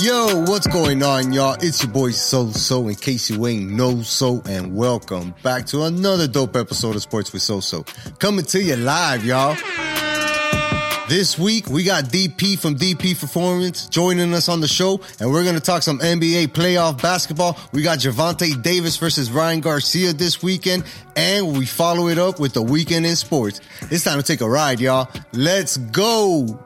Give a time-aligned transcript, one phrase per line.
[0.00, 1.58] Yo, what's going on, y'all?
[1.60, 2.88] It's your boy So So.
[2.88, 7.34] In case you ain't know So, and welcome back to another dope episode of Sports
[7.34, 7.84] with So So.
[8.18, 9.56] Coming to you live, y'all.
[11.06, 15.44] This week we got DP from DP Performance joining us on the show, and we're
[15.44, 17.58] gonna talk some NBA playoff basketball.
[17.72, 22.54] We got Gervonta Davis versus Ryan Garcia this weekend, and we follow it up with
[22.54, 23.60] the weekend in sports.
[23.90, 25.10] It's time to take a ride, y'all.
[25.34, 26.58] Let's go.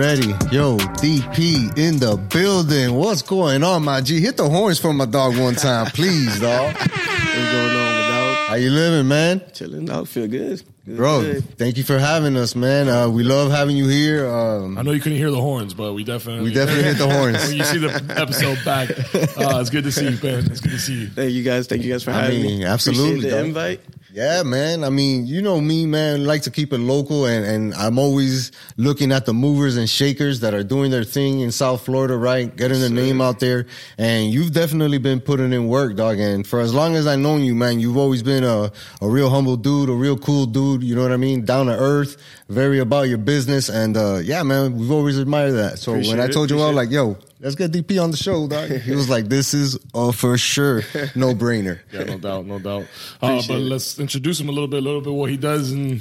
[0.00, 0.28] Ready.
[0.50, 2.94] Yo, DP in the building.
[2.94, 4.18] What's going on, my G?
[4.18, 6.74] Hit the horns for my dog one time, please, dog.
[6.74, 8.36] What's going on, with dog?
[8.48, 9.42] How you living, man?
[9.52, 10.08] Chilling, dog.
[10.08, 11.58] Feel good, good Bro, good.
[11.58, 12.88] thank you for having us, man.
[12.88, 14.26] Uh, we love having you here.
[14.26, 17.06] Um, I know you couldn't hear the horns, but we definitely we definitely hit the
[17.12, 17.46] horns.
[17.48, 20.46] when you see the episode back, uh, it's good to see you, man.
[20.50, 21.06] It's good to see you.
[21.08, 21.66] Thank you guys.
[21.66, 22.64] Thank you guys for I having mean, me.
[22.64, 23.46] absolutely, Appreciate the dog.
[23.46, 23.80] invite.
[24.12, 24.82] Yeah, man.
[24.82, 26.24] I mean, you know me, man.
[26.24, 30.40] Like to keep it local, and and I'm always looking at the movers and shakers
[30.40, 32.54] that are doing their thing in South Florida, right?
[32.56, 33.66] Getting their name out there,
[33.98, 36.18] and you've definitely been putting in work, dog.
[36.18, 39.30] And for as long as I've known you, man, you've always been a a real
[39.30, 40.82] humble dude, a real cool dude.
[40.82, 41.44] You know what I mean?
[41.44, 42.16] Down to earth,
[42.48, 45.78] very about your business, and uh yeah, man, we've always admired that.
[45.78, 47.16] So when I it, told you, I was like, yo.
[47.40, 48.68] Let's get DP on the show, dog.
[48.70, 50.82] He was like, "This is a for sure
[51.14, 52.82] no brainer." Yeah, no doubt, no doubt.
[53.22, 53.60] Uh, but it.
[53.60, 56.00] let's introduce him a little bit, a little bit what he does, and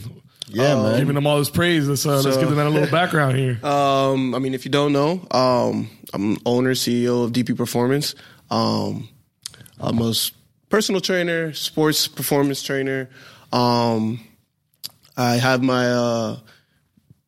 [0.50, 1.00] Yeah, uh, man.
[1.00, 1.88] giving him all his praise.
[1.88, 3.58] Let's uh, let's give him that a little background here.
[3.66, 8.16] Um, I mean, if you don't know, um, I'm owner, CEO of DP Performance.
[8.52, 9.08] Um,
[9.80, 10.32] I'm a s-
[10.68, 13.10] personal trainer, sports performance trainer.
[13.54, 14.20] Um,
[15.16, 16.40] I have my uh,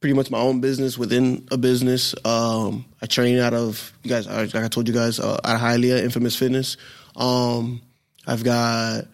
[0.01, 2.13] pretty much my own business within a business.
[2.25, 4.27] Um, I train out of you guys.
[4.27, 6.75] Like I told you guys, uh, out of Hialeah, Infamous Fitness.
[7.15, 7.81] Um,
[8.27, 9.05] I've got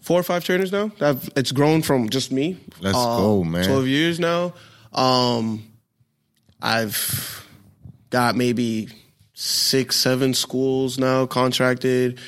[0.00, 0.90] four or five trainers now.
[1.00, 2.58] I've, it's grown from just me.
[2.80, 3.64] Let's Um, go, man.
[3.64, 4.54] Twelve years now.
[4.92, 5.64] Um,
[6.60, 7.46] I've
[8.10, 8.88] got maybe
[9.34, 12.18] six, seven schools now contracted.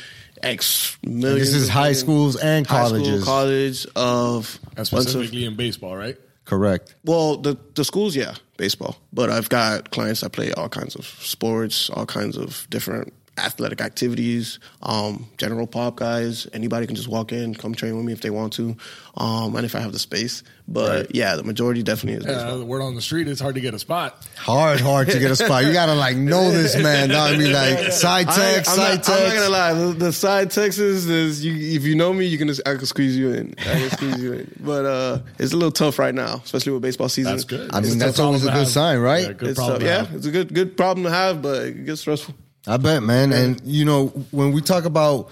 [0.42, 1.52] X millions.
[1.52, 3.24] This is high million- schools and high school, colleges.
[3.24, 6.16] college of And bunch of specifically in baseball, right?
[6.44, 6.94] Correct.
[7.04, 8.96] well, the the schools, yeah, baseball.
[9.12, 13.80] But I've got clients that play all kinds of sports, all kinds of different athletic
[13.80, 14.58] activities.
[14.82, 18.30] Um, general pop guys, anybody can just walk in, come train with me if they
[18.30, 18.76] want to,
[19.16, 20.42] um, and if I have the space.
[20.68, 22.54] But yeah, the majority definitely is baseball.
[22.54, 24.24] Uh, the word on the street is hard to get a spot.
[24.36, 25.64] Hard, hard to get a spot.
[25.64, 27.08] You gotta like know this man.
[27.08, 27.34] dog.
[27.34, 29.74] I mean, like side I text, I'm, side not, I'm not gonna lie.
[29.74, 32.86] The, the side texts is you, if you know me, you can just, I can
[32.86, 33.54] squeeze you in.
[33.58, 34.54] I can squeeze you in.
[34.60, 37.32] But uh, it's a little tough right now, especially with baseball season.
[37.32, 37.70] That's good.
[37.72, 39.26] I mean, a that's always a good to sign, right?
[39.26, 39.82] Yeah, good It's problem.
[39.82, 42.34] yeah, it's a good good problem to have, but it gets stressful.
[42.66, 43.32] I bet, man.
[43.32, 45.30] And you know, when we talk about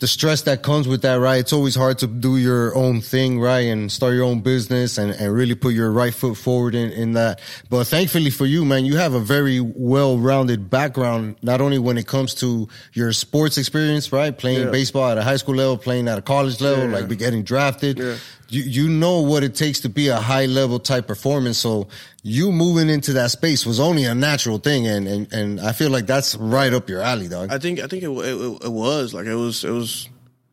[0.00, 1.36] the stress that comes with that, right?
[1.36, 3.60] It's always hard to do your own thing, right?
[3.66, 7.12] And start your own business and, and really put your right foot forward in, in
[7.12, 7.40] that.
[7.70, 12.08] But thankfully for you, man, you have a very well-rounded background, not only when it
[12.08, 14.36] comes to your sports experience, right?
[14.36, 14.70] Playing Yeah.
[14.70, 16.92] baseball at a high school level, playing at a college level, Yeah.
[16.96, 17.98] like be getting drafted.
[17.98, 18.16] Yeah.
[18.54, 21.58] You, you know what it takes to be a high level type performance.
[21.58, 21.88] So
[22.22, 24.86] you moving into that space was only a natural thing.
[24.86, 27.50] And, and, and I feel like that's right up your alley, dog.
[27.50, 30.08] I think I think it, it it was like it was it was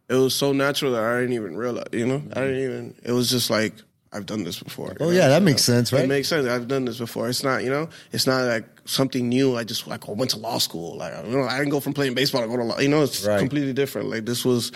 [0.10, 1.88] it was so natural that I didn't even realize.
[1.92, 2.96] You know, I didn't even.
[3.04, 3.74] It was just like
[4.12, 4.94] I've done this before.
[5.00, 5.12] Oh, know?
[5.12, 6.04] yeah, that makes sense, right?
[6.04, 6.46] It makes sense.
[6.48, 7.30] I've done this before.
[7.30, 7.88] It's not you know.
[8.12, 9.56] It's not like something new.
[9.56, 10.98] I just like I went to law school.
[10.98, 12.80] Like you know, I didn't go from playing baseball to go to law.
[12.80, 13.40] You know, it's Right.
[13.40, 14.10] completely different.
[14.10, 14.72] Like this was.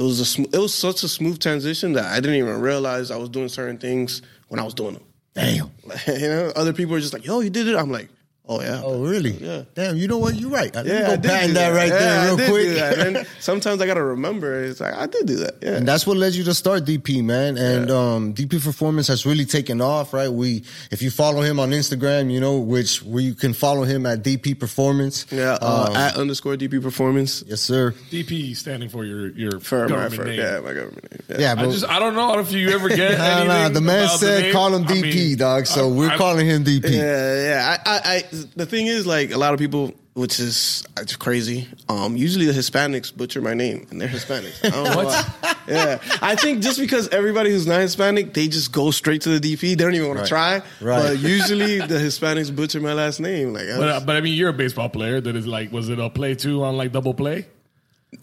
[0.00, 3.10] It was a sm- it was such a smooth transition that I didn't even realize
[3.10, 5.04] I was doing certain things when I was doing them.
[5.34, 5.70] Damn.
[6.06, 8.08] you know, other people are just like, "Yo, you did it." I'm like,
[8.50, 9.30] "Oh yeah." Oh, really?
[9.32, 9.62] Yeah.
[9.74, 10.34] Damn, you know what?
[10.34, 10.74] You're right.
[10.74, 12.50] Let me Yeah, go I did patent do that right Yeah, there I real did
[12.50, 12.64] quick.
[12.66, 12.98] do that.
[13.06, 14.64] And sometimes I gotta remember.
[14.64, 15.54] It's like I did do that.
[15.62, 15.76] Yeah.
[15.76, 17.56] And that's what led you to start DP, man.
[17.56, 20.28] And um, DP Performance has really taken off, right?
[20.30, 24.04] We, if you follow him on Instagram, you know, which where you can follow him
[24.06, 25.26] at DP Performance.
[25.30, 25.56] yeah.
[25.62, 27.92] Uh, Um, at underscore DP performance yes, sir.
[28.10, 30.38] DP standing for your your for government for, name.
[30.40, 31.20] yeah my government name.
[31.28, 31.36] Yeah.
[31.40, 33.48] Yeah, I but just I don't know if you ever get nah, anything.
[33.48, 34.52] nah, the man about the said name.
[34.52, 35.66] call him I DP, mean, dog.
[35.66, 36.90] So I- we're I- calling him DP.
[36.90, 37.76] Yeah, yeah.
[37.86, 41.68] I, I, I, the thing is, like, a lot of people, which is it's crazy.
[41.88, 44.64] Um, usually the Hispanics butcher my name, and they're Hispanics.
[44.64, 45.54] I don't know why.
[45.68, 49.56] Yeah, I think just because everybody who's not Hispanic, they just go straight to the
[49.56, 49.60] DP.
[49.60, 50.24] They don't even want Right.
[50.24, 50.54] to try.
[50.80, 51.02] Right.
[51.02, 53.52] But usually the Hispanics butcher my last name.
[53.52, 55.20] Like, I But, uh, but I mean, you're a baseball player.
[55.20, 57.46] That is like, was it a play two on like double play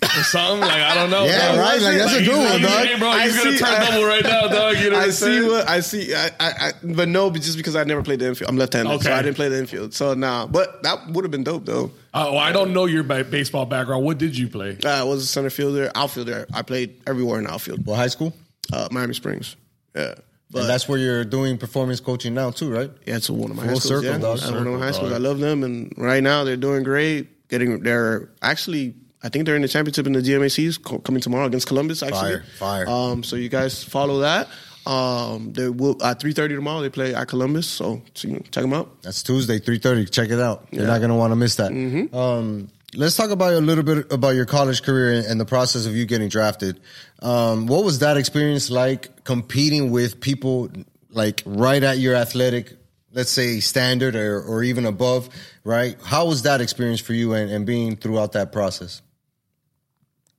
[0.01, 0.61] or something?
[0.61, 1.25] Like I don't know.
[1.25, 1.61] Yeah, bro.
[1.61, 2.85] right, like, that's a he's- good one, he's- dog.
[2.87, 4.77] Hey, bro, I he's gonna turn I- double right now, dog.
[4.77, 5.47] You know what I I'm see saying?
[5.47, 6.13] what I see.
[6.15, 8.89] I, I, I, but no, but just because I never played the infield, I'm left-handed,
[9.01, 9.17] so Okay.
[9.17, 9.93] I didn't play the infield.
[9.93, 11.91] So now, but that would have been dope though.
[12.13, 14.03] Well, I don't know your baseball background.
[14.03, 14.77] What did you play?
[14.83, 16.47] Uh, I was a center fielder, outfielder.
[16.53, 17.85] I played everywhere in outfield.
[17.85, 18.33] Well, high school?
[18.73, 19.55] Uh, Miami Springs.
[19.95, 20.15] Yeah,
[20.51, 22.91] but and that's where you're doing performance coaching now, too, right?
[23.05, 23.87] Yeah, it's one of my Full high schools.
[24.03, 24.17] circle, yeah.
[24.17, 24.39] dog.
[24.39, 25.11] That's one of my Circle, high schools.
[25.11, 25.21] dog.
[25.21, 27.47] I love them, and right now they're doing great.
[27.49, 31.45] Getting they're actually, I think they're in the championship in the GMACs co- coming tomorrow
[31.45, 32.03] against Columbus.
[32.03, 32.87] Actually, Fire, fire.
[32.87, 34.47] Um, so you guys follow that.
[34.85, 36.81] Um, they will at three thirty tomorrow.
[36.81, 39.01] They play at Columbus, so, so you know, check them out.
[39.01, 40.09] That's Tuesday, 3.30.
[40.11, 40.67] Check it out.
[40.71, 40.87] You're Yeah.
[40.87, 41.71] not going to want to miss that.
[41.71, 42.15] Mm-hmm.
[42.15, 45.93] Um, let's talk about a little bit about your college career and the process of
[45.95, 46.79] you getting drafted.
[47.21, 50.69] Um, what was that experience like competing with people
[51.09, 52.71] like right at your athletic,
[53.11, 55.27] let's say standard or, or even above,
[55.65, 55.97] right?
[56.01, 59.01] How was that experience for you and, and being throughout that process?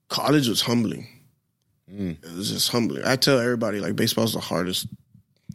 [0.09, 1.07] College was humbling.
[1.91, 3.05] It was just humbling.
[3.05, 4.87] I tell everybody like baseball is the hardest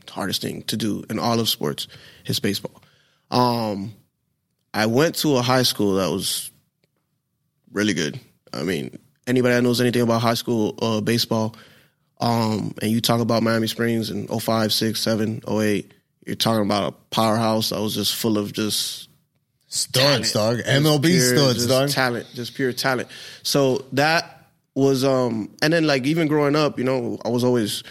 [0.09, 1.87] hardest thing to do in all of sports
[2.25, 2.81] is baseball.
[3.31, 3.93] Um,
[4.73, 6.51] I went to a high school that was
[7.71, 8.19] really good.
[8.51, 8.97] I mean,
[9.27, 11.55] anybody that knows anything about high school uh, baseball,
[12.19, 15.93] um, and you talk about Miami Springs in 05, 6, 7, 08,
[16.25, 19.09] you're talking about a powerhouse that was just full of just
[19.73, 20.59] Studs, dog.
[20.59, 21.89] MLB studs, dog.
[21.89, 23.07] Talent, just pure talent.
[23.41, 24.42] So that
[24.75, 27.83] was, um, and then like even growing up, you know, I was always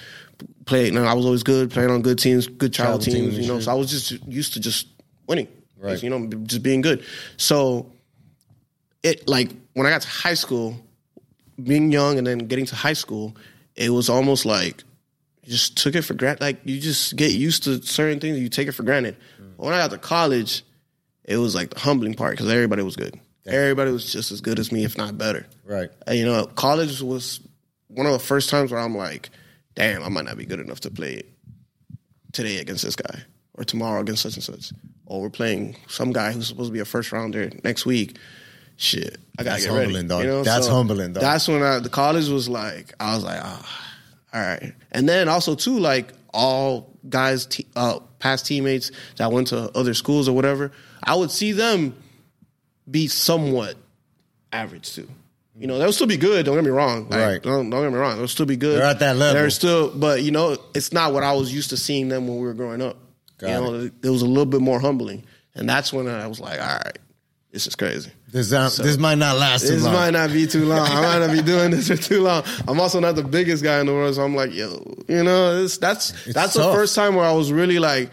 [0.65, 0.97] playing.
[0.99, 3.39] I was always good, playing on good teams, good child Child teams teams.
[3.39, 3.65] You know, shit.
[3.65, 4.89] so I was just used to just
[5.27, 5.49] winning,
[5.79, 6.03] Right.
[6.03, 7.05] You know, just being good.
[7.37, 7.91] So
[9.03, 10.77] it like when I got to high school,
[11.63, 13.37] being young and then getting to high school,
[13.77, 14.85] it was almost like
[15.45, 16.41] you just took it for granted.
[16.41, 19.17] Like you just get used to certain things, you take it for granted.
[19.41, 19.53] Mm.
[19.57, 20.63] When I got to college,
[21.25, 23.19] it was like the humbling part because everybody was good.
[23.47, 25.47] Everybody was just as good as me, if not better.
[25.65, 25.91] Right.
[26.07, 27.41] And, you know, college was
[27.89, 29.31] one of the first times where I'm like,
[29.75, 31.23] damn, I might not be good enough to play
[32.33, 33.21] today against this guy
[33.55, 34.73] or tomorrow against such and such.
[35.07, 38.17] Or we're playing some guy who's supposed to be a first rounder next week.
[38.77, 39.85] Shit, I gotta That's get ready.
[39.85, 40.23] humbling, dog.
[40.23, 40.43] You know?
[40.43, 41.23] That's humbling, dog.
[41.23, 43.93] That's when I, the college was like, I was like, ah,
[44.33, 44.73] all right.
[44.91, 49.95] And then also too, like all guys, te- uh, past teammates that went to other
[49.95, 50.73] schools or whatever,
[51.03, 51.95] I would see them
[52.93, 53.77] be somewhat
[54.53, 55.09] average too.
[55.59, 56.47] You know, they'll still be good.
[56.47, 57.09] Don't get me wrong.
[57.09, 57.43] Like, Right.
[57.43, 58.17] Don't, don't get me wrong.
[58.17, 58.79] They'll still be good.
[58.79, 59.35] They're at that level.
[59.35, 62.39] They're still, but you know, it's not what I was used to seeing them when
[62.39, 62.97] we were growing up.
[63.39, 64.09] Got you know, it.
[64.09, 65.25] was a little bit more humbling,
[65.55, 66.99] and that's when I was like, all right,
[67.51, 68.11] this is crazy.
[68.29, 70.89] This, not, this might not last too This might not be too long.
[70.89, 72.45] I might not be doing this for too long.
[72.67, 75.67] I'm also not the biggest guy in the world, so I'm like, yo, you know,
[75.67, 75.79] that's
[76.33, 78.11] that's the first time where I was really like,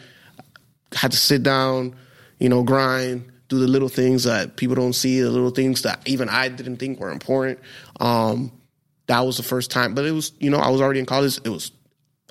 [0.93, 1.95] had to sit down,
[2.37, 6.01] you know, grind, do the little things that people don't see, the little things that
[6.07, 7.59] even I didn't think were important.
[7.99, 8.51] Um,
[9.07, 11.39] that was the first time, but it was, you know, I was already in college.
[11.43, 11.71] It was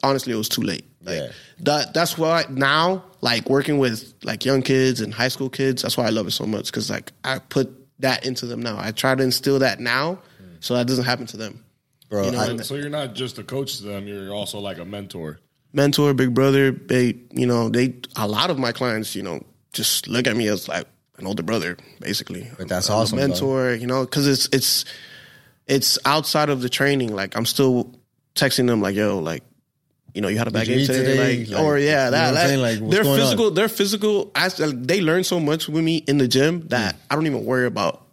[0.03, 0.85] honestly, it was too late.
[1.03, 1.29] Like Yeah.
[1.61, 1.93] that.
[1.95, 6.07] That's why now, like working with like young kids and high school kids, that's why
[6.07, 7.69] I love it so much because like I put
[8.01, 8.77] that into them now.
[8.79, 10.21] I try to instill that now,
[10.61, 11.65] so that doesn't happen to them.
[12.09, 14.79] Bro, You know, I- So you're not just a coach to them; you're also like
[14.79, 15.41] a mentor.
[15.73, 16.71] mentor, big brother.
[16.71, 19.43] They, you know, they a lot of my clients, you know,
[19.73, 20.87] just look at me as like
[21.19, 22.51] an older brother, basically.
[22.59, 23.29] But that's I'm awesome, though.
[23.29, 24.85] mentor, you know, because it's it's
[25.67, 27.15] it's outside of the training.
[27.15, 27.95] Like I'm still
[28.35, 29.43] texting them, like, yo, like.
[30.15, 31.39] You know, you had a bad game today, today?
[31.41, 32.81] like, Like, or yeah, know that, what I'm that?
[32.81, 33.19] Like, their physical, on?
[33.19, 34.33] physical, their physical.
[34.87, 36.99] They learn so much with me in the gym that Mm.
[37.11, 38.05] I don't even worry about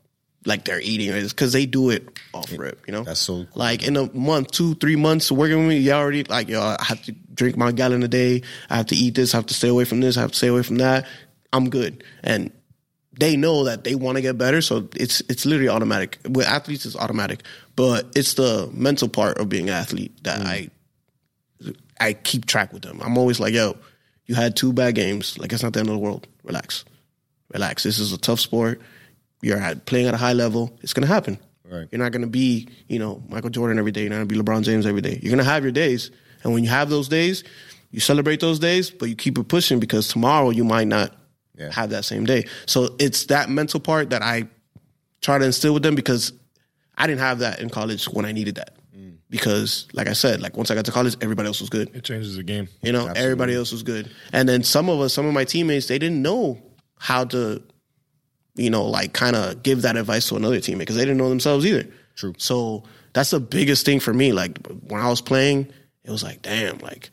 [0.46, 2.84] like their eating it's because they do it off rip.
[2.86, 3.48] You know, That's so cool.
[3.56, 6.78] like in a month, two, three months working with me, you already like, yo, I
[6.84, 8.44] have to drink my gallon a day.
[8.70, 9.34] I have to eat this.
[9.34, 10.18] I have to stay away from this.
[10.18, 11.08] I have to stay away from that.
[11.54, 12.04] I'm good.
[12.24, 12.52] And
[13.20, 14.62] they know that they want to get better.
[14.62, 16.20] So it's, it's literally automatic.
[16.28, 17.44] With athletes, it's automatic,
[17.76, 20.46] but it's the mental part of being an athlete that mm.
[20.46, 20.70] I,
[22.00, 23.02] I keep track with them.
[23.02, 23.78] I'm always like, yo,
[24.26, 25.38] you had two bad games.
[25.38, 26.28] Like, it's not the end of the world.
[26.44, 26.84] Relax.
[27.54, 27.84] Relax.
[27.84, 28.82] This is a tough sport.
[29.42, 30.78] You're at, playing at a high level.
[30.82, 31.38] It's going to happen.
[31.70, 31.88] Right.
[31.92, 34.02] You're not going to be, you know, Michael Jordan every day.
[34.02, 35.20] You're not going to be LeBron James every day.
[35.22, 36.12] You're going to have your days.
[36.44, 37.44] And when you have those days,
[37.92, 41.16] you celebrate those days, but you keep it pushing because tomorrow you might not
[41.58, 41.72] Yeah.
[41.72, 42.46] have that same day.
[42.66, 44.48] So it's that mental part that I
[45.22, 46.34] try to instill with them because
[46.98, 48.76] I didn't have that in college when I needed that.
[48.96, 49.18] Mm.
[49.30, 51.94] Because, like I said, like once I got to college, everybody else was good.
[51.96, 52.68] It changes the game.
[52.82, 54.12] You know, everybody else was good.
[54.32, 56.62] And then some of us, some of my teammates, they didn't know
[57.00, 57.62] how to,
[58.56, 61.30] you know, like kind of give that advice to another teammate because they didn't know
[61.30, 61.88] themselves either.
[62.16, 62.34] True.
[62.38, 62.84] So
[63.14, 64.32] that's the biggest thing for me.
[64.32, 64.58] Like
[64.88, 65.72] when I was playing,
[66.04, 67.10] it was like, damn, like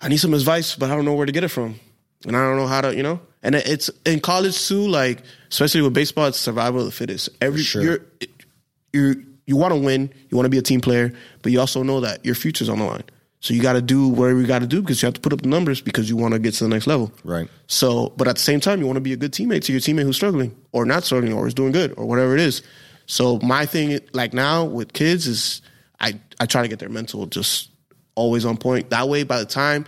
[0.00, 1.78] I need some advice, but I don't know where to get it from.
[2.26, 3.20] And I don't know how to, you know?
[3.42, 7.30] And it's in college too, like, especially with baseball, it's survival of the fittest.
[7.40, 7.82] Every, sure.
[7.82, 7.98] you're,
[8.92, 11.82] you you want to win, you want to be a team player, but you also
[11.82, 13.02] know that your future's on the line.
[13.40, 15.32] So you got to do whatever you got to do because you have to put
[15.32, 17.10] up the numbers because you want to get to the next level.
[17.24, 17.48] Right.
[17.66, 19.80] So, but at the same time, you want to be a good teammate to your
[19.80, 22.62] teammate who's struggling or not struggling or is doing good or whatever it is.
[23.06, 25.62] So my thing, like now with kids, is
[25.98, 27.70] I I try to get their mental just
[28.14, 28.90] always on point.
[28.90, 29.86] That way, by the time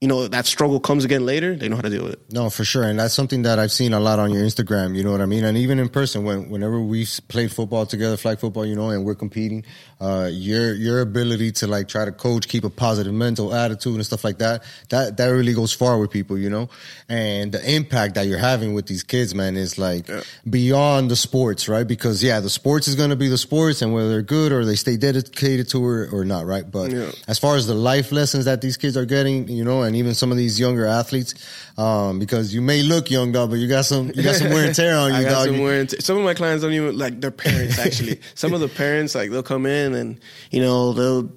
[0.00, 2.20] you know that struggle comes again later, they know how to deal with it.
[2.32, 4.94] No, for sure, and that's something that I've seen a lot on your Instagram.
[4.96, 8.16] You know what I mean, and even in person, when whenever we've played football together,
[8.16, 9.64] flag football, you know, and we're competing,
[10.00, 14.06] uh, your your ability to like try to coach, keep a positive mental attitude and
[14.06, 16.68] stuff like that, that that really goes far with people, you know,
[17.08, 20.20] and the impact that you're having with these kids, man, is like Yeah.
[20.48, 21.86] beyond the sports, right?
[21.86, 24.64] Because yeah, the sports is going to be the sports, and whether they're good or
[24.64, 26.70] they stay dedicated to it or not, right?
[26.70, 27.10] But Yeah.
[27.26, 30.14] as far as the life lessons that these kids are getting, you know, and even
[30.14, 31.34] some of these younger athletes,
[31.76, 34.66] um, because you may look young, dog, but you got some you got some wear
[34.66, 35.46] and tear on you, dog.
[35.46, 36.00] some You- wear and tear.
[36.00, 37.78] Some of my clients don't even like their parents.
[37.80, 40.20] Actually, some of the parents like they'll come in and
[40.52, 41.28] you know they'll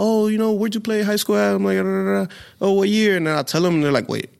[0.00, 1.54] oh you know where'd you play high school at?
[1.54, 2.28] I'm like
[2.60, 3.16] oh what year?
[3.16, 4.30] And then I tell them and they're like wait.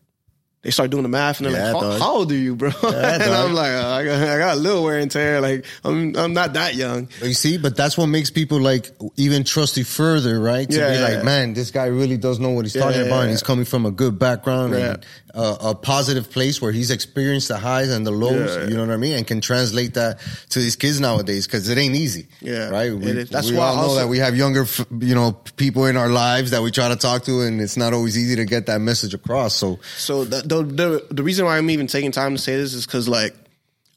[0.63, 2.71] They start doing the math and they're Yeah, like, how, how old are you, bro?
[2.83, 3.23] and.
[3.23, 5.41] I'm like, oh, I, got, I got a little wear and tear.
[5.41, 7.09] Like, I'm I'm not that young.
[7.23, 10.69] You see, but that's what makes people like even trust you further, right?
[10.69, 11.23] To Yeah, be yeah, like, yeah.
[11.23, 13.87] man, this guy really does know what he's talking Yeah, about, and he's coming from
[13.87, 15.07] a good background and
[15.39, 18.57] uh, a positive place where he's experienced the highs and the lows.
[18.57, 18.69] Yeah, yeah.
[18.69, 19.13] You know what I mean?
[19.13, 20.19] And can translate that
[20.51, 22.27] to these kids nowadays because it ain't easy.
[22.41, 22.93] Yeah, right.
[22.93, 23.13] We.
[23.23, 24.67] That's we why all know that we have younger,
[24.99, 27.93] you know, people in our lives that we try to talk to, and it's not
[27.93, 29.55] always easy to get that message across.
[29.55, 32.75] So So the, the the the reason why I'm even taking time to say this
[32.75, 33.37] is because like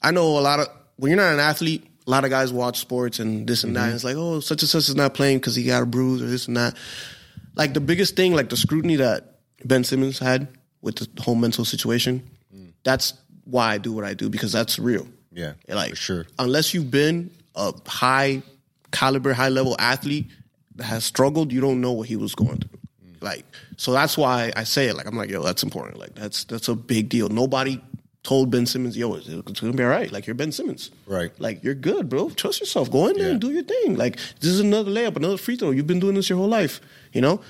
[0.03, 0.67] I know a lot of
[0.97, 3.85] when you're not an athlete, a lot of guys watch sports and this and that.
[3.85, 6.21] And it's like, oh, such and such is not playing because he got a bruise
[6.21, 6.77] or this and that.
[7.55, 10.47] Like the biggest thing, like the scrutiny that Ben Simmons had
[10.81, 12.23] with the whole mental situation.
[12.83, 13.13] That's
[13.45, 15.07] why I do what I do because that's real.
[15.31, 16.25] Yeah, like for sure.
[16.39, 18.41] Unless you've been a high
[18.91, 20.27] caliber, high level athlete
[20.75, 22.79] that has struggled, you don't know what he was going through.
[23.21, 23.45] Like,
[23.77, 24.95] so that's why I say it.
[24.95, 25.99] Like, I'm like, yo, that's important.
[25.99, 27.29] Like, that's that's a big deal.
[27.29, 27.79] Nobody
[28.23, 30.11] told Ben Simmons, yo, it's, it's gonna be all right.
[30.11, 30.89] Like, you're Ben Simmons.
[31.05, 31.31] Right.
[31.39, 32.29] Like, you're good, bro.
[32.31, 32.89] Trust yourself.
[32.91, 33.31] Go in there Yeah.
[33.33, 33.95] and do your thing.
[33.95, 35.69] Like, this is another layup, another free throw.
[35.71, 36.81] You've been doing this your whole life.
[37.13, 37.41] You know,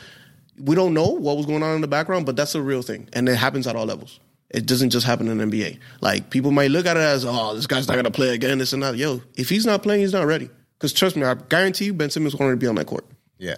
[0.65, 3.07] we don't know what was going on in the background, but that's a real thing,
[3.13, 4.19] and it happens at all levels.
[4.49, 5.79] It doesn't just happen in the NBA.
[6.01, 8.73] Like people might look at it as, oh, this guy's not gonna play again, this
[8.73, 8.97] and that.
[8.97, 10.49] Yo, if he's not playing, he's not ready.
[10.77, 13.05] Because trust me, I guarantee you, Ben Simmons wanted to be on that court.
[13.37, 13.55] Yeah.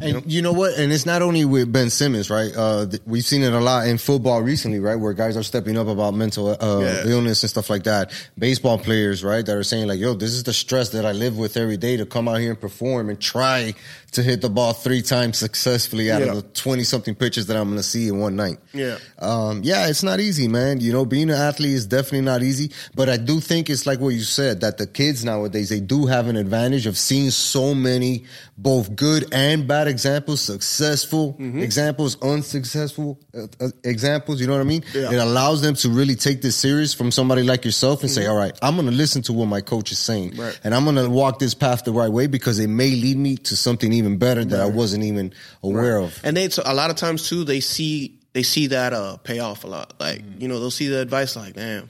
[0.00, 0.78] And you know what?
[0.78, 2.52] And it's not only with Ben Simmons, right?
[2.56, 4.94] Uh, th- we've seen it a lot in football recently, right?
[4.94, 7.02] Where guys are stepping up about mental uh, Yeah.
[7.06, 8.12] illness and stuff like that.
[8.38, 9.44] Baseball players, right?
[9.44, 11.96] That are saying like, "Yo, this is the stress that I live with every day
[11.96, 13.74] to come out here and perform and try
[14.12, 16.28] to hit the ball three times successfully out Yeah.
[16.32, 18.98] of the twenty something pitches that I'm going to see in one night." Yeah.
[19.18, 20.80] Um, yeah, it's not easy, man.
[20.80, 22.70] You know, being an athlete is definitely not easy.
[22.94, 26.06] But I do think it's like what you said that the kids nowadays they do
[26.06, 28.24] have an advantage of seeing so many
[28.56, 31.60] both good and bad examples, successful Mm-hmm.
[31.60, 34.40] examples, unsuccessful uh, uh, examples.
[34.40, 34.84] You know what I mean?
[34.94, 35.12] Yeah.
[35.12, 38.36] It allows them to really take this serious from somebody like yourself and say, "All
[38.36, 40.40] right, I'm going to listen to what my coach is saying, Mm-hmm.
[40.40, 40.60] Right.
[40.64, 43.36] and I'm going to walk this path the right way because it may lead me
[43.36, 46.96] to something even better that I wasn't even aware of." And they a lot of
[46.96, 49.94] times too, they see they see that uh pay off a lot.
[50.00, 50.40] Like Mm.
[50.42, 51.88] you know, they'll see the advice like, damn,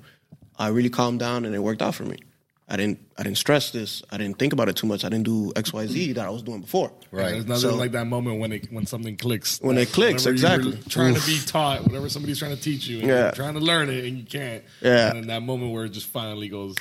[0.59, 2.17] I really calmed down and it worked out for me.
[2.71, 4.03] I didn't I didn't stress this.
[4.11, 5.03] I didn't think about it too much.
[5.05, 6.93] I didn't do X Y Z that I was doing before.
[7.11, 7.31] Right.
[7.33, 9.59] There's nothing So- like that moment when it when something clicks.
[9.63, 10.73] When it clicks, exactly.
[10.73, 13.23] You're trying to be taught, whatever somebody's trying to teach you, and Yeah.
[13.23, 14.63] you're trying to learn it and you can't.
[14.83, 15.11] Yeah.
[15.11, 16.75] And in that moment where it just finally goes.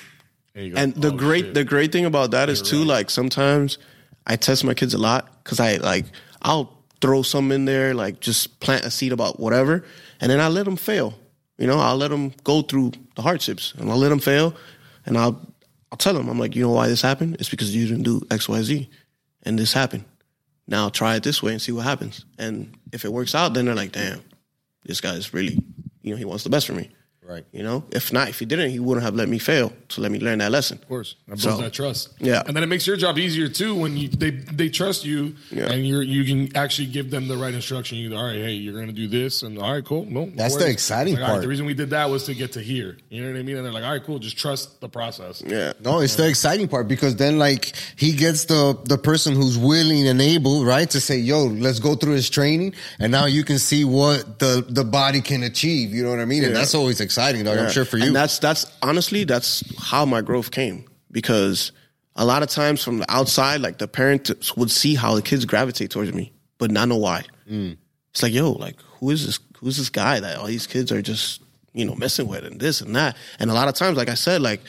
[0.56, 0.62] Go.
[0.76, 1.54] And the Oh, great shit.
[1.54, 2.88] the great thing about that is too right.
[2.88, 3.78] like sometimes
[4.28, 6.06] I test my kids a lot because I like
[6.42, 9.86] I'll throw some in there like just plant a seed about whatever
[10.20, 11.18] and then I let them fail.
[11.58, 14.54] You know, I'll let them go through the hardships and I'll let them fail
[15.06, 15.42] and I'll
[15.92, 17.38] I'll tell them I'm like, you know why this happened?
[17.40, 18.90] It's because you didn't do X Y Z
[19.44, 20.04] and this happened.
[20.68, 22.26] Now try it this way and see what happens.
[22.38, 24.22] And if it works out, then they're like, damn,
[24.84, 25.64] this guy's really,
[26.02, 26.90] you know, he wants the best for me.
[27.28, 27.44] Right.
[27.52, 30.12] You know, if not, if he didn't, he wouldn't have let me fail to let
[30.12, 30.78] me learn that lesson.
[30.82, 32.10] Of course, that builds So- that trust.
[32.20, 32.42] Yeah.
[32.48, 35.72] and then it makes your job easier too when you they they trust you Yeah.
[35.72, 37.98] and you you can actually give them the right instruction.
[37.98, 40.06] You all right, hey, you're going to do this, and all right, cool.
[40.06, 41.42] No, no That's the exciting Like, all right, part.
[41.42, 42.98] the reason we did that was to get to here.
[43.10, 43.58] You know what I mean?
[43.58, 44.20] And they're like, all right, cool.
[44.20, 45.44] Just trust the process.
[45.46, 45.74] Yeah.
[45.84, 50.08] No, it's the exciting part because then like he gets the the person who's willing
[50.08, 53.60] and able, right, to say, "Yo, let's go through his training," and now you can
[53.60, 55.94] see what the the body can achieve.
[55.94, 56.44] You know what I mean?
[56.46, 57.58] And that's always exciting, dog.
[57.58, 58.06] I'm sure for you.
[58.08, 61.72] And that's that's honestly that's how my growth came because
[62.16, 65.46] a lot of times from the outside, like the parents would see how the kids
[65.46, 67.24] gravitate towards me, but not know why.
[67.50, 67.78] Mm.
[68.12, 69.40] It's like, yo, like who is this?
[69.60, 71.42] Who's this guy that all these kids are just
[71.74, 73.18] you know messing with and this and that?
[73.40, 74.62] And a lot of times, like I said, like.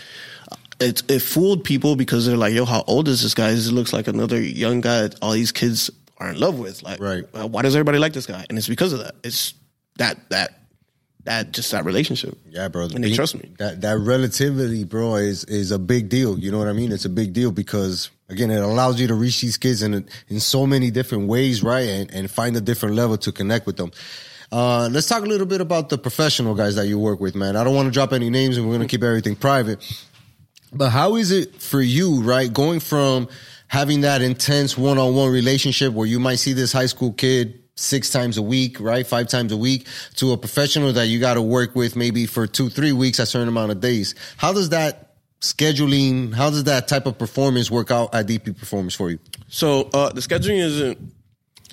[0.80, 3.50] It, it fooled people because they're like, "Yo, how old is this guy?
[3.50, 6.84] This looks like another young guy that all these kids are in love with.
[6.84, 7.24] Like, Right.
[7.32, 8.46] why does everybody like this guy?
[8.48, 9.16] And it's because of that.
[9.24, 9.54] It's
[9.96, 10.57] that that
[11.28, 12.38] that just that relationship.
[12.48, 12.84] Yeah, bro.
[12.84, 13.50] And they trust me.
[13.58, 16.38] That that relativity, bro, is is a big deal.
[16.38, 16.90] You know what I mean?
[16.90, 20.40] It's a big deal because again, it allows you to reach these kids in in
[20.40, 21.86] so many different ways, right?
[21.86, 23.92] And and find a different level to connect with them.
[24.50, 27.54] Uh, let's talk a little bit about the professional guys that you work with, man.
[27.56, 29.84] I don't want to drop any names, and we're going to keep everything private.
[30.72, 32.50] But how is it for you, right?
[32.50, 33.28] Going from
[33.66, 37.67] having that intense one on one relationship where you might see this high school kid
[37.78, 39.06] six times a week, right?
[39.06, 42.46] Five times a week to a professional that you got to work with maybe for
[42.46, 44.14] two, three weeks, a certain amount of days.
[44.36, 48.94] How does that scheduling, how does that type of performance work out at DP Performance
[48.94, 49.18] for you?
[49.48, 50.98] So uh, the scheduling isn't.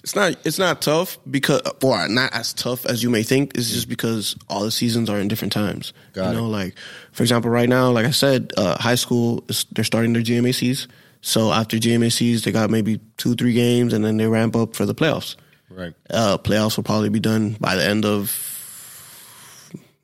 [0.03, 0.35] It's not.
[0.45, 3.57] It's not tough because, or not as tough as you may think.
[3.57, 5.93] It's just because all the seasons are in different times.
[6.13, 6.41] Got you it.
[6.41, 6.75] know, like
[7.11, 10.85] for example, right now, like I said, uh, high school is they're starting their GMACs.
[11.21, 14.85] So after GMACs, they got maybe two, three games, and then they ramp up for
[14.85, 15.35] the playoffs.
[15.75, 15.93] Right.
[16.09, 18.31] Uh, playoffs will probably be done by the end of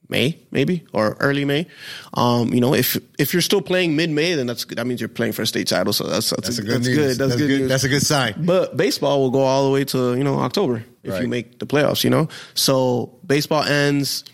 [0.10, 1.68] May, maybe or early May.
[2.13, 5.08] Um, you know, if if you're still playing mid May, then that's that means you're
[5.08, 5.94] playing for a state title.
[5.94, 6.98] So that's that's, That's a good that's news.
[6.98, 7.18] good.
[7.18, 7.48] That's, good.
[7.48, 7.70] news.
[7.70, 8.46] That's a good sign.
[8.46, 11.22] But baseball will go all the way to you know October if Right.
[11.22, 12.04] you make the playoffs.
[12.04, 14.25] You know, so baseball ends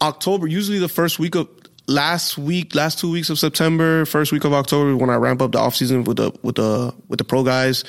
[0.00, 0.46] October.
[0.46, 1.48] Usually the first week of
[1.88, 5.50] last week, last two weeks of September, first week of October when I ramp up
[5.52, 7.82] the off season with the with the with the pro guys,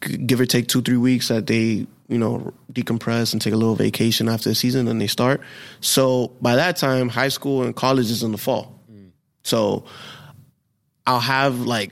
[0.00, 3.74] give or take two three weeks that they you know decompress and take a little
[3.74, 5.40] vacation after the season, and they start.
[5.80, 8.78] So by that time, high school and college is in the fall.
[9.42, 9.84] So
[11.06, 11.90] I'll have like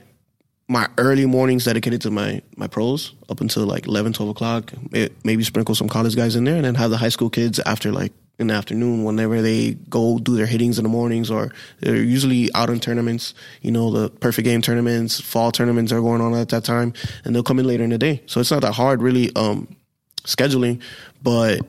[0.67, 4.71] my early mornings dedicated to my my pros up until like 11, 12 o'clock.
[4.93, 7.59] It, maybe sprinkle some college guys in there, and then have the high school kids
[7.59, 11.53] after like in the afternoon whenever they go do their hittings in the mornings or
[11.79, 16.21] they're usually out in tournaments you know the perfect game tournaments fall tournaments are going
[16.21, 16.91] on at that time
[17.23, 19.67] and they'll come in later in the day so it's not that hard really um
[20.25, 20.81] scheduling
[21.23, 21.59] but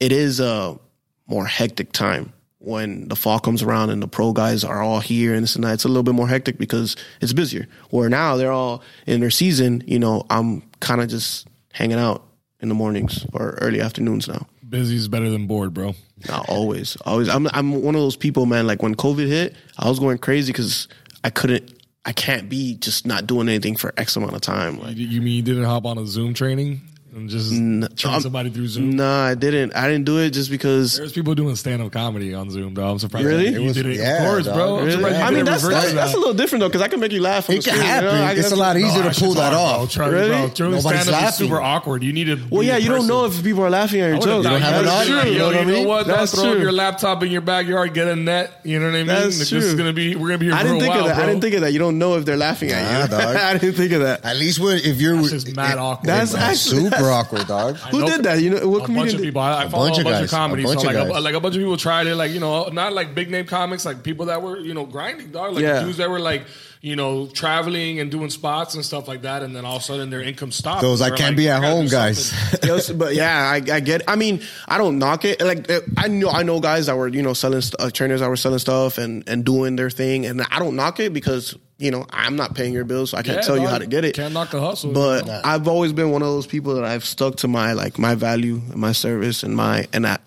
[0.00, 0.78] it is a
[1.26, 5.34] more hectic time when the fall comes around and the pro guys are all here
[5.34, 5.74] and this and that.
[5.74, 7.68] It's a little bit more hectic because it's busier.
[7.90, 12.24] Where now they're all in their season, you know, I'm kind of just hanging out
[12.60, 14.46] in the mornings or early afternoons now.
[14.66, 15.94] Busy is better than bored, bro.
[16.28, 17.28] Not always, always.
[17.28, 18.66] I'm I'm one of those people, man.
[18.66, 20.88] Like when COVID hit, I was going crazy because
[21.22, 21.70] I couldn't,
[22.06, 24.80] I can't be just not doing anything for X amount of time.
[24.80, 26.80] Like You, you mean you didn't hop on a Zoom training
[27.14, 28.90] and just train I'm- somebody through Zoom?
[28.96, 29.74] no, I didn't.
[29.76, 32.90] I didn't do it just because There's people doing stand up comedy on Zoom, though.
[32.90, 33.24] I'm surprised.
[33.26, 33.48] Really?
[33.50, 33.96] You It was- did it.
[33.98, 34.54] yeah, of course, dog.
[34.54, 34.78] bro.
[34.78, 34.92] I'm Really?
[34.96, 35.94] surprised I mean that's that's, that.
[35.94, 37.48] that's a little different though because I can make you laugh.
[37.48, 38.10] It can screen, you know?
[38.10, 38.38] happen.
[38.38, 39.76] It's a lot easier I to pull that talk, off.
[39.78, 39.86] Bro.
[39.86, 40.28] Try, Really?
[40.28, 40.48] bro.
[40.48, 41.46] Doing Nobody's stand-up is laughing.
[41.48, 42.02] super awkward.
[42.02, 42.38] You need to.
[42.50, 44.46] Well, yeah, in you don't know if people are laughing at your I would've jokes.
[44.48, 45.86] thought have an would've audience, you know what I mean?
[45.88, 46.06] what?
[46.06, 46.60] Don't That's throw true.
[46.62, 47.94] your laptop in your backyard.
[47.94, 48.60] Get a net.
[48.64, 49.06] You know what I mean?
[49.06, 49.58] That's This true.
[49.58, 50.16] is gonna be.
[50.16, 51.22] We're gonna be here I for didn't a think while, of that.
[51.22, 51.72] I didn't think of that.
[51.72, 53.08] You don't know if they're laughing at you.
[53.16, 53.36] dog.
[53.36, 54.24] I didn't think of that.
[54.24, 56.08] At least if you're That's just mad awkward.
[56.08, 56.40] That's bro.
[56.40, 57.76] actually- super that's- awkward, dog.
[57.76, 58.40] Who know did that?
[58.40, 58.94] You know what a comedian?
[59.04, 59.40] bunch of did- people.
[59.42, 60.24] I, I follow bunch a of bunch guys.
[60.24, 60.62] of comedy.
[60.62, 61.16] A bunch so of like, guys.
[61.16, 62.14] a, like a bunch of people tried it.
[62.16, 63.84] Like you know, not like big name comics.
[63.84, 65.54] Like people that were you know grinding, dog.
[65.54, 65.82] Like Yeah.
[65.82, 66.44] dudes that were like
[66.80, 69.42] you know traveling and doing spots and stuff like that.
[69.42, 70.82] And then all of a sudden their income stopped.
[70.82, 72.26] Those I They're can't like, be at "I gotta home do guys.
[72.26, 74.00] something." Yes, but yeah, I, I get.
[74.02, 74.04] It.
[74.08, 75.40] I mean, I don't knock it.
[75.40, 78.20] Like uh, I know, I know guys that were you know selling st- uh, trainers
[78.20, 81.56] that were selling stuff and and doing their thing, and I don't knock it because
[81.84, 83.86] you know I'm not paying your bills, so I can't Yeah, tell you how to
[83.86, 84.14] get it.
[84.14, 84.92] Can't knock the hustle.
[84.92, 85.40] But you?
[85.44, 88.60] I've always been one of those people that I've stuck to my like my value
[88.70, 90.18] and my service and my and I.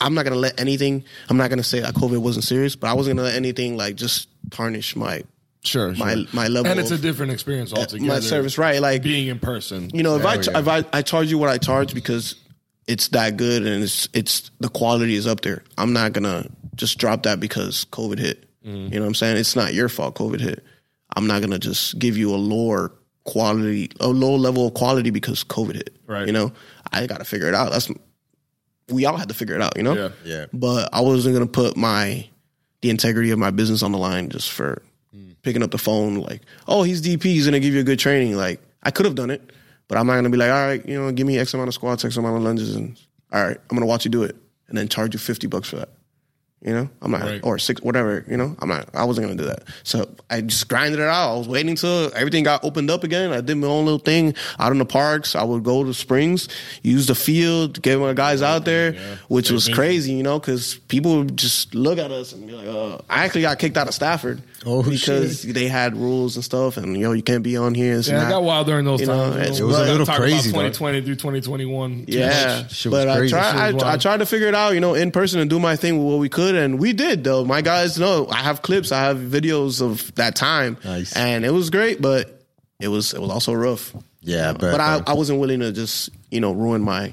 [0.00, 1.04] I'm not gonna let anything.
[1.28, 3.94] I'm not gonna say that COVID wasn't serious, but I wasn't gonna let anything like
[3.94, 5.22] just tarnish my
[5.62, 6.24] sure, my sure.
[6.32, 6.68] my level.
[6.70, 8.08] and it's a different experience altogether.
[8.08, 8.80] my service, right?
[8.80, 9.90] Like being in person.
[9.94, 10.58] you know, if I, yeah.
[10.58, 12.34] if I I charge you what I charge because
[12.88, 15.62] it's that good and it's it's the quality is up there.
[15.78, 18.48] I'm not gonna just drop that because COVID hit.
[18.64, 18.92] Mm-hmm.
[18.92, 19.36] You know what I'm saying?
[19.36, 20.64] It's not your fault COVID hit.
[21.16, 22.92] I'm not gonna just give you a lower
[23.24, 25.96] quality, a low level of quality because COVID hit.
[26.06, 26.26] Right.
[26.26, 26.52] You know,
[26.92, 27.70] I got to figure it out.
[27.70, 27.90] That's
[28.88, 29.76] we all had to figure it out.
[29.76, 29.94] You know.
[29.94, 30.08] Yeah.
[30.24, 30.46] Yeah.
[30.52, 32.28] But I wasn't gonna put my
[32.80, 34.82] the integrity of my business on the line just for
[35.42, 36.16] picking up the phone.
[36.16, 37.22] Like, oh, he's DP.
[37.24, 38.36] He's gonna give you a good training.
[38.36, 39.52] Like, I could have done it,
[39.88, 41.74] but I'm not gonna be like, all right, you know, give me X amount of
[41.74, 42.98] squats, X amount of lunges, and
[43.32, 44.36] all right, I'm gonna watch you do it,
[44.68, 45.90] and then charge you fifty bucks for that.
[46.64, 47.40] You know, I'm not, Right.
[47.42, 48.24] or six, whatever.
[48.30, 48.88] You know, I'm not.
[48.94, 49.64] I wasn't gonna do that.
[49.82, 51.34] So I just grinded it out.
[51.34, 53.32] I was waiting till everything got opened up again.
[53.32, 55.34] I did my own little thing out in the parks.
[55.34, 56.48] I would go to springs,
[56.82, 58.92] use the field, get my guys out there,
[59.26, 60.12] which was crazy.
[60.12, 63.42] You know, because people would just look at us and be like, uh, I actually
[63.42, 67.10] got kicked out of Stafford Oh, because they had rules and stuff, and you know,
[67.12, 67.94] you can't be on here.
[67.96, 69.58] And Yeah, I got wild during those You know, times.
[69.58, 70.72] It was a little crazy, About dog.
[70.74, 72.04] 2020 through 2021.
[72.06, 72.68] Yeah.
[72.68, 73.32] Shit was but I crazy.
[73.32, 73.82] tried.
[73.82, 75.98] I, I tried to figure it out, you know, in person and do my thing
[75.98, 77.24] with what we could, and we did.
[77.24, 81.14] Though my guys know, I have clips, I have videos of that time, Nice.
[81.16, 82.42] and it was great, but
[82.80, 83.94] it was it was also rough.
[84.20, 87.12] Yeah, but I, I wasn't willing to just you know ruin my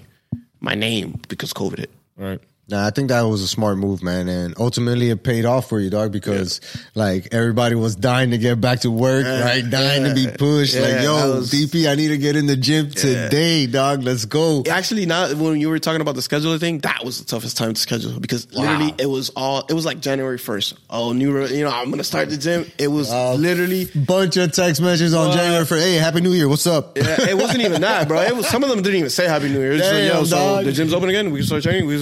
[0.60, 1.92] my name because COVID hit.
[2.18, 2.40] Right.
[2.70, 5.80] Nah, I think that was a smart move, man, and ultimately it paid off for
[5.80, 6.12] you, dog.
[6.12, 6.62] Because
[6.94, 9.68] like everybody was dying to get back to work, right?
[9.68, 10.76] Dying to be pushed.
[10.76, 14.04] Yeah, like, yo, was- DP, I need to get in the gym today, dog.
[14.04, 14.64] Let's go.
[14.70, 16.80] Actually, not when you were talking about the scheduler thing.
[16.80, 19.66] That was the toughest time to schedule because literally it was all.
[19.68, 20.76] It was like January first.
[20.90, 21.46] Oh, new.
[21.48, 22.66] You know, I'm gonna start the gym.
[22.78, 23.86] It was literally.
[23.96, 25.38] Bunch of text messages on What?
[25.38, 26.48] January for, hey, Happy New Year.
[26.48, 26.98] What's up?
[26.98, 28.22] Yeah, it wasn't even that, bro.
[28.22, 29.78] It was some of them didn't even say Happy New Year.
[29.78, 31.32] Just like, Damn, yo, so the gym's open again.
[31.32, 31.88] We can start training.
[31.88, 31.98] We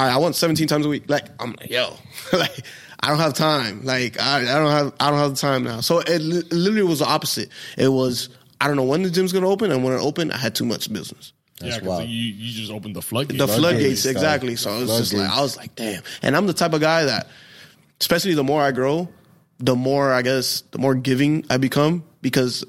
[0.00, 0.14] all right.
[0.14, 1.04] I want 17 times a week.
[1.08, 1.94] Like I'm like, yo,
[2.32, 2.64] like
[3.00, 3.84] I don't have time.
[3.84, 5.80] Like I, I don't have I don't have the time now.
[5.80, 7.50] So it li- literally was the opposite.
[7.76, 10.38] It was I don't know when the gym's gonna open, and when it opened, I
[10.38, 11.34] had too much business.
[11.60, 13.38] yeah, because you, you just opened the floodgates.
[13.38, 14.56] The Floodgates, floodgates, exactly.
[14.56, 16.02] So it was just like I was like, damn.
[16.22, 17.28] And I'm the type of guy that,
[18.00, 19.06] especially the more I grow,
[19.58, 22.64] the more I guess the more giving I become because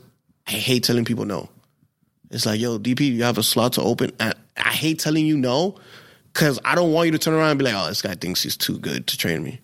[0.48, 1.48] I hate telling people no.
[2.30, 5.38] It's like, yo, DP, you have a slot to open, and I hate telling you
[5.38, 5.76] no
[6.34, 8.44] because I don't want you to turn around and be like, oh, this guy thinks
[8.44, 9.60] he's too good to train me.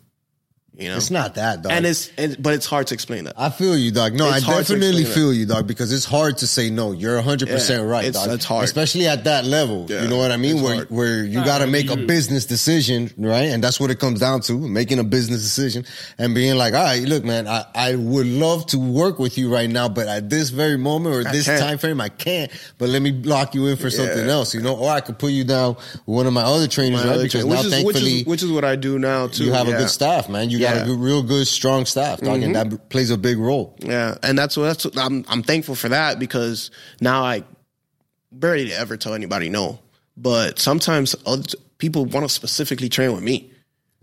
[0.80, 1.72] You know, It's not that, dog.
[1.72, 3.34] and it's and, but it's hard to explain that.
[3.36, 4.14] I feel you, dog.
[4.14, 6.70] No, It's I hard to definitely explain feel you, dog, because it's hard to say
[6.70, 6.92] no.
[6.92, 8.36] You're 100% Yeah, right, it's- dog.
[8.36, 8.64] it's hard.
[8.66, 9.88] Especially at that level.
[9.90, 10.58] Yeah, you know what I mean?
[10.58, 10.92] it's Where hard.
[10.92, 13.46] where you got to make a business decision, right?
[13.50, 15.84] And that's what it comes down to, making a business decision
[16.20, 19.52] and being like, all right, look, man, I, I would love to work with you
[19.52, 21.60] right now, but at this very moment or this can't.
[21.60, 22.52] time frame, I can't.
[22.78, 24.76] But let me lock you in for something else, you know?
[24.76, 27.16] Or I could put you down with one of my other trainers, My right?
[27.16, 29.26] other Because trainer, now, which is thankfully, which is which is what I do now
[29.26, 29.46] too.
[29.46, 29.78] you have a yeah.
[29.80, 30.52] good staff, man.
[30.52, 30.90] You got a Mm-hmm.
[30.90, 33.76] good, real good, strong staff, dog, and that plays a big role.
[33.80, 37.44] Yeah, and that's what that's what, I'm I'm thankful for that because now I
[38.32, 39.80] barely ever tell anybody no.
[40.16, 41.44] But sometimes other
[41.78, 43.52] people want to specifically train with me.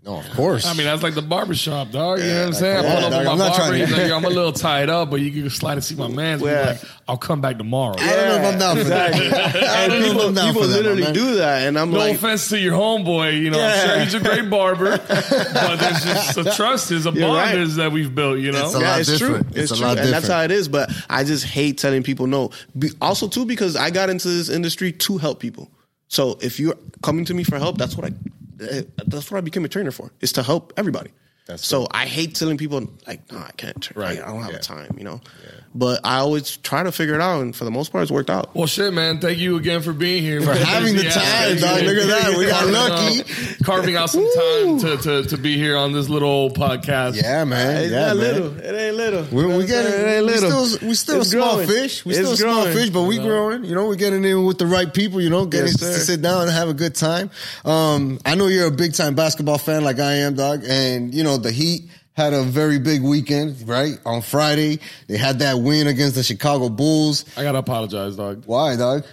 [0.05, 0.67] No, of course.
[0.67, 2.19] I mean, that's like the barbershop, dog.
[2.19, 2.83] You know what I'm saying?
[2.83, 3.19] come I on, pull up dog.
[3.21, 3.65] with I'm my not barber.
[3.65, 5.83] trying to- He's like, yo, I'm a little tied up, but you can slide and
[5.83, 6.43] see my man's.
[6.43, 6.65] Be Yeah.
[6.67, 7.95] like, I'll come back tomorrow.
[7.97, 9.13] I don't know if I'm down for that.
[9.15, 11.13] I don't know if people, I'm down people for that, my literally man.
[11.15, 13.85] do that, and I'm like, No like, offense to your homeboy, you know, I'm Yeah.
[13.85, 17.57] sure he's a great barber, but there's just a trust, there's a You're bond right.
[17.57, 18.63] is that we've built, you know?
[18.65, 19.27] It's a yeah, lot it's true.
[19.29, 19.47] different.
[19.57, 20.33] It's, It's a true, lot and that's different.
[20.37, 20.67] how it is.
[20.67, 22.51] But I just hate telling people no.
[22.77, 25.71] Be, also, too, because I got into this industry to help people.
[26.09, 28.13] So if you're coming to me for help, that's what I
[28.61, 30.11] Eh, that's what I became a trainer for.
[30.21, 31.11] Is to help everybody.
[31.57, 33.81] So I hate telling people like, no, I can't.
[33.81, 33.93] Train.
[34.01, 34.19] Right.
[34.21, 34.95] I don't have the time.
[34.97, 35.21] You know.
[35.77, 38.29] But I always try to figure it out, and for the most part, it's worked
[38.29, 38.55] out.
[38.55, 39.19] Well, shit, man.
[39.19, 40.41] Thank you again for being here.
[40.41, 41.81] For having the time, dog.
[41.83, 42.37] Look at that.
[42.37, 43.19] We got lucky.
[43.21, 47.21] out- carving out some time to, to, to be here on this little podcast.
[47.21, 47.83] Yeah, man.
[47.83, 48.17] It's yeah, not man.
[48.17, 48.59] little.
[48.59, 49.23] It ain't little.
[49.31, 49.91] We, You we what getting.
[49.93, 50.65] It ain't we little.
[50.65, 51.67] still, we still It's small growing.
[51.67, 52.05] fish.
[52.05, 53.65] We It's still small fish, but we growing.
[53.65, 55.19] You know, we're getting in with the right people.
[55.19, 57.29] You know, getting Yes, to sit down and have a good time.
[57.65, 60.63] Um, I know you're a big time basketball fan, like I am, dog.
[60.65, 63.99] And you know, the Heat had a very big weekend, right?
[64.05, 67.25] On Friday, they had that win against the Chicago Bulls.
[67.37, 68.43] I gotta apologize, dog.
[68.45, 69.03] Why, dog?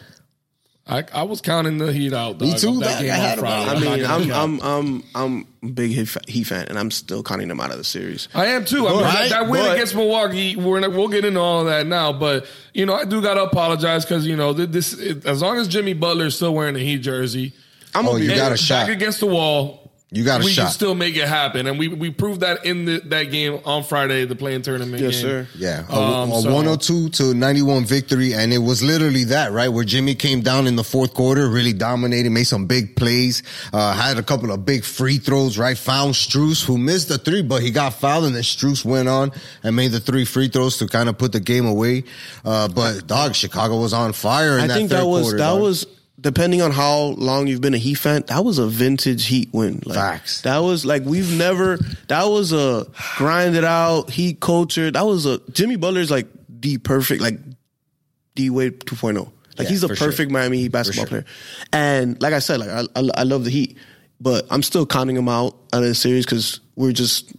[0.85, 2.39] I, I was counting the Heat out.
[2.39, 3.01] Dog, Me too, That dog.
[3.03, 3.87] game I had Friday.
[3.87, 4.61] about- I I'm mean, I'm.
[4.63, 8.29] I'm I'm I'm big Heat fan, and I'm still counting them out of the series.
[8.35, 8.89] I am too.
[8.89, 11.67] I mean, Right, that win but- against Milwaukee, we're not, we'll get into all of
[11.67, 12.13] that now.
[12.13, 14.93] But you know, I do gotta apologize because you know this.
[14.95, 17.53] It, as long as Jimmy Butler is still wearing the Heat jersey,
[17.95, 18.89] I'm Oh, gonna be you got a back shot.
[18.91, 19.82] against the wall.
[20.15, 20.65] You got a we shot.
[20.65, 23.83] can still make it happen, and we we proved that in the, that game on
[23.83, 25.03] Friday, the play-in tournament.
[25.03, 25.23] Yes, game.
[25.23, 25.49] sir.
[25.57, 29.69] Yeah, a, Um, a so- 102 to 91 victory, and it was literally that, right?
[29.69, 33.95] Where Jimmy came down in the fourth quarter, really dominated, made some big plays, uh,
[33.95, 35.79] had a couple of big free throws, right?
[35.79, 39.33] Found Strus, who missed the three, but he got fouled, and then Strus went on
[39.63, 42.05] and made the three free throws to kind of put the game away.
[42.45, 45.39] Uh, but dog, Chicago was on fire in I that think third that was quarter.
[45.39, 45.63] that dog.
[45.63, 45.87] was
[46.23, 48.23] depending on how long you've been a Heat fan.
[48.29, 49.83] That was a vintage Heat win.
[49.85, 50.41] Like, Facts.
[50.43, 51.77] That was like we've never.
[52.09, 54.91] That was a grinded out Heat culture.
[54.91, 57.39] That was a Jimmy Butler's like the perfect like
[58.35, 59.25] D Wade 2.0.
[59.25, 60.07] Like Yeah, he's a for sure.
[60.09, 61.23] perfect Miami Heat basketball sure.
[61.23, 61.25] player.
[61.73, 63.77] And like I said, like I, I, I love the Heat,
[64.21, 67.33] but I'm still counting them out out of the series because we're just.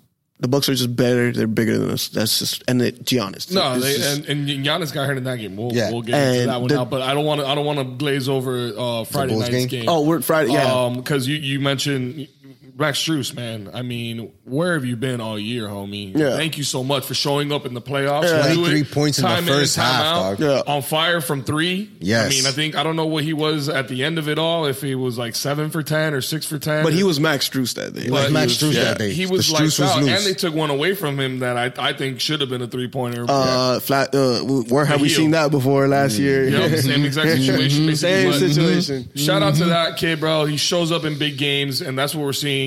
[0.44, 1.32] The Bucks are just better.
[1.32, 2.10] They're bigger than us.
[2.10, 3.50] That's just and it, Giannis.
[3.50, 5.56] No, they, just- and, and Giannis got hurt in that game.
[5.56, 5.90] We'll, Yeah.
[5.90, 7.48] we'll get into that one the- now, but I don't want to.
[7.48, 9.68] I don't want to glaze over uh, Friday night's game?
[9.70, 9.86] game.
[9.88, 10.52] oh, we're Friday.
[10.52, 12.28] Yeah, because you you mentioned
[12.76, 13.70] Max Strus, man.
[13.74, 16.18] I mean, where have you been all year, homie?
[16.18, 16.36] Yeah.
[16.36, 18.24] Thank you so much for showing up in the playoffs.
[18.24, 18.48] Yeah.
[18.50, 20.40] You do 23 it points in the first time half, out, dog.
[20.40, 20.74] Yeah.
[20.74, 21.92] On fire from three.
[22.00, 22.26] Yes.
[22.26, 24.40] I mean, I think I don't know what he was at the end of it
[24.40, 24.66] all.
[24.66, 27.48] If he was like seven for ten or six for ten, but he was Max
[27.48, 28.10] Strus that day.
[28.10, 29.14] was Max he Strus that day.
[29.14, 31.90] He was Strus like was out, and they took one away from him that I
[31.90, 33.26] I think should have been a three pointer.
[33.30, 34.16] Uh, flat.
[34.16, 35.18] Uh, where have we heel.
[35.18, 36.50] seen that before last year?
[36.50, 37.86] Yep, same exact situation.
[37.86, 37.96] basically.
[37.96, 39.10] Same But- situation.
[39.16, 40.46] Shout out to that kid, bro.
[40.46, 42.63] He shows up in big games, and that's what we're seeing.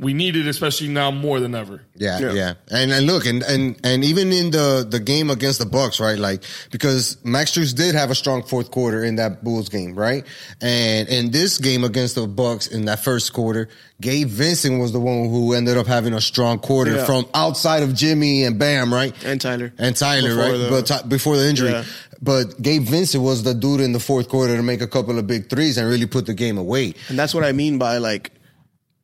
[0.00, 1.82] We need it, especially now more than ever.
[1.96, 2.32] Yeah, Yeah.
[2.32, 5.98] yeah, And and look, and and and even in the the game against the Bucks,
[6.00, 6.18] right?
[6.18, 10.24] Like because Max Strus did have a strong fourth quarter in that Bulls game, right?
[10.60, 13.68] And in this game against the Bucks in that first quarter,
[14.00, 17.04] Gabe Vincent was the one who ended up having a strong quarter Yeah.
[17.04, 19.12] from outside of Jimmy and Bam, right?
[19.24, 19.72] And Tyler.
[19.78, 20.58] and Tyler, Before right?
[20.58, 21.70] the- but Ty- before the injury.
[21.70, 21.84] Yeah.
[22.20, 25.26] But Gabe Vincent was the dude in the fourth quarter to make a couple of
[25.28, 26.94] big threes and really put the game away.
[27.08, 28.32] And that's what I mean by like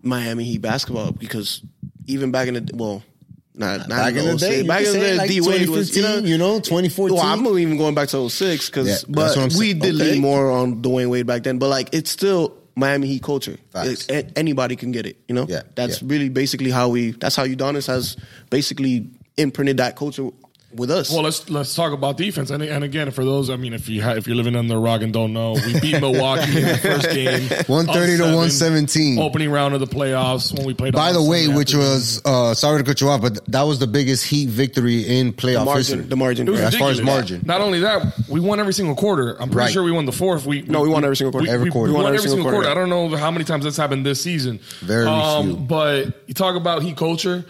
[0.05, 1.63] Miami Heat basketball because
[2.07, 3.03] even back in the well,
[3.57, 6.03] not, not Back in the day, back in the day, like D Wade was you
[6.03, 7.17] know, 2015, you know, 2014.
[7.17, 10.13] Well, I'm even going back to 06 because, Yeah, but we did Okay.
[10.13, 11.59] lean more on Dwyane Wade back then.
[11.59, 13.57] But like, it's still Miami Heat culture.
[13.77, 15.19] It- a- anybody can get it.
[15.29, 16.09] You know, Yeah, that's yeah.
[16.11, 17.13] really basically how we.
[17.13, 18.17] That's how Udonis has
[18.51, 20.31] basically imprinted that culture
[20.75, 21.11] with us.
[21.11, 22.51] Well, let's let's talk about defense.
[22.51, 24.79] And, and again, for those, I mean, if you ha- if you're living under a
[24.79, 29.19] rock and don't know, we beat Milwaukee in the first game, 130 to 117.
[29.19, 30.93] opening round of the playoffs when we played.
[30.95, 33.87] By the way, which was uh, sorry to cut you off, but that was the
[33.87, 36.03] biggest Heat victory in playoff margin, history.
[36.03, 36.49] the margin.
[36.49, 36.73] It was right?
[36.75, 37.43] as far as margin.
[37.45, 39.33] Not only that, we won every single quarter.
[39.41, 39.73] I'm pretty Right.
[39.73, 40.45] sure we won the fourth.
[40.47, 41.47] We, No, we won every single quarter.
[41.49, 41.93] We, Every quarter.
[41.93, 42.69] We, won every single quarter.
[42.69, 44.61] I don't know how many times that's happened this season.
[44.83, 45.07] Um, Very
[45.45, 45.57] few.
[45.57, 47.45] But you talk about heat culture,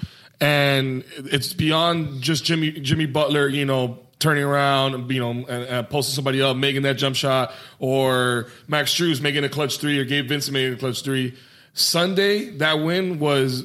[0.44, 3.48] and it's beyond just Jimmy Jimmy Butler.
[3.48, 3.98] You know.
[4.20, 8.94] Turning around, you know, and, and posting somebody up, making that jump shot, or Max
[8.94, 11.34] Strus making a clutch three, or Gabe Vincent making a clutch three.
[11.74, 13.64] Sunday, that win was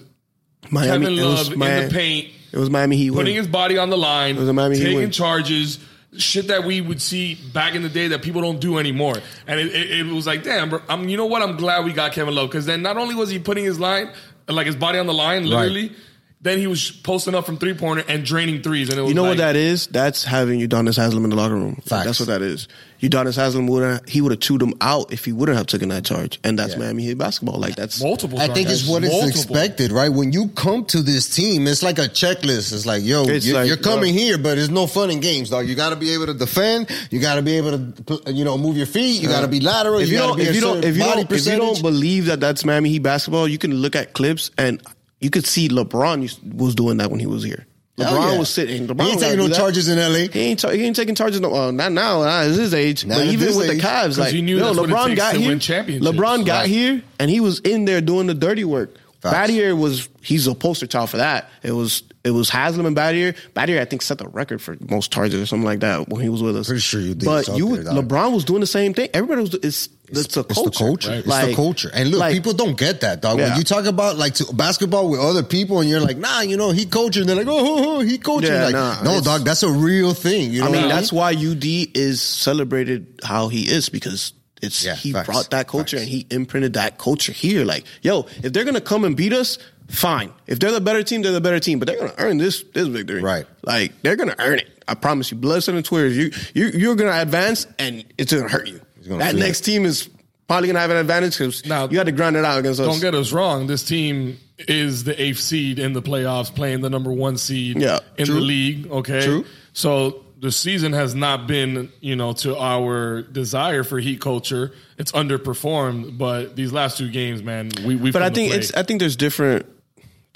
[0.70, 3.36] Miami, Kevin it was Love in Miami- the paint, It was Miami Heat putting winning.
[3.36, 5.12] his body on the line, it was a Miami Heat taking win.
[5.12, 5.80] charges,
[6.18, 9.16] shit that we would see back in the day that people don't do anymore.
[9.48, 11.42] And it, it, it was like, damn, bro, I'm, you know what?
[11.42, 14.10] I'm glad we got Kevin Love because then not only was he putting his line,
[14.50, 15.94] like his body on the line, literally,
[16.42, 18.90] then he was posting up from three pointer and draining threes.
[18.90, 19.88] And it was You know like, what that is?
[19.88, 21.76] That's having Udonis Haslem in the locker room.
[21.86, 22.06] Facts.
[22.06, 22.70] That's what that is.
[23.02, 26.04] Udonis Haslem would he would have chewed him out if he wouldn't have taken that
[26.04, 26.80] charge, and that's Yeah.
[26.80, 27.58] Miami Heat basketball.
[27.60, 28.40] Like that's multiple.
[28.40, 28.90] I think it's times.
[28.90, 29.56] what is Multiple.
[29.56, 30.10] expected, right?
[30.10, 32.74] When you come to this team, it's like a checklist.
[32.74, 35.20] It's like, yo, It's you're, like, you're coming uh, here, but it's no fun in
[35.22, 35.68] games, dog.
[35.68, 36.90] You got to be able to defend.
[37.10, 39.22] You got to be able to, you know, move your feet.
[39.22, 40.00] You got to be lateral.
[40.00, 41.82] if you, gotta don't, be if you don't, if you body don't, if you don't
[41.82, 44.82] believe that that's Miami Heat basketball, you can look at clips and
[45.20, 47.66] you could see LeBron was doing that when he was here.
[47.98, 48.40] LeBron Hell yeah.
[48.40, 48.88] was sitting.
[48.88, 49.58] LeBron he ain't taking no that.
[49.58, 50.32] charges in LA.
[50.32, 51.42] He ain't, ta- he ain't taking charges.
[51.42, 52.20] No, uh, not now.
[52.24, 53.06] Not at his age.
[53.06, 53.82] Not but even with age.
[53.82, 55.56] the Cavs, like he knew yo, that's what it LeBron got here.
[56.00, 56.70] LeBron got Right.
[56.70, 58.96] here, and he was in there doing the dirty work.
[59.20, 59.52] Facts.
[59.52, 61.50] Battier was he's a poster child for that.
[61.62, 63.36] It was it was Haslem and Battier.
[63.54, 66.30] Battier, I think, set the record for most targets or something like that when he
[66.30, 66.68] was with us.
[66.68, 67.26] Pretty sure you did.
[67.26, 67.94] But you, there.
[67.94, 69.10] LeBron was doing the same thing.
[69.14, 69.54] Everybody was.
[69.56, 70.70] It's it's, a It's culture.
[70.70, 71.14] the culture.
[71.14, 71.92] It's the culture.
[71.94, 73.38] And look, like- people don't get that, dog.
[73.38, 76.58] When you talk about like to basketball with other people, and you're like, nah, you
[76.58, 77.26] know, he coaching.
[77.26, 78.52] They're like, oh, oh, oh he coaching.
[78.52, 80.52] Yeah, like, nah, no, dog, that's a real thing.
[80.52, 84.96] You know I mean, that's why UD is celebrated how he is because it's Yeah,
[84.96, 85.28] he facts.
[85.28, 86.04] brought that culture Facts.
[86.04, 87.64] and he imprinted that culture here.
[87.64, 89.58] Like, yo, if they're gonna come and beat us,
[89.90, 90.32] fine.
[90.48, 91.80] If they're the better team, they're the better team.
[91.80, 93.46] But they're gonna earn this this victory, Right.
[93.64, 94.70] Like they're gonna earn it.
[94.88, 95.38] I promise you.
[95.38, 96.18] Blood, sweat, and tears.
[96.18, 98.82] You you you're gonna advance, and it's gonna hurt you.
[99.08, 100.10] gonna That feel next team is
[100.48, 102.88] probably gonna have an advantage because Now- you had to grind it out against us.
[102.88, 103.68] Don't get us wrong.
[103.68, 108.00] This team is the eighth seed in the playoffs, playing the number one seed Yeah,
[108.18, 108.36] in true.
[108.36, 108.88] the league.
[108.92, 109.46] Okay, True.
[109.74, 114.72] So the season has not been, you know, to our desire for heat culture.
[114.98, 118.12] It's underperformed, but these last two games, man, we we.
[118.12, 119.66] but I think it's I think there's different.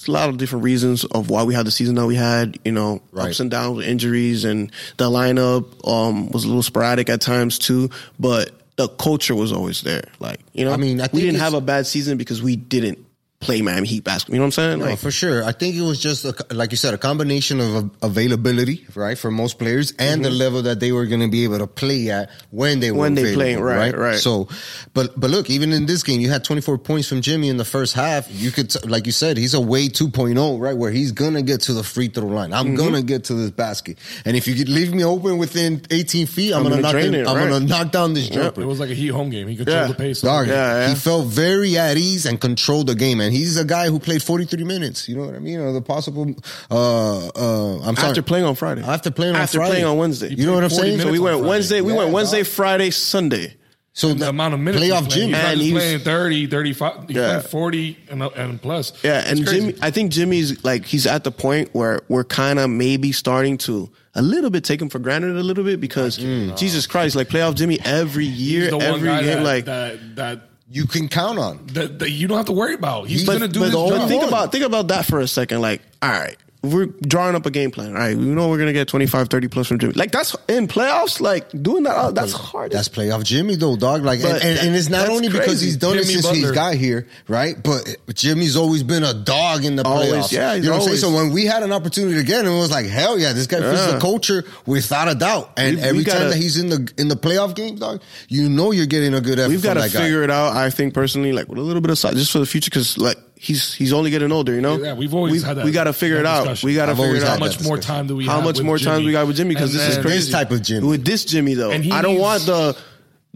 [0.03, 2.59] It's a lot of different reasons of why we had the season that we had.
[2.65, 3.29] You know, Right.
[3.29, 7.57] ups and downs, with injuries, and the lineup um, was a little sporadic at times
[7.57, 7.89] too.
[8.19, 10.03] But the culture was always there.
[10.19, 12.99] Like you know, I mean, I we didn't have a bad season because we didn't
[13.43, 14.35] play Miami Heat basketball.
[14.35, 14.79] You know what I'm saying?
[14.79, 15.43] No, Like, for sure.
[15.43, 19.17] I think it was just a, like you said, a combination of av- availability, right,
[19.17, 22.09] for most players, and the level that they were going to be able to play
[22.09, 22.99] at when they were Mm-hmm.
[23.03, 24.15] When they available, playing, right, right.
[24.17, 24.47] So,
[24.93, 27.65] but but look, even in this game, you had 24 points from Jimmy in the
[27.65, 28.31] first half.
[28.31, 31.73] You could, like you said, he's a way 2.0, right, where he's gonna get to
[31.73, 32.53] the free throw line.
[32.53, 32.75] I'm Mm-hmm.
[32.77, 36.53] gonna get to this basket, and if you could leave me open within 18 feet,
[36.53, 36.91] I'm, I'm gonna, gonna knock.
[36.93, 37.49] drain in- it, I'm right.
[37.49, 38.61] gonna knock down this jumper.
[38.61, 39.47] it was like a heat home game.
[39.49, 39.87] He controlled Yeah.
[39.87, 40.21] the pace.
[40.21, 40.89] Dog, Yeah, yeah.
[40.89, 44.23] he felt very at ease and controlled the game, and he's a guy who played
[44.23, 45.09] 43 minutes.
[45.09, 45.59] You know what I mean?
[45.59, 46.33] Or the possible.
[46.71, 48.09] Uh, uh, I'm sorry.
[48.09, 49.71] after playing on Friday, After playing on Friday after Friday.
[49.71, 50.99] playing on Wednesday, You know what I'm saying?
[51.01, 51.49] So we went Friday.
[51.49, 51.81] Wednesday.
[51.81, 52.47] We Yeah, went Wednesday, dog.
[52.47, 53.55] Friday, Sunday.
[53.95, 55.29] So the amount of minutes playoff he's playing.
[55.29, 55.33] Jimmy.
[55.33, 56.93] He's not And just he was- playing 30, 35.
[57.07, 57.39] He's Yeah.
[57.41, 58.91] 40 and, and plus.
[59.03, 59.59] Yeah, and crazy.
[59.59, 63.57] Jimmy, I think Jimmy's like he's at the point where we're kind of maybe starting
[63.59, 67.29] to a little bit take him for granted a little bit because Jesus Christ, like
[67.29, 69.65] playoff Jimmy every year, He's the one every guy game, that, like.
[69.65, 71.65] that, that, you can count on.
[71.73, 73.07] that, that you don't have to worry about.
[73.07, 74.07] He's but going to do but his job.
[74.07, 75.61] think about think about that for a second.
[75.61, 77.89] Like, all right, we're drawing up a game plan.
[77.89, 79.93] All right, we know we're gonna get 25, 30 plus from Jimmy.
[79.93, 81.19] Like that's in playoffs.
[81.19, 82.71] Like doing that, uh, that's hard.
[82.71, 84.03] That's playoff Jimmy though, dog.
[84.03, 86.53] Like, and, and, and it's not only because he's done it Jimmy since he's Butler.
[86.55, 87.61] got here, right?
[87.61, 90.31] But Jimmy's always been a dog in the Always, playoffs.
[90.31, 90.99] yeah, he's you know what I'm saying.
[90.99, 93.45] So when we had an opportunity to get him, it was like, hell yeah, this
[93.47, 93.91] guy fits Yeah.
[93.95, 95.51] the culture without a doubt.
[95.57, 98.01] And We- we every time gotta- that he's in the in the playoff games, dog,
[98.29, 99.49] you know you're getting a good effort.
[99.49, 99.99] We've got to that guy.
[99.99, 100.55] figure it out.
[100.55, 102.97] I think personally, like with a little bit of size, just for the future, because
[102.97, 104.53] like he's he's only getting older.
[104.53, 106.41] You know, Yeah, we've always we, had that- We got to figure it out.
[106.43, 106.67] discussion.
[106.67, 107.39] We got to figure it out.
[107.39, 108.31] How much more time do we have?
[108.31, 108.45] How have?
[108.45, 109.05] much with more time Jimmy?
[109.07, 109.53] we got with Jimmy?
[109.53, 110.17] Because this is crazy.
[110.17, 110.87] This type of Jimmy.
[110.87, 112.77] With this Jimmy though, And he I don't needs- want the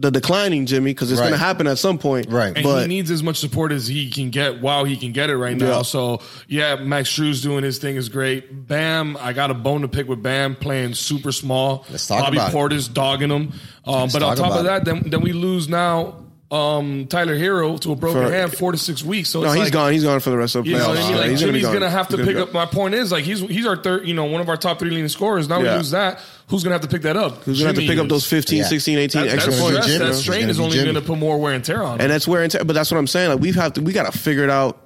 [0.00, 1.26] the declining Jimmy because it's Right.
[1.30, 2.30] going to happen at some point.
[2.30, 2.52] Right.
[2.54, 5.28] And but he needs as much support as he can get while he can get
[5.28, 5.78] it right now.
[5.78, 5.82] Yeah.
[5.82, 8.68] So yeah, Max Strus doing his thing is great.
[8.68, 11.84] Bam, I got a bone to pick with Bam playing super small.
[11.90, 12.56] Let's talk Bobby about it.
[12.56, 13.52] Portis dogging him.
[13.84, 16.14] Um, but on top of about that, then then we lose now
[16.50, 19.28] um, Tyler Herro to a broken For- hand, four to six weeks.
[19.28, 19.92] So no, it's he's like, gone.
[19.92, 20.96] He's gone for the rest of the You know playoffs.
[20.96, 21.10] I mean?
[21.10, 21.98] Yeah, Like he's Jimmy's gonna, gonna, be gone.
[21.98, 22.52] have to pick gonna up.
[22.54, 24.88] My point is, like he's he's our third, you know, one of our top three
[24.90, 25.46] leading scorers.
[25.48, 25.72] Now Yeah.
[25.72, 26.20] we lose that.
[26.48, 27.42] Who's gonna have to pick that up?
[27.44, 28.64] Who's gonna have to Jimmy pick up those 15, Yeah.
[28.64, 29.82] 16, 18 That, extra that's points?
[29.92, 30.92] stress, that strain is only Jimmy.
[30.92, 31.96] going to put more wear and tear on.
[31.96, 32.00] him.
[32.00, 32.64] and that's wear and tear.
[32.64, 33.28] But that's what I'm saying.
[33.30, 34.78] Like we've have to, we got to figure it out.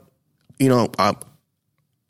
[0.58, 1.14] You know, I,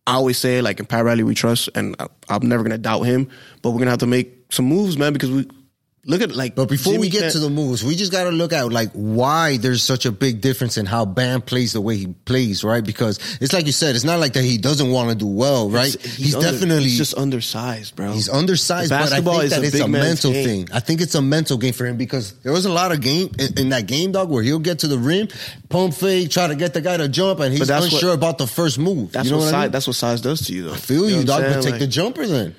[0.06, 3.02] I always say like in Pat Riley we trust, and I, I'm never gonna doubt
[3.02, 3.28] him.
[3.60, 5.46] But we're gonna have to make some moves, man, because we
[6.04, 6.54] look at like.
[6.54, 9.56] But before we get to the moves, we just got to look at like why
[9.56, 12.84] there's such a big difference in how Bam plays the way he plays, right?
[12.84, 15.70] Because it's like you said, it's not like that he doesn't want to do well,
[15.70, 15.94] right?
[16.02, 18.12] He's, under- definitely he's just undersized, bro.
[18.12, 20.46] He's undersized, but I think is that a it's a mental game.
[20.46, 20.68] thing.
[20.74, 23.30] I think it's a mental game for him because there was a lot of game
[23.38, 25.28] in, in that game, dog, where he'll get to the rim,
[25.68, 28.46] pump fake, try to get the guy to jump, and he's unsure what- about the
[28.46, 29.12] first move.
[29.12, 29.54] That's you know what, what, size.
[29.54, 29.70] I mean?
[29.72, 30.74] That's what size does to you, though.
[30.74, 31.74] Feel you, know dog, but take saying?
[31.78, 32.54] the Like, jumper then.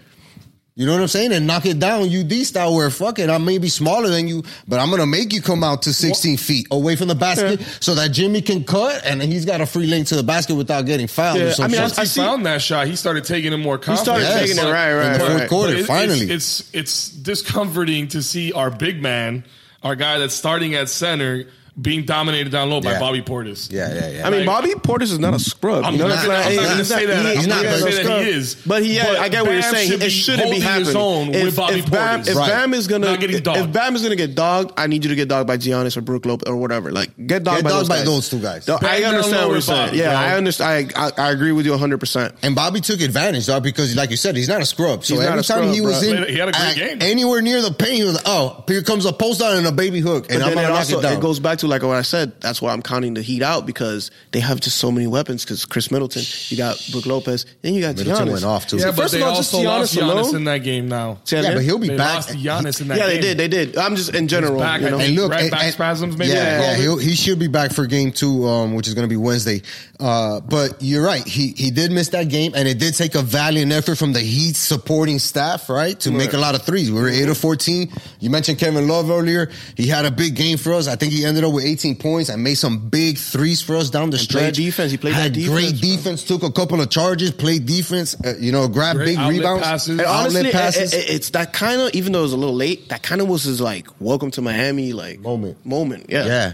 [0.75, 1.31] You know what I'm saying?
[1.33, 4.41] And knock it down UD style where fuck it, I may be smaller than you,
[4.67, 7.93] but I'm gonna make you come out to 16 feet away from the basket so
[7.93, 11.05] that Jimmy can cut and he's got a free link to the basket without getting
[11.05, 11.37] fouled.
[11.37, 11.81] Yeah, or some I mean, shit.
[11.83, 13.99] Once he I see- found that shot, he started taking it more confident.
[13.99, 14.39] He started Yes.
[14.49, 15.49] taking it right, in right, the fourth right.
[15.49, 15.75] quarter.
[15.75, 19.43] It- finally, it's, it's it's discomforting to see our big man,
[19.83, 21.45] our guy that's starting at center,
[21.81, 22.99] being dominated down low by Yeah.
[22.99, 23.71] Bobby Portis.
[23.71, 24.27] yeah, yeah, yeah.
[24.27, 25.83] I mean, Bobby Portis is not a scrub.
[25.83, 27.25] I'm you know not what gonna- I'm not gonna say that.
[27.25, 28.21] he- I'm he's not a gonna say that scrub.
[28.21, 28.55] he is.
[28.65, 29.89] But he, But I get what you're Bam saying.
[29.89, 32.27] should It shouldn't be holding his own if, with Bobby if Bam, Portis.
[32.29, 32.49] if Right.
[32.49, 33.59] Bam is gonna, Not getting if, dogged.
[33.59, 36.01] if Bam is gonna get dogged, I need you to get dogged by Giannis or
[36.01, 36.91] Brook Lopez or whatever.
[36.91, 38.05] Like get dogged Get by, dogged those, by guys.
[38.05, 38.67] those two guys.
[38.67, 39.85] No, Bam I down understand what you're with saying.
[39.87, 40.17] Bobby, yeah, bro.
[40.19, 40.93] I understand.
[40.95, 41.97] I, I, I agree with you 100.
[41.99, 45.03] percent And Bobby took advantage, dog, because like you said, he's not a scrub.
[45.03, 46.17] So He's not every a time scrub, he was bro.
[46.23, 46.97] in He had a great at- game.
[47.01, 49.71] anywhere near the paint, he was like, "Oh, here comes a post out and a
[49.71, 51.62] baby hook, and I'm then gonna it knock also it down." it goes back to
[51.69, 52.39] like what I said.
[52.41, 55.43] That's why I'm counting the Heat out because they have just so many weapons.
[55.43, 58.31] Because Khris Middleton, you got Brook Lopez, and you got Middleton Giannis.
[58.33, 58.77] went off, too.
[58.77, 60.35] Yeah, but First they of all, just also lost Giannis Giannis alone.
[60.35, 61.19] in that game now.
[61.23, 62.15] Say that yeah, but he'll be They back.
[62.15, 63.15] lost Giannis in that Yeah, game.
[63.15, 63.37] they did.
[63.37, 63.77] They did.
[63.77, 64.59] I'm just in general.
[64.59, 64.99] back, you know?
[64.99, 67.47] And look, right and- back and- spasms, maybe Yeah, they yeah, he'll, he should be
[67.47, 69.61] back for game two, um, which is going to be Wednesday.
[69.99, 71.25] Uh, but you're right.
[71.25, 74.19] He he did miss that game, and it did take a valiant effort from the
[74.19, 76.91] Heat supporting staff, right, to make a lot of threes.
[76.91, 77.89] We were eight of fourteen.
[78.19, 79.49] You mentioned Kevin Love earlier.
[79.77, 80.87] He had a big game for us.
[80.87, 83.89] I think he ended up with 18 points and made some big threes for us
[83.89, 84.55] down the And played stretch.
[84.55, 84.91] defense.
[84.91, 86.37] He played had that great defense, bro.
[86.39, 87.31] Took a couple of charges.
[87.31, 88.15] Played defense.
[88.25, 89.63] Uh, you know, grabbed Great big outlet rebounds.
[89.63, 89.89] passes.
[89.89, 90.93] And Outlet honestly, passes.
[90.93, 93.21] it- it- it's that kind of even though it was a little late, that kind
[93.21, 95.57] of was his like welcome to Miami like Moment.
[95.65, 96.53] Moment, yeah, Yeah,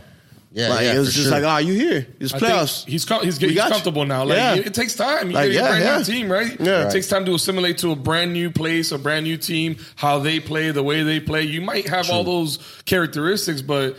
[0.51, 0.69] yeah.
[0.69, 1.31] Like yeah, it was just sure.
[1.31, 2.07] like, ah, you here?
[2.19, 2.85] It's playoffs.
[2.87, 3.61] He's com- he's, We he's you.
[3.61, 4.25] comfortable now.
[4.25, 4.55] Like Yeah.
[4.55, 5.27] it, it takes time.
[5.29, 5.97] You Like, get a yeah, brand yeah.
[5.99, 6.57] new team, right?
[6.59, 6.87] Yeah.
[6.87, 10.19] It takes time to assimilate to a brand new place, a brand new team, how
[10.19, 11.43] they play, the way they play.
[11.43, 13.95] You might have all those characteristics, but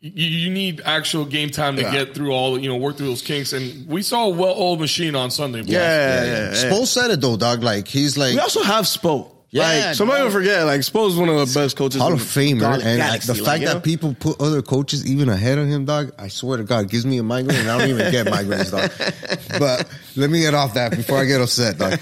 [0.00, 1.92] you, you need actual game time to Yeah.
[1.92, 3.52] get through all you know, work through those kinks.
[3.52, 5.62] And we saw a well old machine on Sunday.
[5.62, 5.70] bro.
[5.72, 6.62] yeah, yeah, yeah, yeah.
[6.64, 6.70] yeah.
[6.70, 7.62] Spo said it though, dog.
[7.62, 9.32] Like he's like We also have Spo.
[9.50, 10.26] Yeah, like, somebody dog.
[10.26, 10.66] will forget.
[10.66, 12.02] Like Spo is one of the best coaches.
[12.02, 13.74] Hall of Famer, Gal- and galaxy, the like, fact you know?
[13.74, 17.06] that people put other coaches even ahead of him, dog, I swear to God, gives
[17.06, 18.90] me a migraine, and I don't even get migraines, dog.
[19.58, 21.98] But let me get off that before I get upset, dog.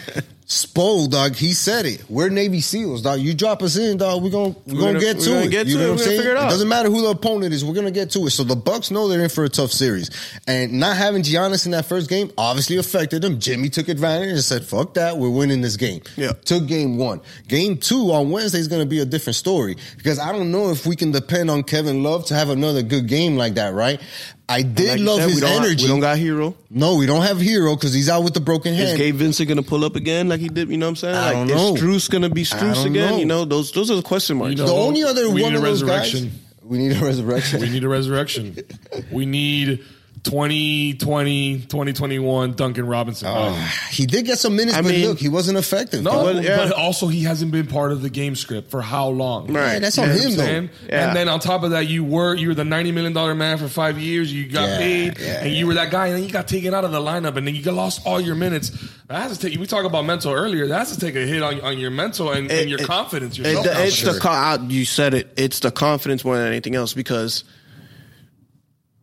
[0.47, 2.05] Spo, dog, he said it.
[2.09, 3.19] We're Navy SEALs, dog.
[3.19, 4.23] You drop us in, dog.
[4.23, 5.51] We're gonna we're, gonna, gonna- get to gonna it.
[5.51, 5.91] get you to know it.
[5.91, 6.19] what I'm saying?
[6.19, 6.51] figure it out.
[6.51, 7.65] doesn't matter who the opponent is.
[7.65, 8.31] We're gonna get to it.
[8.31, 10.09] So the Bucks know they're in for a tough series,
[10.47, 13.41] and not having Giannis in that first game obviously affected them.
[13.41, 16.31] Jimmy took advantage and said, "Fuck that, we're winning this game." Yeah.
[16.45, 17.23] Took game one.
[17.49, 20.71] Game two on Wednesday is going to be a different story because I don't know
[20.71, 24.01] if we can depend on Kevin Love to have another good game like that, right?
[24.49, 25.85] I did Like love said, his we don't, energy.
[25.85, 26.55] We don't got Herro.
[26.71, 28.83] no, we don't have Herro because he's out with the broken hand.
[28.85, 28.99] Is hand.
[29.01, 30.69] Gabe Vincent gonna pull up again like he did?
[30.71, 31.17] You know what I'm saying?
[31.17, 31.75] I like, don't know.
[31.75, 33.11] Is Strus gonna be Strus again?
[33.11, 33.19] know.
[33.19, 34.53] You know, those those are the question marks.
[34.53, 36.25] You know, the only other we one need of a those resurrection.
[36.29, 36.39] guys.
[36.66, 37.61] We need a resurrection.
[37.61, 38.57] We need a resurrection.
[39.12, 39.85] we need
[40.27, 43.29] 2020, 2021 Duncan Robinson.
[43.31, 43.53] Oh.
[43.91, 46.03] He did get some minutes, I but mean- look, he wasn't effective.
[46.03, 46.57] no, Well, yeah.
[46.57, 49.53] but also he hasn't been part of the game script for how long?
[49.53, 49.74] Right.
[49.74, 50.37] Yeah, that's on know what him though.
[50.45, 50.70] saying?
[50.89, 51.09] Yeah.
[51.09, 53.59] And then on top of that, you were you were the ninety million dollar man
[53.59, 54.33] for five years.
[54.33, 56.74] You got Yeah, paid, yeah, and you were that guy, and then you got taken
[56.74, 58.70] out of the lineup, and then you got lost all your minutes.
[59.09, 59.59] That has to take.
[59.59, 60.66] We talked about mental earlier.
[60.66, 63.39] That has to take a hit on, on your mental and, and your it- confidence.
[63.39, 65.33] Your It- self it's the co- I- you said it.
[65.37, 67.45] It's the confidence more than anything else because,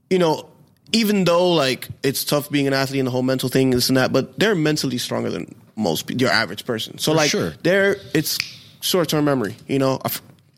[0.10, 0.50] you know,
[0.94, 3.98] even though like it's tough being an athlete and the whole mental thing, this and
[3.98, 6.98] that, but they're mentally stronger than most your average person.
[7.00, 7.54] So like, sure.
[7.64, 8.38] they're it's
[8.82, 9.56] short term memory.
[9.68, 10.00] You know,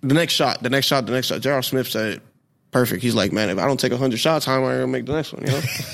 [0.02, 1.42] the next shot, the next shot, the next shot.
[1.42, 1.62] J.R.
[1.64, 2.22] Smith said it
[2.72, 3.02] perfect.
[3.02, 5.14] He's like, man, if I don't take hundred shots, how am I gonna make the
[5.14, 5.46] next one?
[5.46, 5.62] You know,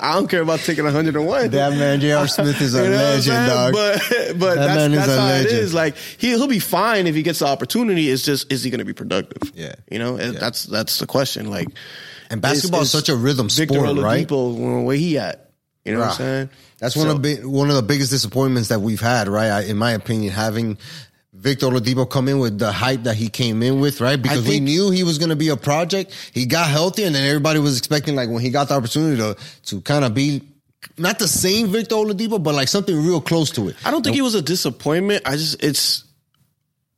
[0.00, 1.50] I don't care about taking hundred and one.
[1.50, 2.26] That man, J.R.
[2.28, 3.72] Smith is a You know legend, dog.
[3.74, 4.00] But
[4.38, 5.46] but That that's, man is that's how legend.
[5.48, 5.74] it is.
[5.74, 8.08] Like he he'll be fine if he gets the opportunity.
[8.08, 9.52] It's just is he going to be productive?
[9.54, 9.74] Yeah.
[9.90, 10.30] you know Yeah.
[10.30, 11.50] that's that's the question.
[11.50, 11.68] Like,
[12.32, 14.26] And basketball is such a rhythm Victor sport, right?
[14.26, 15.50] Oladipo, where he at?
[15.84, 16.50] You know what I'm saying?
[16.78, 19.50] That's one So- of the one of the biggest disappointments that we've had, right?
[19.50, 20.78] I, in my opinion, having
[21.34, 24.20] Victor Oladipo come in with the hype that he came in with, right?
[24.20, 26.12] Because we knew he was going to be a project.
[26.32, 29.36] He got healthy, and then everybody was expecting, like, when he got the opportunity to
[29.66, 30.42] to kind of be
[30.98, 33.76] not the same Victor Oladipo, but like something real close to it.
[33.84, 35.22] I don't think it was a disappointment.
[35.26, 36.04] I just it's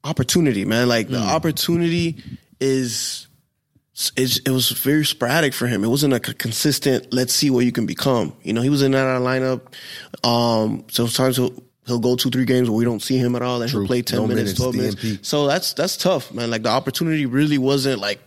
[0.04, 0.88] opportunity, man.
[0.88, 1.14] Like Hmm.
[1.14, 2.22] the opportunity
[2.60, 3.26] is
[4.16, 5.84] it's, it was very sporadic for him.
[5.84, 7.12] It wasn't a consistent.
[7.12, 8.34] Let's see what you can become.
[8.42, 9.60] You know, he was in that lineup.
[10.26, 11.52] Um, sometimes he'll
[11.86, 13.80] he'll go two three games where we don't see him at all, and True.
[13.82, 15.28] he'll play ten No minutes, minutes, twelve minutes.
[15.28, 16.50] So that's that's tough, man.
[16.50, 18.20] Like the opportunity really wasn't like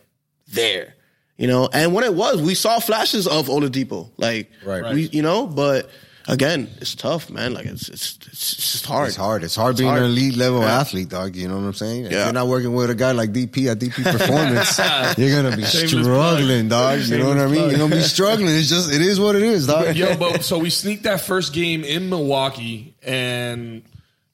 [0.48, 0.94] there.
[1.38, 4.10] You know, and when it was, we saw flashes of Oladipo.
[4.18, 4.92] Like, Right.
[4.92, 5.88] we, you know, but
[6.28, 7.54] again, it's tough, man.
[7.54, 9.08] Like it's it's it's, it's just hard.
[9.08, 9.44] It's hard.
[9.44, 10.04] It's hard being hard.
[10.04, 10.80] an elite level Yeah.
[10.80, 11.36] athlete, dog.
[11.36, 12.06] You know what I'm saying?
[12.06, 12.26] If Yeah.
[12.26, 14.78] you're not working with a guy like DP at DP Performance,
[15.18, 17.00] you're gonna be Shameless struggling, plug.
[17.00, 17.08] dog.
[17.08, 17.56] You know what I mean?
[17.56, 17.70] plug.
[17.72, 18.50] You're gonna be struggling.
[18.56, 19.96] It's just it is what it is, dog.
[19.96, 23.82] Yo, but so we sneaked that first game in Milwaukee, and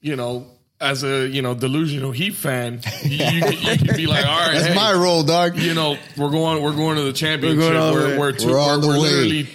[0.02, 0.48] you know,
[0.82, 4.54] as a you know delusional Heat fan, you, you, you can be like, all right,
[4.56, 5.58] That's hey, my role, dog.
[5.58, 7.58] You know, we're going, we're going to the championship.
[7.60, 8.18] We're going all the We're way.
[8.18, 9.00] we're, two, We're we're, the we're way.
[9.00, 9.50] literally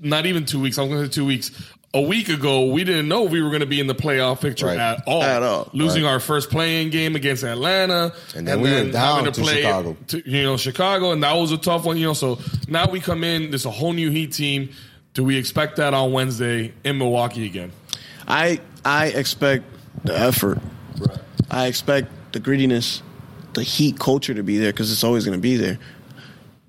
[0.00, 0.78] not even two weeks.
[0.78, 1.50] I'm going to say two weeks.
[1.92, 4.66] A week ago, we didn't know we were going to be in the playoff picture
[4.66, 4.78] Right.
[4.78, 5.24] at all.
[5.24, 5.68] At all.
[5.72, 9.96] Losing our first playing game against Atlanta, And then we went down having to Chicago.
[10.06, 11.96] to, you know, Chicago, and that was a tough one.
[11.96, 12.38] You know, so
[12.68, 13.50] now we come in.
[13.50, 14.70] There's a whole new Heat team.
[15.14, 17.72] Do we expect that on Wednesday in Milwaukee again?
[18.28, 19.64] I I expect
[20.04, 20.60] the effort.
[21.50, 23.02] I expect the grittiness,
[23.54, 25.80] the heat culture to be there because it's always going to be there.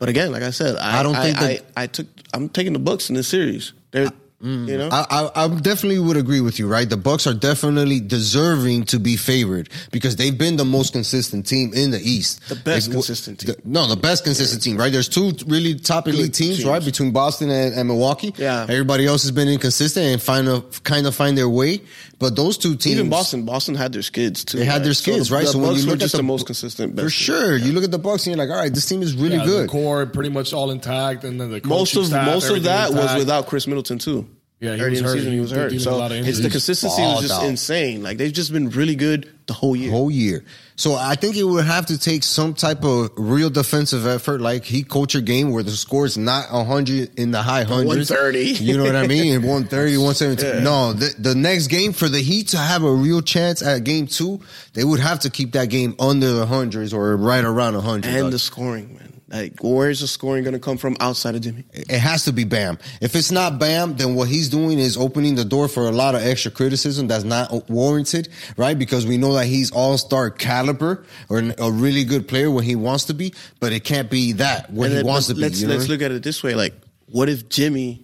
[0.01, 2.49] But again, like I said, I, I don't think I, that- I, I took I'm
[2.49, 3.73] taking the Bucks in this series.
[3.91, 4.07] They're
[4.41, 6.89] mm, you know I, I, I definitely would agree with you, right?
[6.89, 11.73] The Bucks are definitely deserving to be favored because they've been the most consistent team
[11.75, 12.41] in the East.
[12.49, 13.53] The best Like, consistent team.
[13.53, 14.91] the- no, the best consistent team, right?
[14.91, 16.65] There's two really top elite teams, teams.
[16.65, 18.33] right, between Boston and, and Milwaukee.
[18.37, 18.63] Yeah.
[18.63, 21.81] everybody else has been inconsistent and find a, kind of find their way.
[22.21, 23.43] But those two teams, even Boston.
[23.43, 24.59] Boston had their skids too.
[24.59, 24.83] they had right?
[24.83, 25.45] their skids, the, right?
[25.45, 27.83] The so when Bucks you look just at the most consistent, for sure, you look
[27.83, 29.63] at the Bucks and you're like, all right, this team is really Yeah, good.
[29.67, 32.63] The core pretty much all intact, and then the Most of staff, most of everything
[32.65, 34.27] that was without Khris Middleton too.
[34.59, 35.17] Yeah, he Early was in the hurt.
[35.17, 35.81] season, he was hurt.
[35.81, 37.45] So a lot of it's the consistency was just out.
[37.47, 38.03] insane.
[38.03, 39.91] Like they've just been really good the whole year.
[39.91, 40.43] whole year.
[40.77, 44.63] So I think it would have to take some type of real defensive effort, like
[44.63, 48.09] he coach a game where the score is not 100 in the high hundreds.
[48.09, 48.63] 130.
[48.63, 49.33] You know what I mean?
[49.35, 50.63] In 130, 117.
[50.63, 54.07] No, the, the next game for the Heat to have a real chance at game
[54.07, 54.39] two,
[54.73, 58.05] they would have to keep that game under the hundreds or right around 100.
[58.05, 58.31] and dog.
[58.31, 59.10] the scoring, man.
[59.31, 61.63] Like where's the scoring going to come from outside of Jimmy?
[61.71, 62.77] it has to be Bam.
[62.99, 66.15] If it's not Bam, then what he's doing is opening the door for a lot
[66.15, 68.27] of extra criticism that's not warranted,
[68.57, 68.77] right?
[68.77, 72.75] Because we know that he's all star caliber or a really good player when he
[72.75, 75.41] wants to be, but it can't be that when And he then- wants to be.
[75.41, 75.99] Let's you know let's what I mean?
[75.99, 76.73] look at it this way: like,
[77.05, 78.03] what if Jimmy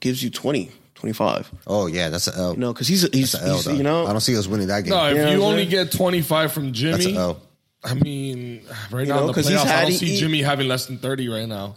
[0.00, 1.50] gives you 20, 25?
[1.66, 2.52] Oh yeah, that's an L.
[2.52, 3.56] You know, because he's he's, that's L.
[3.56, 4.90] he's you know I don't see us winning that game.
[4.90, 7.40] No, if You know you only get 25 from that's Jimmy, an L.
[7.84, 10.16] I mean, right You now know, in the 'cause he's playoffs, I don't he- see
[10.18, 11.74] Jimmy having less than 30 right now.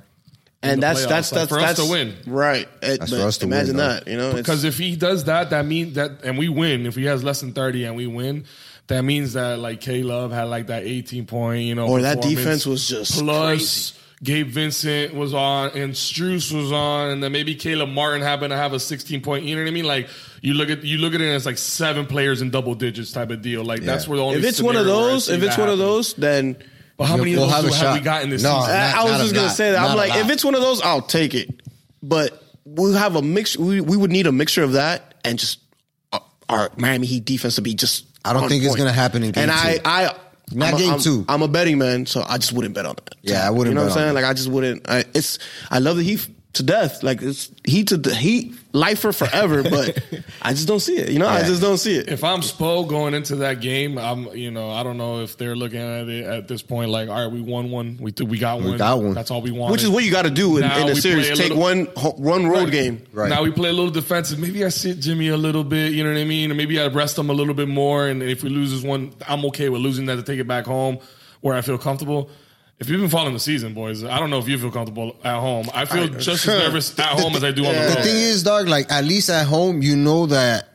[0.61, 2.13] and that's that's Like, that's for that's us to win.
[2.25, 2.67] right.
[2.81, 3.87] It- That's for us to win, imagine though.
[3.87, 6.85] that, you know, Because if he does that, that means that, and we win.
[6.87, 8.45] If he has less than 30 and we win,
[8.87, 12.21] that means that like K Love had like that 18 point, you know, Or that
[12.21, 13.93] defense was just plus.
[14.23, 18.57] Gabe Vincent was on and Strus was on, and then maybe Caleb Martin happened to
[18.57, 19.43] have a 16 point.
[19.45, 19.85] You know what I mean?
[19.85, 20.07] Like
[20.41, 23.29] you look at you look at it as like seven players in double digits type
[23.29, 23.63] of deal.
[23.63, 25.55] Like that's where the only if it's one of scenario where I those, if it's
[25.57, 26.55] that one of those, then
[26.97, 28.73] but how many We'll of those a have we gotten this No, season?
[28.73, 29.55] not- I, I was just gonna lot.
[29.55, 29.81] say that.
[29.81, 30.19] Not I'm like, lot.
[30.19, 31.61] if it's one of those, I'll take it.
[32.01, 33.57] But we'll have a mix.
[33.57, 35.59] We, we would need a mixture of that and just
[36.13, 38.05] uh, our Miami Heat defense to be just.
[38.23, 39.81] I don't on think it's gonna happen in game And I, two.
[39.83, 40.15] I.
[40.51, 41.25] Not I'm a- game I'm- two.
[41.27, 43.15] I'm a betting man, so I just wouldn't bet on that.
[43.23, 44.07] Yeah, I wouldn't You know what I'm saying?
[44.09, 44.13] that.
[44.13, 44.87] Like I just wouldn't.
[44.89, 45.39] I, it's.
[45.71, 47.03] I love the Heat to death.
[47.03, 49.63] Like it's heat to the heat, life for forever.
[49.63, 49.97] But
[50.41, 51.09] I just don't see it.
[51.09, 52.09] You know, I just don't see it.
[52.09, 55.55] If I'm Spo going into that game, I'm you know I don't know if they're
[55.55, 58.61] looking at it at this point like all right we won one we we got
[58.61, 59.13] one got one.
[59.13, 60.95] that's all we want Which is what you got to do in, Now in a
[60.95, 61.29] series.
[61.29, 61.85] a Take little- one
[62.17, 62.71] one road Right.
[62.71, 63.05] game.
[63.13, 63.29] Right.
[63.29, 64.39] Now we play a little defensive.
[64.39, 65.93] Maybe I sit Jimmy a little bit.
[65.93, 66.51] You know what I mean?
[66.51, 68.07] Or maybe I rest him a little bit more.
[68.07, 70.65] And if we lose this one, I'm okay with losing that to take it back
[70.65, 70.99] home
[71.41, 72.29] where I feel comfortable.
[72.77, 75.39] If you've been following the season, boys, I don't know if you feel comfortable at
[75.39, 75.67] home.
[75.73, 77.89] I feel uh, just as nervous at home as I do on the road.
[77.89, 80.74] The thing is, dog, like at least at home, you know that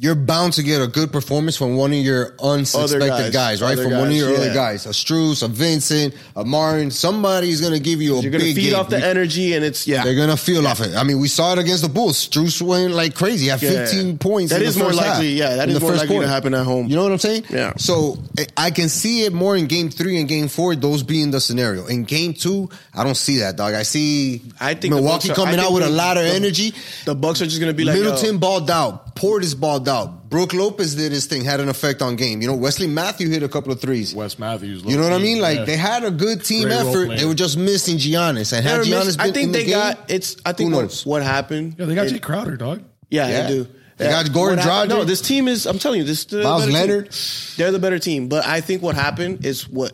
[0.00, 3.32] you're bound to get a good performance from one of your unsuspected guys.
[3.32, 3.72] guys, right?
[3.72, 6.90] Other from one of guys, your other guys, a Strus, a Vincent, a Martin.
[6.90, 8.74] Somebody's gonna give you a You're gonna big feed game.
[8.78, 10.04] off the energy, and it's yeah.
[10.04, 10.94] They're gonna feel off it.
[10.94, 12.28] I mean, we saw it against the Bulls.
[12.28, 13.44] Strus went like crazy.
[13.44, 13.70] He had Yeah.
[13.86, 14.52] 15 points.
[14.52, 16.64] That is more likely- half, yeah, that is the more first likely to happen at
[16.64, 16.86] home.
[16.88, 17.44] You know what I'm saying?
[17.50, 17.72] Yeah.
[17.78, 20.76] So I- I can see it more in game three and game four.
[20.76, 21.86] Those being the scenario.
[21.86, 23.74] In game two, I don't see that, dog.
[23.74, 26.24] I see I think the Milwaukee are- coming I out think with a lot of
[26.24, 26.74] the- energy.
[27.04, 29.16] the Bucks are just gonna be like Middleton yo, balled out.
[29.16, 30.28] Portis balled out.
[30.30, 32.40] Brook Lopez did his thing, had an effect on game.
[32.42, 34.14] You know, Wesley Matthew hit a couple of threes.
[34.14, 34.84] Wes Matthews.
[34.84, 35.40] You know what I mean?
[35.40, 35.64] Like Yeah.
[35.64, 37.08] they had a good team Great effort.
[37.18, 38.52] They were just missing Giannis.
[38.52, 40.36] And had Giannis miss- been I think in the they game, got it's.
[40.46, 41.06] I think who what, knows?
[41.06, 41.74] what happened.
[41.78, 42.82] Yeah, they got it- Jae Crowder, dog.
[43.10, 43.42] Yeah, Yeah.
[43.42, 43.66] they do.
[43.96, 44.88] They got Goran Dragic.
[44.90, 45.66] No, this team is.
[45.66, 46.24] I'm telling you, this.
[46.26, 46.88] they're the Miles better team.
[46.88, 47.16] Leonard.
[47.56, 48.28] They're the better team.
[48.28, 49.92] But I think what happened is what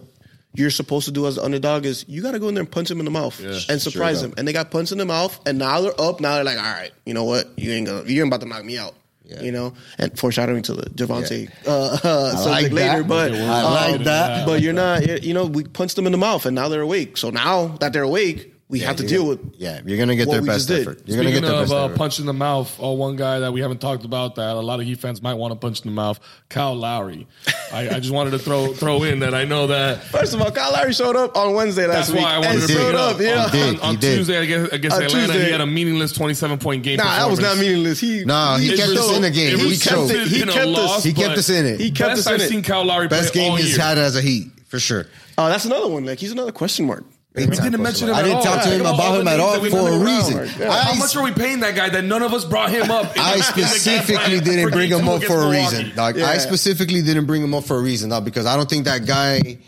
[0.55, 2.71] you're supposed to do as the underdog is you got to go in there and
[2.71, 4.35] punch him in the mouth and surprise sure, him.
[4.37, 6.21] And they got punched in the mouth, and now they're up.
[6.21, 7.49] Now they're like, all right, you know what?
[7.57, 8.05] You ain't gonna.
[8.05, 8.95] You ain't about to knock me out.
[9.27, 9.41] Yeah.
[9.41, 11.73] You know, and foreshadowing to the Gervonta Yeah.
[11.73, 13.09] uh, uh, I subject like later, that.
[13.09, 14.47] but I like um, that.
[14.47, 15.25] But you're not.
[15.25, 17.17] You know, we punched them in the mouth, and now they're awake.
[17.17, 19.55] So now that they're awake, we have to deal gonna- with.
[19.57, 21.03] Yeah, you're gonna get their best effort.
[21.07, 21.97] You're gonna get their of best uh, effort.
[21.97, 24.81] punch in the mouth, oh, one guy that we haven't talked about that a lot
[24.81, 26.19] of Heat fans might want to punch in the mouth,
[26.49, 27.27] Kyle Lowry.
[27.73, 30.51] I, I just wanted to throw throw in that I know that First of all,
[30.51, 32.23] Kyle Lowry showed up on Wednesday last That's week.
[32.23, 33.15] why I wanted and to bring it up.
[33.15, 33.21] up.
[33.21, 33.45] Yeah.
[33.45, 34.17] On, He did, on, he on did.
[34.17, 35.45] Tuesday against, against On Atlanta, Tuesday.
[35.47, 36.97] he had a meaningless 27 point game.
[36.99, 38.01] Nah, that was not meaningless.
[38.01, 39.59] He Nah, he It kept us in the game.
[39.59, 41.81] He kept kept it- it he kept us- loss, he kept us in it.
[41.81, 44.21] He kept best us in I've seen Kyle Lowry Best game he's had as a
[44.21, 45.07] Heat for sure.
[45.37, 46.05] Oh, that's another one.
[46.07, 47.05] Like he's another question mark.
[47.35, 48.25] Big We time didn't mention him mark.
[48.25, 48.55] I at didn't all.
[48.55, 50.39] talk to him about him at all for a reason.
[50.39, 50.57] around.
[50.57, 50.71] Yeah.
[50.71, 53.07] I, How much are we paying that guy that none of us brought him up?
[53.19, 55.77] I the- in the game specifically didn't bring him up for a Milwaukee?
[55.79, 56.19] reason, dog.
[56.21, 59.05] I specifically didn't bring him up for a reason, dog, because I don't think that
[59.05, 59.59] guy.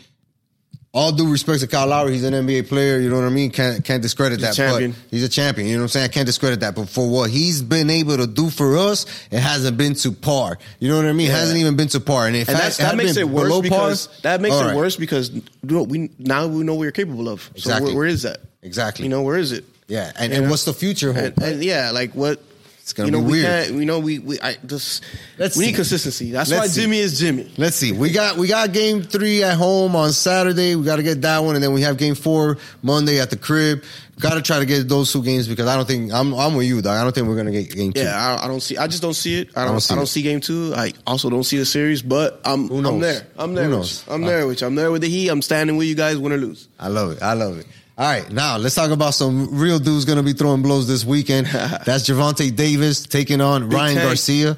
[0.93, 2.99] All due respect to Kyle Lowry, he's an NBA player.
[2.99, 3.51] You know what I mean?
[3.51, 4.47] Can't can't discredit that.
[4.47, 4.91] He's a champion.
[4.91, 5.67] But he's a champion.
[5.67, 6.05] You know what I'm saying?
[6.05, 6.75] I can't discredit that.
[6.75, 10.57] But for what he's been able to do for us, it hasn't been to par.
[10.79, 11.27] You know what I mean?
[11.29, 12.25] It hasn't even been to par.
[12.27, 14.75] And And had that makes it worse because par, that makes it right.
[14.75, 17.41] worse because you know, we now we know what you're capable of.
[17.43, 17.87] So Exactly.
[17.89, 18.39] where, where is that?
[18.63, 19.03] Exactly.
[19.03, 19.65] You know where is it?
[19.87, 20.51] Yeah, and, You and know?
[20.51, 21.25] what's the future hold?
[21.37, 22.41] And, and yeah, like what?
[22.87, 23.45] It's gonna you know, be we weird.
[23.65, 25.03] Can't, you know, we we I just
[25.37, 25.71] Let's we see.
[25.71, 26.31] need consistency.
[26.31, 26.81] That's Let's why see.
[26.83, 27.51] Jimmy is Jimmy.
[27.57, 27.91] Let's see.
[27.91, 30.73] We got we got game three at home on Saturday.
[30.77, 33.35] We got to get that one, and then we have game four Monday at the
[33.35, 33.83] crib.
[34.21, 36.65] Got to try to get those two games because I don't think I'm I'm with
[36.65, 36.97] you, dog.
[36.97, 38.03] I don't think we're gonna get game two.
[38.03, 38.77] Yeah, I, I don't see.
[38.77, 39.49] I just don't see it.
[39.49, 39.75] I don't.
[39.75, 40.71] I don't don't see see, game two.
[40.73, 42.01] I also don't see the series.
[42.01, 42.69] But I'm.
[42.69, 42.93] Who knows?
[42.93, 43.27] I'm there.
[43.37, 43.65] I'm there.
[43.65, 44.05] Who with knows?
[44.07, 44.13] you.
[44.13, 44.67] I'm there with you.
[44.67, 45.27] I'm there with the Heat.
[45.27, 46.69] I'm standing with you guys, win or lose.
[46.79, 47.21] I love it.
[47.21, 47.67] I love it.
[47.99, 51.03] All right, now let's talk about some real dudes going to be throwing blows this
[51.03, 51.47] weekend.
[51.85, 54.07] That's Gervonta Davis taking on Ryan Tank.
[54.07, 54.57] Garcia.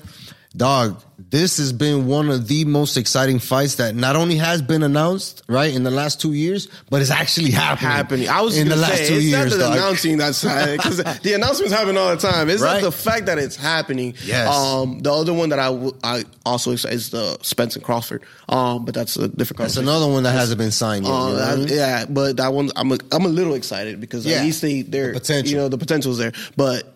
[0.58, 1.02] Dog,
[1.32, 5.44] this has been one of the most exciting fights that not only has been announced
[5.48, 7.92] right in the last two years, but it's actually happening.
[7.92, 8.30] Happening.
[8.30, 9.56] I was in the last say, two it's years.
[9.56, 12.50] not the announcing that's because the announcements happen all the time.
[12.50, 12.82] It's Right.
[12.82, 14.16] not the fact that it's happening.
[14.26, 14.48] Yes.
[14.48, 18.24] Um, the other one that I, w- I also excited is the Spencer Crawford.
[18.48, 19.60] Um, but that's a different.
[19.60, 21.12] That's another one that hasn't been signed yet.
[21.14, 24.02] Uh, you know I that- yeah, but that one I'm a, I'm a little excited
[24.02, 24.38] because Yeah.
[24.38, 25.52] at least they they're The potential.
[25.52, 26.32] you know the potential's there.
[26.58, 26.92] But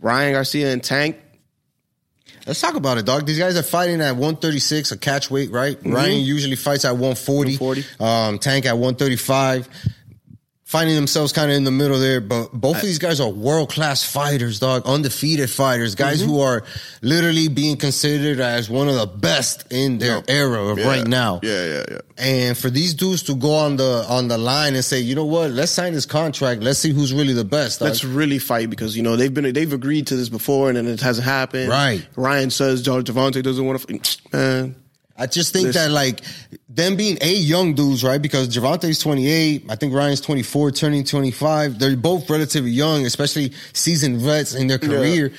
[0.00, 1.16] Ryan Garcia and Tank,
[2.46, 3.26] Let's talk about it, dog.
[3.26, 5.76] These guys are fighting at 136, a catch weight, right?
[5.76, 5.92] Mm-hmm.
[5.92, 7.56] Ryan usually fights at 140.
[7.56, 7.84] 140.
[7.98, 9.68] Um, Tank at 135.
[10.68, 13.70] Finding themselves kind of in the middle there, but both of these guys are world
[13.70, 14.82] class fighters, dog.
[14.84, 16.28] Undefeated fighters, guys Mm-hmm.
[16.28, 16.64] who are
[17.02, 20.88] literally being considered as one of the best in their era of Yeah.
[20.88, 21.38] right now.
[21.44, 21.98] Yeah, yeah, yeah.
[22.18, 25.24] And for these dudes to go on the on the line and say, you know
[25.24, 26.62] what, let's sign this contract.
[26.64, 27.78] Let's see who's really the best.
[27.78, 30.76] dog." Let's really fight because you know they've been they've agreed to this before and
[30.76, 31.68] then it hasn't happened.
[31.68, 32.04] Right.
[32.16, 33.86] Ryan says Gervonta doesn't want to.
[33.86, 34.16] fight.
[34.32, 34.74] Man,
[35.18, 35.82] I just think Listen.
[35.88, 36.20] that like
[36.68, 38.20] them being eight young dudes, right?
[38.20, 41.78] Because Gervonta's 28, I think Ryan's 24, turning 25.
[41.78, 45.32] They're both relatively young, especially seasoned vets in their career.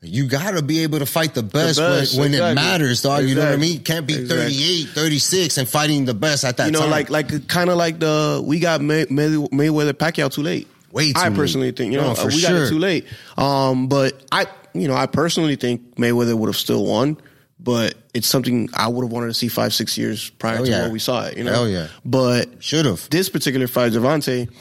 [0.00, 3.24] You gotta be able to fight the best, best, when, when it matters, dog.
[3.24, 3.80] You know what I mean?
[3.82, 4.54] Can't be Exactly.
[4.54, 6.90] 38, 36 and fighting the best at that you know, time.
[6.90, 10.68] like like kind of like the we got May, May, Mayweather Pacquiao too late.
[10.92, 11.36] Way too I late.
[11.36, 13.06] personally think you know No, we got it too late.
[13.38, 17.16] Um, but I you know I personally think Mayweather would have still won.
[17.60, 20.70] But it's something I would have wanted to see five six years prior Hell to
[20.70, 20.88] yeah.
[20.90, 21.36] we saw it.
[21.38, 21.88] You know, Hell yeah.
[22.04, 23.08] But Should have.
[23.10, 24.52] this particular fight, Gervonta,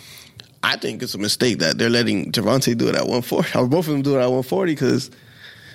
[0.61, 3.87] I think it's a mistake that they're letting Gervonta do it at 140, or both
[3.87, 5.11] of them do it at 140, because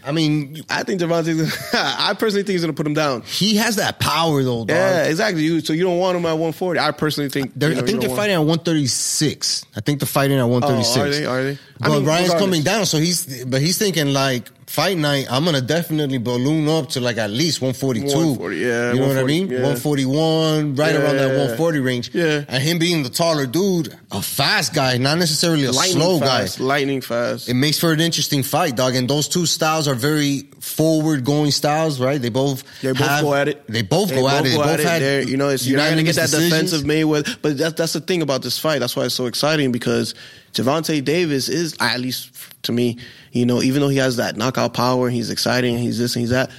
[0.08, 1.34] I mean, I think Gervonta.
[1.98, 3.22] I personally think he's going to put him down.
[3.22, 4.70] he has that power though, dog.
[4.70, 5.42] Yeah, exactly.
[5.42, 6.80] You, so you don't want him at 140.
[6.80, 7.52] I personally think.
[7.54, 9.66] They're, you know, I think they're fighting at 136.
[9.76, 10.96] I think they're fighting at 136.
[10.96, 11.26] Oh, are they?
[11.26, 11.58] Are they?
[11.78, 12.40] But I mean, Ryan's regardless.
[12.40, 15.26] coming down, so he's but he's thinking like fight night.
[15.30, 18.06] I'm gonna definitely balloon up to like at least 142.
[18.06, 19.48] 140, yeah, you know what I mean?
[19.48, 19.62] yeah.
[19.62, 22.14] 141, right around that 140 range.
[22.14, 22.44] Yeah.
[22.48, 26.58] and him being the taller dude, a fast guy, not necessarily a Lightning slow fast,
[26.58, 26.64] guy.
[26.64, 27.48] Lightning fast.
[27.48, 28.94] It makes for an interesting fight, dog.
[28.94, 32.20] And those two styles are very forward going styles, right?
[32.20, 33.66] They both They both have- go at it.
[33.68, 34.50] They both go at it.
[34.50, 36.84] They both had They're- you know, it's, you're not to get that unanimous defensive decisions.
[36.84, 37.36] Mayweather.
[37.42, 38.80] But that's that's the thing about this fight.
[38.80, 40.14] That's why it's so exciting because
[40.52, 42.30] Gervonta Davis is, at least
[42.64, 42.98] to me,
[43.32, 46.20] you know, even though he has that knockout power, he's exciting, and he's this and
[46.22, 46.50] he's that.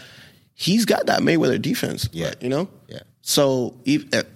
[0.53, 2.09] He's got that Mayweather defense.
[2.11, 2.33] Yeah.
[2.41, 2.67] you know.
[2.87, 2.99] Yeah.
[3.21, 3.75] So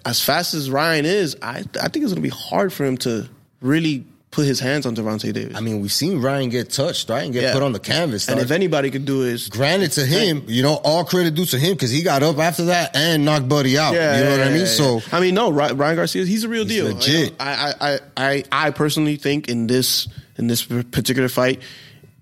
[0.06, 2.98] as fast as Ryan is, I I think it's going to be hard for him
[3.00, 3.28] to
[3.62, 5.56] really put his hands on Gervonta Davis.
[5.56, 7.54] I mean, we've seen Ryan get touched, right, and get Yeah.
[7.54, 8.28] put on the canvas.
[8.28, 11.60] and if anybody could do it, Granted to him, you know, all credit due to
[11.60, 13.94] him because he got up after that and knocked Buddy out.
[13.94, 14.60] Yeah, you know what I mean?
[14.62, 15.02] yeah, So.
[15.12, 16.94] I mean, no, Ryan Garcia, he's a real He's deal.
[16.94, 17.36] legit.
[17.40, 20.08] I, I, I, I, I personally think in this
[20.38, 21.62] in this particular fight,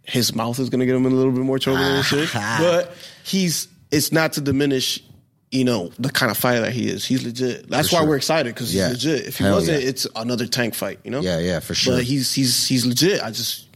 [0.04, 2.04] his mouth is going to get him in a little bit more trouble than it
[2.04, 2.30] should.
[2.36, 2.58] Ah.
[2.60, 2.94] But
[3.24, 5.04] he's it's not to diminish.
[5.54, 7.04] You know the kind of fighter that he is.
[7.06, 7.70] He's legit.
[7.70, 8.10] That's For why sure.
[8.10, 8.88] we're excited because Yeah.
[8.88, 9.28] he's legit.
[9.28, 9.90] If he Hell wasn't, yeah.
[9.90, 11.00] it's another tank fight.
[11.04, 11.20] You know.
[11.20, 11.96] Yeah, yeah, for sure.
[11.98, 13.22] But he's he's he's legit.
[13.22, 13.68] I just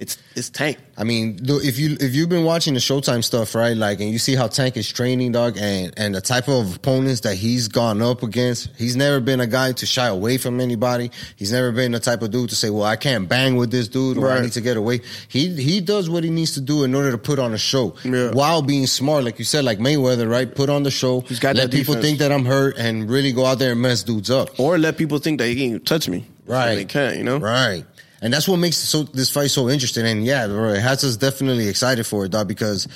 [0.00, 0.78] it's it's tank.
[0.96, 3.76] I mean, if you if you've been watching the Showtime stuff, right?
[3.76, 7.20] Like, and you see how Tank is training, dog, and and the type of opponents
[7.20, 8.70] that he's gone up against.
[8.76, 11.10] He's never been a guy to shy away from anybody.
[11.36, 13.88] He's never been the type of dude to say, "Well, I can't bang with this
[13.88, 16.82] dude, or I need to get away." He he does what he needs to do
[16.84, 18.30] in order to put on a show, Yeah.
[18.32, 20.52] while being smart, like you said, like Mayweather, right?
[20.52, 21.20] Put on the show.
[21.28, 22.06] He's got let people defense.
[22.06, 24.58] think that I'm hurt, and really go out there and mess dudes up.
[24.58, 26.24] Or let people think that he can't touch me.
[26.46, 26.74] Right.
[26.74, 27.16] They can't.
[27.16, 27.38] You know.
[27.38, 27.84] Right.
[28.22, 30.06] And that's what makes so this fight so interesting.
[30.06, 32.86] And yeah, bro, it has us definitely excited for it, dog, because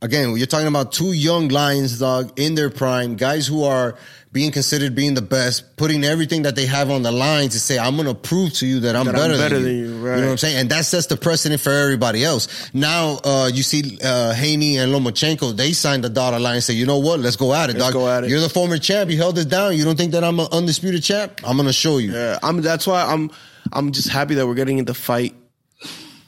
[0.00, 3.96] again, you're talking about two young lions, dog, in their prime, guys who are
[4.32, 7.78] being considered being the best, putting everything that they have on the line to say,
[7.78, 9.82] I'm gonna prove to you that I'm, That I'm better, better than, than you.
[9.84, 10.56] you, You know what I'm saying?
[10.56, 12.70] And that sets the precedent for everybody else.
[12.72, 16.72] Now uh, you see uh Haney and Lomachenko, they signed the dotted line and say,
[16.72, 17.92] you know what, let's go at it, Let's dog.
[17.92, 18.30] go at it.
[18.30, 19.76] You're the former champ, you held it down.
[19.76, 21.40] You don't think that I'm an undisputed champ?
[21.44, 22.12] I'm gonna show you.
[22.12, 22.62] Yeah, I'm.
[22.62, 23.30] That's why I'm.
[23.72, 25.34] I'm just happy that we're getting in the fight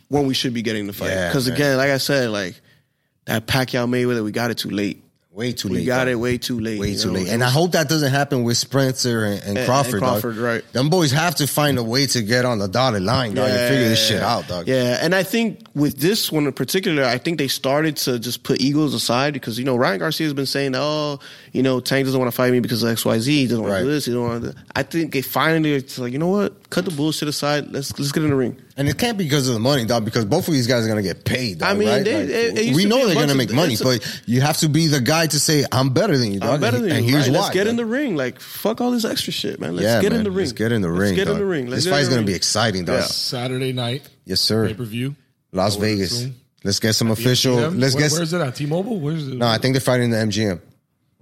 [0.08, 1.10] when we should be getting the fight.
[1.10, 1.56] Yeah, Because man.
[1.56, 2.60] again, like I said, like
[3.26, 5.00] that Pacquiao Mayweather, we got it too late.
[5.32, 5.80] Way too We late.
[5.80, 6.08] We got dog.
[6.12, 6.78] it way too late.
[6.78, 7.14] way you too know?
[7.14, 7.28] late.
[7.28, 9.98] And I hope that doesn't happen with Spencer and, and and Crawford.
[10.00, 10.20] dog.
[10.20, 10.72] Crawford, right.
[10.72, 13.68] Them boys have to find a way to get on the dotted line, dog, and
[13.68, 14.68] figure this shit out, dog.
[14.68, 18.44] Yeah, and I think with this one in particular, I think they started to just
[18.44, 21.18] put egos aside because you know Ryan Garcia has been saying, "Oh,
[21.50, 23.36] you know, Tank doesn't want to fight me because of X, Y, Z.
[23.40, 23.78] He doesn't want Right.
[23.80, 24.04] to do this.
[24.04, 26.54] He don't want to." do I think they finally it's like, you know what?
[26.74, 27.70] Cut the bullshit aside.
[27.70, 28.60] Let's let's get in the ring.
[28.76, 30.88] And it can't be because of the money, dog, because both of these guys are
[30.88, 31.58] gonna get paid.
[31.58, 32.04] Dog, I mean, right?
[32.04, 34.40] they- Like, it- it we know they're gonna of- make money, it's a- but you
[34.40, 36.86] have to be the guy to say, "I'm better than you, dog." I'm better and,
[36.86, 37.12] than and you.
[37.12, 37.34] here's right?
[37.36, 37.40] why.
[37.42, 38.16] Let's get in the ring.
[38.16, 39.76] Like fuck all this extra shit, man.
[39.76, 40.18] Let's yeah, get man.
[40.18, 40.46] in the ring.
[40.46, 40.98] Let's get in the ring.
[40.98, 41.16] Let's ring.
[41.16, 41.66] get in the ring.
[41.70, 42.96] Let's this get in fight's gonna be exciting, dog.
[43.02, 43.06] Yeah.
[43.06, 44.66] Saturday night Yes, sir.
[44.66, 45.14] pay per view.
[45.52, 46.26] Las Vegas.
[46.64, 47.70] Let's get some official.
[47.70, 48.10] Let's get.
[48.10, 48.56] where's it at?
[48.56, 48.98] T-Mobile?
[48.98, 49.34] Where's it?
[49.36, 50.58] no, I think they're fighting the MGM.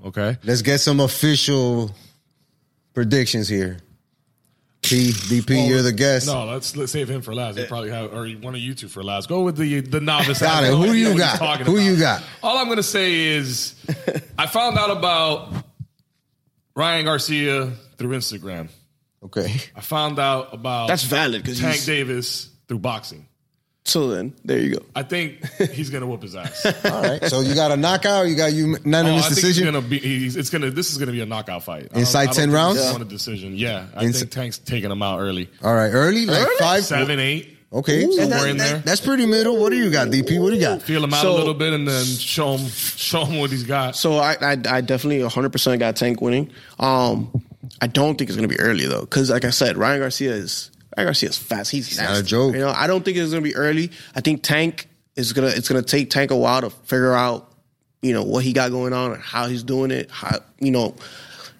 [0.06, 0.38] Okay.
[0.44, 1.94] Let's get some official
[2.94, 3.78] predictions here.
[4.92, 6.26] P, DP, you're the guest.
[6.26, 7.56] No, let's let's save him for last.
[7.56, 9.26] He probably have or one of you two for last.
[9.26, 10.40] Go with the the novice.
[10.40, 10.70] Got I it.
[10.74, 11.30] Who idea you got?
[11.30, 11.84] he's talking Who about.
[11.84, 12.22] you got?
[12.42, 13.74] All I'm gonna say is,
[14.38, 15.64] I found out about
[16.76, 18.68] Ryan Garcia through Instagram.
[19.24, 19.54] Okay.
[19.74, 23.26] I found out about That's valid because Tank Davis through boxing.
[23.84, 24.84] So then, there you go.
[24.94, 26.64] I think he's gonna whoop his ass.
[26.84, 27.24] All right.
[27.24, 28.28] So you got a knockout.
[28.28, 29.64] You got Oh, unanimous I think decision.
[29.64, 29.98] he's gonna be.
[29.98, 30.70] He's, it's gonna.
[30.70, 31.86] This is gonna be a knockout fight.
[31.86, 32.78] I don't- Inside I don't 10 think rounds?
[32.78, 33.56] This is a decision.
[33.56, 35.50] Yeah, I Ins- think Tank's taking him out early.
[35.64, 35.88] All right.
[35.92, 37.58] Early, like five, Seven, eight.
[37.72, 38.02] Okay.
[38.02, 38.78] Somewhere that- in that- there.
[38.78, 39.56] That's pretty middle.
[39.58, 40.40] What do you got, DP?
[40.40, 40.80] What do you got?
[40.82, 43.64] Feel him out So- a little bit and then show him show him what he's
[43.64, 43.96] got.
[43.96, 46.50] So I, I, I definitely 100% got Tank winning.
[46.78, 47.32] Um,
[47.80, 50.32] I don't think it's going to be early though, because like I said, Ryan Garcia
[50.34, 51.70] is Ryan Garcia is fast.
[51.70, 52.54] He's, not a joke.
[52.54, 53.90] You know, I don't think it's going to be early.
[54.14, 57.52] I think Tank is gonna it's going to take Tank a while to figure out
[58.00, 60.10] you know what he got going on and how he's doing it.
[60.10, 60.94] How you know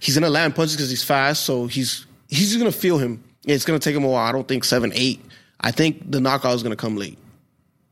[0.01, 3.23] he's going to land punches because he's fast, so he's he's just to feel him.
[3.45, 4.27] It's going to take him a while.
[4.27, 5.25] I don't think seven eight.
[5.61, 7.19] I think the knockout is going to come late.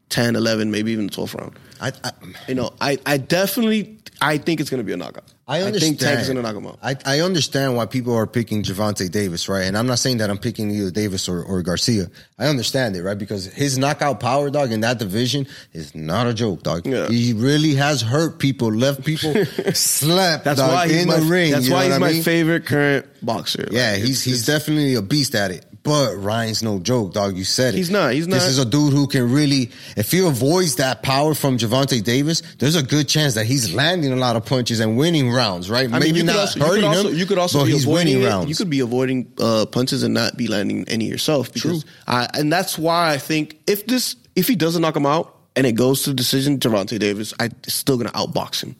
[0.09, 1.59] 10, 11, maybe even the 12th round.
[1.81, 2.11] I, I,
[2.49, 5.25] You know, I, I definitely I think it's going to be a knockout.
[5.51, 5.99] I understand.
[5.99, 6.79] think Tank is going to knock him out.
[6.83, 9.65] I, I understand why people are picking Gervonta Davis, right?
[9.65, 12.07] And I'm not saying that I'm picking either Davis or, or Garcia.
[12.39, 13.19] I understand it, right?
[13.19, 16.87] Because his knockout power, dog, in that division is not a joke, dog.
[16.87, 17.09] Yeah.
[17.09, 19.35] He really has hurt people, left people
[19.75, 21.53] slept, That's dog, why in my, the ring.
[21.53, 22.23] That's why he's I my mean?
[22.23, 23.67] favorite current boxer.
[23.71, 25.67] Yeah, Like, he's it's- he's it's- definitely a beast at it.
[25.83, 27.37] But Ryan's no joke, dog.
[27.39, 27.79] You said it.
[27.79, 28.35] He's not, he's not.
[28.35, 32.43] This is a dude who can really, if he avoids that power from Gervonta Davis,
[32.59, 35.87] there's a good chance that he's landing a lot of punches and winning rounds, right?
[35.89, 37.15] I mean, Maybe you not also, you hurting could also, him.
[37.17, 38.27] you could also be he's avoiding winning it.
[38.29, 38.49] rounds.
[38.51, 41.51] You could be avoiding uh, punches and not be landing any yourself.
[41.53, 45.35] Because I, and that's why I think if this, if he doesn't knock him out
[45.57, 48.77] and it goes to decision, Gervonta Davis, I still gonna outbox him.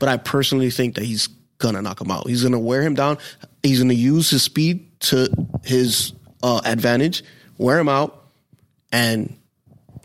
[0.00, 1.28] But I personally think that he's
[1.58, 2.26] gonna knock him out.
[2.26, 3.18] He's gonna wear him down.
[3.62, 5.28] He's gonna use his speed to
[5.64, 7.24] his uh, advantage,
[7.56, 8.24] wear him out,
[8.92, 9.36] and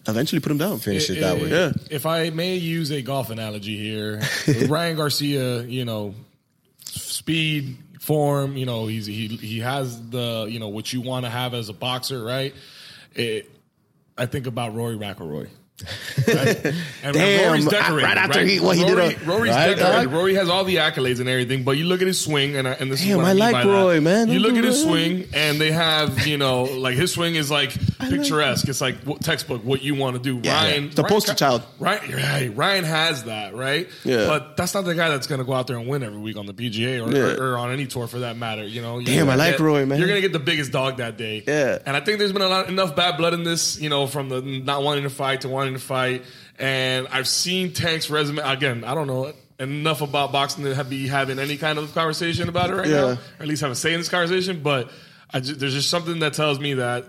[0.08, 0.80] eventually put him down.
[0.80, 1.50] Finish it that way.
[1.50, 1.72] Yeah.
[1.90, 4.22] If I may use a golf analogy here,
[4.68, 6.16] Ryan Garcia, you know,
[6.86, 11.30] speed, form, you know, he's he he has the you know what you want to
[11.30, 12.54] have as a boxer, right?
[13.16, 13.50] It,
[14.18, 15.50] I think about Rory McIlroy.
[16.28, 16.66] Right?
[17.04, 20.08] And Damn, Rory's decorated, right after he- what he did Rory, on- Rory's Right, decorated.
[20.12, 22.74] Rory has all the accolades and everything, but you look at his swing, and, I-
[22.74, 23.70] and this is what I, I mean like by that.
[23.70, 24.30] Roy, man.
[24.30, 27.72] You look at his swing, and they have you know like his swing is like
[28.00, 28.68] picturesque.
[28.70, 30.40] It's like what- textbook what you want to do.
[30.44, 30.54] Yeah.
[30.54, 31.64] Ryan, The Ryan poster child.
[31.80, 32.52] Right, right.
[32.56, 33.88] Ryan has that, right?
[34.04, 34.28] Yeah.
[34.28, 36.38] But that's not the guy that's going to go out there and win every week
[36.38, 37.34] on the PGA or, Yeah.
[37.44, 38.64] or, or on any tour for that matter.
[38.66, 39.02] You know.
[39.02, 39.98] Damn, I like get- Roy, man.
[39.98, 41.44] You're going to get the biggest dog that day.
[41.48, 41.80] Yeah.
[41.86, 43.80] And I think there's been a lot, enough bad blood in this.
[43.80, 46.24] You know, from the not wanting to fight to wanting to fight.
[46.60, 48.84] And I've seen Tank's resume again.
[48.84, 52.70] I don't know enough about boxing to have, be having any kind of conversation about
[52.72, 52.96] it right Yeah.
[53.02, 54.60] now, or at least have a say in this conversation.
[54.62, 54.92] But
[55.32, 57.06] I ju- there's just something that tells me that.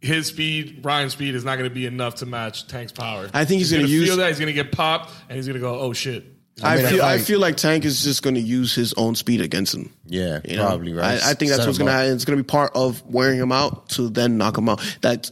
[0.00, 3.30] His speed, Brian's speed, is not going to be enough to match Tank's power.
[3.32, 4.28] I think he's gonna gonna use- feel that.
[4.28, 6.26] He's going to get popped, and he's going to go, "Oh shit!"
[6.62, 9.14] I mean, feel I I- feel like Tank is just going to use his own
[9.14, 9.94] speed against him.
[10.04, 10.66] Yeah, You know?
[10.66, 11.22] probably right.
[11.22, 12.12] I, I think that's Set what's going to happen.
[12.12, 14.82] It's going to be part of wearing him out to then knock him out.
[15.00, 15.30] That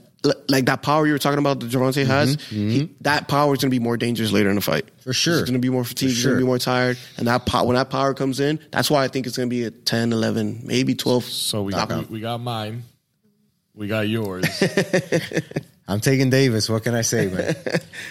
[0.48, 2.40] like that power you were talking about that Gervonta has.
[2.44, 5.12] He, that power is going to be more dangerous later in the fight Mm-hmm, For
[5.12, 5.34] sure.
[5.34, 6.12] He's going to be more fatigued.
[6.12, 6.96] For He's going to be more tired.
[7.16, 9.54] And that power, when that power comes in, that's why I think it's going to
[9.54, 11.24] be a 10, 11, maybe twelve.
[11.24, 12.08] So we knockout.
[12.08, 12.84] we, we got mine,
[13.74, 14.44] we got yours.
[15.88, 16.70] I'm taking Davis.
[16.70, 17.56] What can I say, man?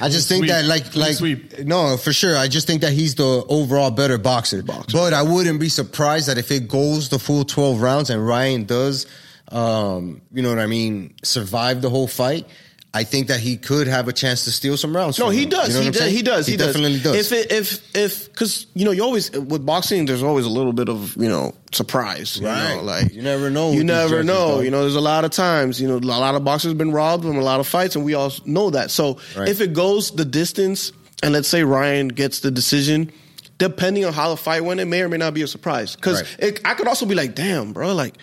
[0.01, 0.51] I just think Sweep.
[0.51, 1.59] that, like, like, sweep.
[1.59, 2.35] no, for sure.
[2.37, 4.61] I just think that he's the overall better boxer.
[4.61, 8.65] But I wouldn't be surprised that if it goes the full 12 rounds and Ryan
[8.65, 9.07] does,
[9.51, 12.47] um, you know what I mean, survive the whole fight.
[12.93, 15.17] I think that he could have a chance to steal some rounds.
[15.17, 15.69] No, he does.
[15.69, 16.11] You know he, does.
[16.11, 16.45] he does.
[16.45, 17.15] He, He definitely does.
[17.15, 20.73] If it, if if because you know you always with boxing, there's always a little
[20.73, 22.35] bit of you know surprise.
[22.35, 22.75] You Right.
[22.75, 24.47] know, like You never know You never judges, know.
[24.55, 24.65] dog.
[24.65, 25.79] You know, there's a lot of times.
[25.79, 28.03] You know, a lot of boxers have been robbed from a lot of fights, and
[28.03, 28.91] we all know that.
[28.91, 29.47] So Right.
[29.47, 30.91] if it goes the distance,
[31.23, 33.11] and let's say Ryan gets the decision.
[33.57, 35.95] Depending on how the fight went, it may or may not be a surprise.
[35.95, 36.59] Because Right.
[36.65, 37.93] I could also be like, "Damn, bro!
[37.93, 38.15] Like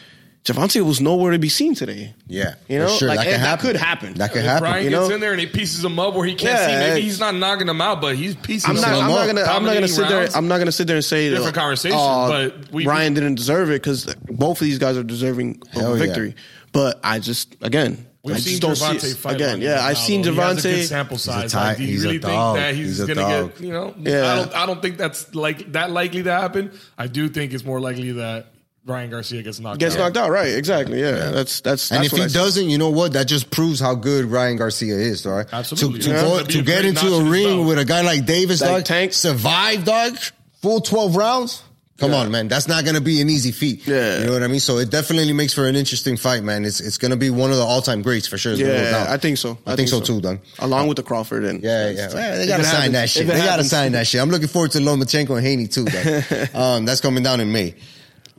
[0.53, 3.09] Gervonta was nowhere to be seen today." yeah, You know, sure.
[3.09, 4.15] like, that, it- can that could happen.
[4.15, 4.63] That could if happen.
[4.71, 6.89] Brian you gets in there and he pieces him up where he can't Yeah, see,
[6.95, 8.93] maybe he's not knocking him out, but he's piecing I'm him not.
[8.93, 9.03] up.
[9.03, 9.41] I'm not gonna.
[9.43, 10.29] I'm not gonna Dominating sit there.
[10.35, 13.35] I'm not gonna sit there and say Different that, conversation, oh, but we- Ryan didn't
[13.37, 16.05] deserve it because both of these guys are deserving of Hell a yeah.
[16.07, 16.35] victory.
[16.73, 19.17] But I just again, We've I seen just don't see Gervonta it.
[19.17, 19.61] fight again.
[19.63, 20.33] Yeah, I've seen though.
[20.33, 20.85] He has a good Gervonta.
[20.87, 21.51] sample size.
[21.53, 22.57] ti- Like, do you he's a really think dog.
[22.57, 23.55] that he's, He's a gonna dog.
[23.55, 23.61] get?
[23.65, 24.33] You know, Yeah.
[24.33, 24.55] I don't.
[24.55, 26.73] I don't think that's like that likely to happen.
[26.99, 28.49] I do think it's more likely that
[28.89, 29.79] Ryan Garcia gets knocked.
[29.81, 29.99] Gets out.
[29.99, 30.49] knocked out, right?
[30.55, 31.01] Exactly.
[31.01, 31.91] Yeah, that's that's.
[31.91, 33.13] And that's if what he I doesn't, you know what?
[33.13, 35.47] That just proves how good Ryan Garcia is, all right?
[35.53, 36.01] Absolutely.
[36.01, 36.23] To, to, Yeah.
[36.23, 39.13] go, That'd to get into a ring with a guy like Davis, Like dog, Tank.
[39.13, 40.17] survive, dog,
[40.63, 41.63] full 12 rounds.
[41.99, 42.47] Come on, man.
[42.47, 43.85] That's not going to be an easy feat.
[43.85, 44.21] Yeah.
[44.21, 44.61] You know what I mean?
[44.61, 46.65] So it definitely makes for an interesting fight, man.
[46.65, 48.53] It's it's going to be one of the all time greats for sure.
[48.55, 49.07] Yeah.
[49.09, 49.59] I think so.
[49.67, 50.39] I, think, so, too, dog.
[50.61, 52.15] Along with the Crawford and Yeah, yeah.
[52.15, 52.93] Well, they gotta sign happens.
[52.93, 53.23] that shit.
[53.25, 54.21] it They gotta sign that shit.
[54.21, 55.87] I'm looking forward to Lomachenko and Haney too.
[55.87, 56.45] Though.
[56.61, 57.75] um, that's coming down in May.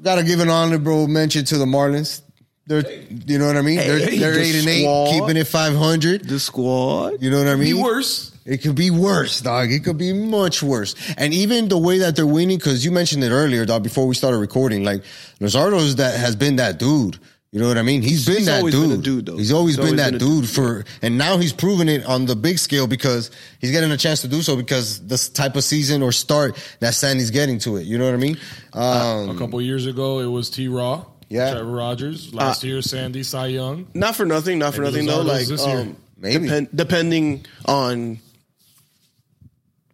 [0.02, 2.22] Gotta give an honorable mention to the Marlins.
[2.68, 2.84] They're,
[3.26, 3.78] you know what I mean?
[3.78, 5.10] They're, they're the eight and eight, squad.
[5.10, 6.28] keeping it 500.
[6.28, 7.20] the squad.
[7.20, 7.76] You know what I mean?
[7.76, 8.32] Be worse.
[8.46, 9.72] It could be worse, dog.
[9.72, 10.96] It could be much worse.
[11.18, 14.14] And even the way that they're winning, because you mentioned it earlier, dog, before we
[14.14, 15.04] started recording, like
[15.40, 17.20] Luzardo's that has been that dude.
[17.52, 18.04] You know what I mean?
[18.04, 18.90] He's been He's that always dude.
[18.92, 19.38] been a dude, though.
[19.38, 22.06] He's always He's been always that been a dude for, and now he's proven it
[22.06, 25.56] on the big scale because he's getting a chance to do so because this type
[25.56, 27.88] of season or start that Sandy's getting to it.
[27.88, 28.38] You know what I mean?
[28.74, 30.68] Um, A couple years ago, it was T.
[30.68, 31.06] Raw.
[31.28, 31.54] Yeah.
[31.54, 32.32] Trevor Rogers.
[32.36, 33.88] Last year, Sandy Cy Young.
[33.96, 34.60] Not for nothing.
[34.60, 35.22] Not for Maybe nothing though.
[35.34, 35.80] Like this year.
[35.80, 36.44] um, Maybe.
[36.46, 38.20] depend- depending on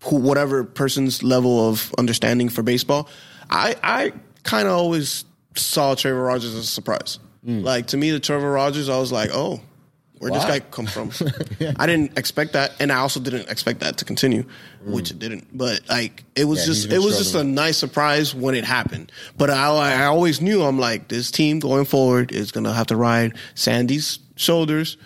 [0.04, 3.08] who, whatever person's level of understanding for baseball,
[3.50, 4.12] I I
[4.44, 5.24] kind of always
[5.56, 7.20] saw Trevor Rogers as a surprise.
[7.46, 9.62] Like to me, the Trevor Rogers, I was like, oh,
[10.18, 11.12] where'd this guy come from?
[11.78, 14.46] I didn't expect that, and I also didn't expect that to continue,
[14.84, 15.56] which it didn't.
[15.56, 19.12] But like, it was Yeah, just it was just a nice surprise when it happened.
[19.38, 19.68] But I,
[20.02, 24.20] I always knew I'm like this team going forward is gonna have to ride Sandy's
[24.36, 24.98] shoulders.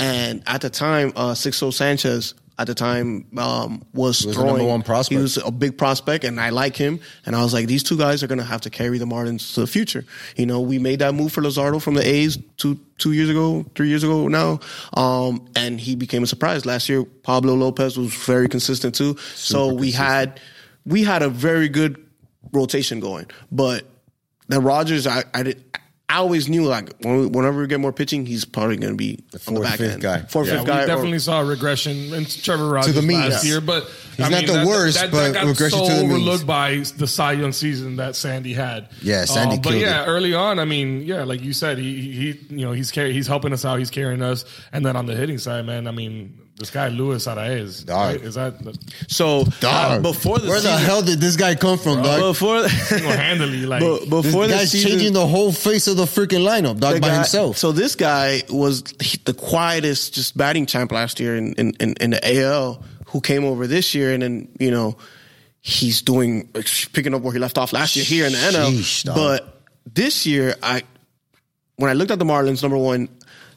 [0.00, 4.58] And at the time, uh, Sixto Sanchez at the time um, was, was throwing.
[4.58, 5.16] number one prospect.
[5.16, 7.00] He was a big prospect, and I like him.
[7.26, 9.54] And I was like, these two guys are going to have to carry the Marlins
[9.54, 10.04] to the future.
[10.36, 13.66] You know, we made that move for Luzardo from the A's two two years ago,
[13.74, 14.60] three years ago now,
[14.94, 17.04] um, and he became a surprise last year.
[17.04, 19.16] Pablo Lopez was very consistent too.
[19.34, 20.40] so we had
[20.86, 22.00] we had a very good
[22.52, 23.84] rotation going, but
[24.48, 25.64] the Rogers, I I, did,
[26.06, 29.38] I always knew like whenever we get more pitching, he's probably going to be the
[29.38, 30.02] fourth, back fifth end.
[30.02, 30.20] guy.
[30.20, 30.82] fourth, Yeah, fifth we guy.
[30.82, 33.52] or- definitely saw a regression in Trevor Rogers the mean, last yeah.
[33.52, 36.12] year, but He's not the worst, but got regression so to the means.
[36.12, 38.88] overlooked by the Cy Young season that Sandy had.
[39.02, 40.06] Yeah, Sandy Um, but yeah, it.
[40.06, 43.26] early on, I mean, yeah, like you said, he he you know he's carry, he's
[43.26, 46.38] helping us out, he's carrying us, and then on the hitting side, man, I mean,
[46.56, 48.22] this guy Luis Arraez, Dog.
[48.22, 48.54] is that
[49.08, 50.02] so uh, Dog.
[50.02, 52.20] before the Where the hell did this guy come from, dog?
[52.20, 55.96] before single handedly like but This before the guy's season, changing the whole face of
[55.96, 57.58] the freaking lineup, dog, by guy- himself.
[57.58, 62.10] So this guy was the quietest, just batting champ last year in, in, in, in
[62.10, 64.96] the AL, who came over this year, and then you know
[65.60, 66.48] he's doing
[66.92, 69.04] picking up where he left off last year here in the Sheesh, NL.
[69.06, 69.16] dog.
[69.16, 70.82] But this year, I
[71.76, 73.08] when I looked at the Marlins, number one,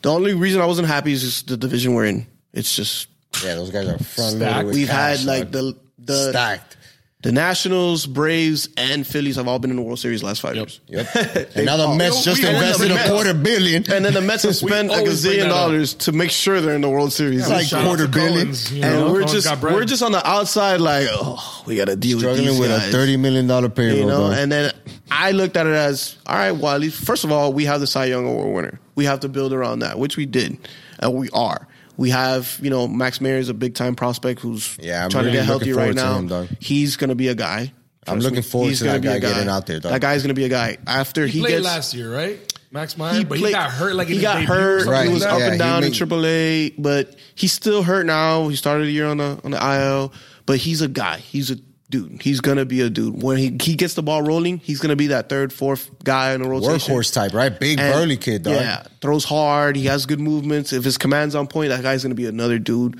[0.01, 2.25] the only reason I wasn't happy is just the division we're in.
[2.53, 3.07] It's just
[3.43, 4.65] yeah, those guys are front Stacked.
[4.65, 5.51] loaded we've had like dog.
[5.51, 6.77] the the stacked.
[7.21, 10.55] the Nationals, Braves, and Phillies have all been in the World Series the last five
[10.55, 10.79] years.
[10.87, 11.07] Yep.
[11.55, 13.83] and now the all- Mets just we invested the a quarter billion.
[13.91, 15.55] And then the Mets have spent a always bring gazillion that up.
[15.69, 17.47] dollars to make sure they're in the World Series.
[17.49, 18.33] like shout out quarter to billion.
[18.47, 21.75] Cohen's, you and know, we're Cohen's just we're just on the outside, like, oh, we
[21.75, 22.87] got to deal with struggling these with guys.
[22.87, 23.97] a thirty million dollar payroll.
[23.99, 24.31] you know.
[24.31, 24.71] And then
[25.11, 27.81] I looked at it as, all right, well, at least first of all, we have
[27.81, 28.79] the Cy Young Award winner.
[28.95, 30.57] We have to build around that, which we did,
[30.99, 31.67] and we are.
[31.97, 35.25] We have, you know, Max Meyer is a big time prospect who's Yeah, I'm trying
[35.25, 36.41] really to get healthy right forward to now.
[36.43, 36.57] him.
[36.59, 37.73] He's going to be a guy.
[38.07, 38.41] I'm looking me.
[38.43, 39.91] forward He's to gonna that be a guy getting out there, dog.
[39.91, 40.77] That guy's going to be a guy.
[40.87, 42.39] After he, he played gets last year, right?
[42.71, 44.85] Max Meyer, he, but played- he got hurt like he his got debut or hurt.
[44.87, 45.33] Right, He was that.
[45.33, 48.47] up and he down in AAA, but he's still hurt now.
[48.49, 50.13] He started the year on the on the IL,
[50.45, 51.17] but he's a guy.
[51.17, 51.57] He's a
[51.89, 52.21] dude.
[52.21, 53.21] He's gonna be a dude.
[53.21, 56.41] When he, he gets the ball rolling, he's gonna be that third, fourth guy in
[56.41, 56.93] the rotation.
[56.95, 57.57] Workhorse type, right?
[57.57, 58.53] Big And, burly kid, dog.
[58.55, 59.75] Yeah, throws hard.
[59.75, 60.73] He has good movements.
[60.73, 62.99] If his command's on point, that guy's gonna be another dude.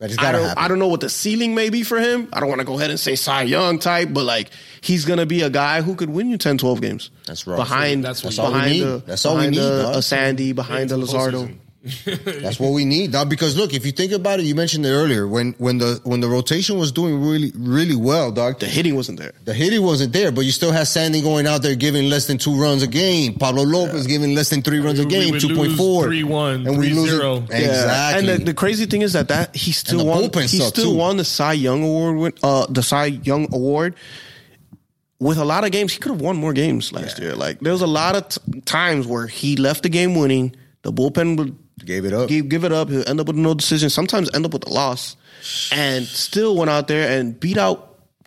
[0.00, 0.62] That just I don't, happen.
[0.62, 2.28] I don't know what the ceiling may be for him.
[2.32, 5.26] I don't want to go ahead and say Cy Young type, but like he's gonna
[5.26, 7.10] be a guy who could win you 10, 12 games.
[7.26, 7.56] That's right.
[7.56, 8.80] Behind That's what- That's all we need.
[8.82, 9.96] the That's all we need, the- dog.
[9.96, 11.32] a Sandy behind the Into the Luzardo.
[11.48, 11.56] postseason.
[12.04, 13.28] That's what we need, dog.
[13.28, 16.20] Because look, if you think about it, you mentioned it earlier when when the when
[16.20, 18.58] the rotation was doing really really well, dog.
[18.60, 19.32] The hitting wasn't there.
[19.44, 22.38] The hitting wasn't there, but you still had Sandy going out there giving less than
[22.38, 23.34] two runs a game.
[23.34, 26.68] Pablo Lopez giving less than three runs a game, would two point four, lose 3-1,
[26.68, 27.44] and we lose it 3-0.
[27.50, 28.30] exactly.
[28.30, 30.30] And the, the crazy thing is that that he still won.
[30.32, 30.94] He still too.
[30.94, 32.16] won the Cy Young award.
[32.16, 33.94] Win, uh, the Cy Young award
[35.20, 35.92] with a lot of games.
[35.92, 37.34] He could have won more games last year.
[37.34, 40.54] Like there was a lot of t- times where he left the game winning.
[40.82, 42.28] The bullpen would Gave it up.
[42.28, 42.88] give, give it up.
[42.88, 43.90] He'll end up with no decision.
[43.90, 45.16] Sometimes end up with a loss,
[45.72, 47.86] and still went out there and beat out.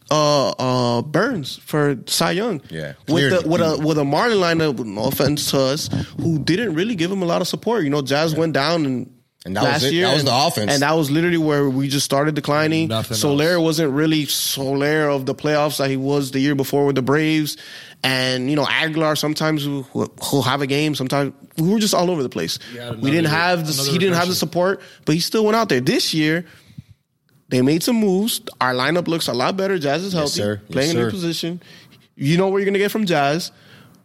[0.10, 2.62] Uh, uh, Burnes for Cy Young.
[2.70, 5.90] Yeah, with the, with a with a Marlin lineup, no offense to us,
[6.20, 7.86] who didn't really give him a lot of support.
[7.86, 9.94] You know, Jazz went down and And that was last it.
[9.94, 10.72] year, That was the offense.
[10.72, 12.90] and that was literally where we just started declining.
[12.90, 13.64] Nothing Soler else.
[13.64, 17.58] wasn't really Soler of the playoffs that he was the year before with the Braves,
[18.04, 20.94] and you know Aguilar sometimes who will have a game.
[20.94, 22.60] Sometimes we were just all over the place.
[22.74, 25.44] Yeah, we didn't another- have the, another he didn't have the support, but he still
[25.44, 25.82] went out there.
[25.82, 26.46] This year,
[27.50, 28.42] they made some moves.
[28.62, 29.80] Our lineup looks a lot better.
[29.80, 30.62] Jazz is healthy, sir.
[30.68, 31.08] Yes, playing in sir.
[31.08, 31.62] a position.
[32.16, 33.52] You know what you're gonna get from Jazz,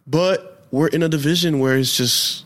[0.07, 2.43] but we're in a division where it's just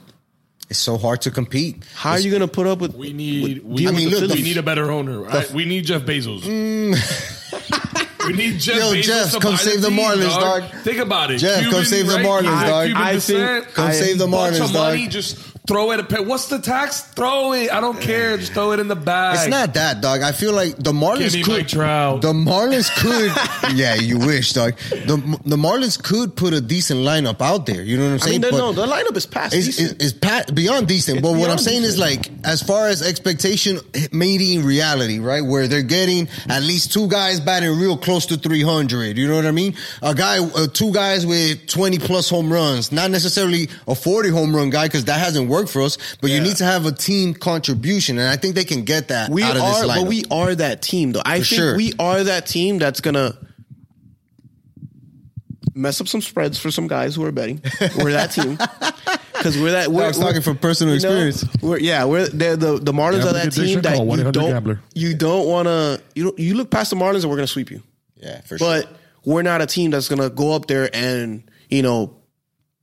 [0.71, 1.83] it's so hard to compete.
[1.95, 2.95] how are you gonna put up with?
[2.95, 3.61] We need.
[3.63, 5.29] with- We, I mean, look, the- we need a better owner.
[5.29, 6.41] I- we need Jeff Bezos.
[6.43, 8.25] Mm.
[8.25, 10.63] we need Jeff Yo, Bezos Jeff, to come buy save the team, Marlins, dog.
[10.83, 11.39] Think about it.
[11.39, 12.17] Jeff, come save the?
[12.17, 12.85] Marlins, Cuban- dog.
[12.87, 15.11] Cuban I think- Come I- save the Marlins, of money, dog.
[15.11, 15.37] just
[15.67, 15.99] throw it.
[15.99, 16.19] A pay.
[16.23, 17.01] What's the tax?
[17.01, 17.71] Throw it.
[17.71, 18.37] I don't care.
[18.37, 19.35] Just throw it in the bag.
[19.35, 20.21] It's not that, dog.
[20.21, 21.57] I feel like the Marlins Give me could.
[21.59, 22.21] Mike Trout.
[22.21, 23.75] The Marlins could.
[23.75, 24.75] yeah, you wish, dog.
[24.89, 27.81] The the Marlins could put a decent lineup out there.
[27.83, 28.41] You know what I'm I saying?
[28.41, 29.91] mean, But no, the lineup is past It's, decent.
[30.01, 33.01] it's, it's pat, beyond decent, but what I'm beyond saying is like, as far as
[33.01, 33.79] expectation
[34.11, 35.41] meeting reality, right?
[35.41, 39.17] Where they're getting at least two guys batting real close to 300.
[39.17, 39.75] You know what I mean?
[40.01, 44.55] A guy, uh, two guys with 20 plus home runs, not necessarily a 40 home
[44.55, 45.97] run guy because that hasn't worked for us.
[46.21, 49.29] But you need to have a team contribution, and I think they can get that
[49.29, 51.21] we out of are, this but we are that team, though.
[51.25, 51.77] I For think sure.
[51.77, 53.37] we are that team that's gonna
[55.73, 57.61] mess up some spreads for some guys who are betting.
[57.97, 58.57] We're that team
[59.33, 59.91] because we're that.
[59.91, 61.61] We're, I was talking we're- from personal you know, experience.
[61.61, 63.81] we're, yeah, we're they're the the Marlins Gambling are that team addiction?
[63.83, 64.81] that Call you don't Gambler.
[64.93, 67.71] you don't want to you don't, you look past the Marlins and we're gonna sweep
[67.71, 67.81] you.
[68.17, 68.67] yeah, for sure.
[68.83, 68.89] But
[69.23, 72.15] we're not a team that's gonna go up there and you know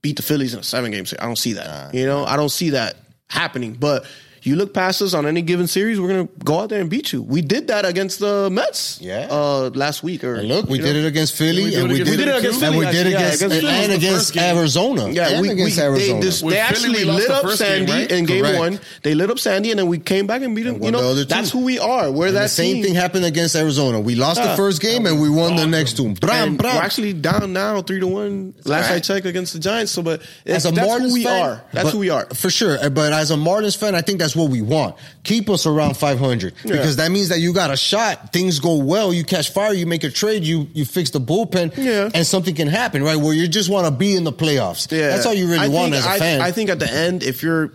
[0.03, 1.23] beat the Phillies in a seven game series.
[1.23, 1.95] I don't see that.
[1.95, 2.97] you know, I don't see that
[3.29, 3.75] happening.
[3.75, 4.07] But
[4.49, 7.13] you look past us on any given series, we're gonna go out there and beat
[7.13, 7.23] you.
[7.23, 9.29] We did that against the Mets, Yeah.
[9.31, 10.25] uh, last week.
[10.25, 11.01] Or And look, we did know?
[11.01, 12.77] it against Philly, we did and it we against- did, we did it against and
[12.77, 14.37] we did actually, yeah, against, against and against.
[14.37, 15.11] Arizona.
[15.11, 16.15] Yeah, and we, against we, Arizona.
[16.21, 18.11] They, this, they actually we lit up first game, Sandy right?
[18.13, 18.59] in game Correct.
[18.59, 18.81] one.
[19.03, 20.75] They lit up Sandy, and then we came back and beat them.
[20.77, 22.11] And You won the know, that's who we are.
[22.11, 22.85] We're And that the same team.
[22.85, 24.01] thing happened against Arizona.
[24.01, 26.15] We lost the first game and we won the next two.
[26.15, 26.77] Bram, bram.
[26.77, 28.55] We're actually down now, three to one.
[28.65, 29.03] Last I right.
[29.05, 29.93] checked against the Giants.
[29.93, 31.63] So, but as a that's Marlins who we fan, are.
[31.73, 32.27] That's who we are.
[32.35, 32.79] for sure.
[32.91, 34.97] But as a Marlins fan, I think that's what we want.
[35.25, 38.33] Keep us around 500 because that means that you got a shot.
[38.33, 39.13] Things go well.
[39.13, 39.75] You catch fire.
[39.75, 40.45] You make a trade.
[40.45, 41.77] You you fix the bullpen.
[41.77, 42.09] Yeah.
[42.15, 43.17] and something can happen, right?
[43.17, 44.91] Where you just want to be in the playoffs.
[44.91, 46.41] Yeah, that's all you really I want as a I, fan.
[46.41, 47.73] I think at the end, if you're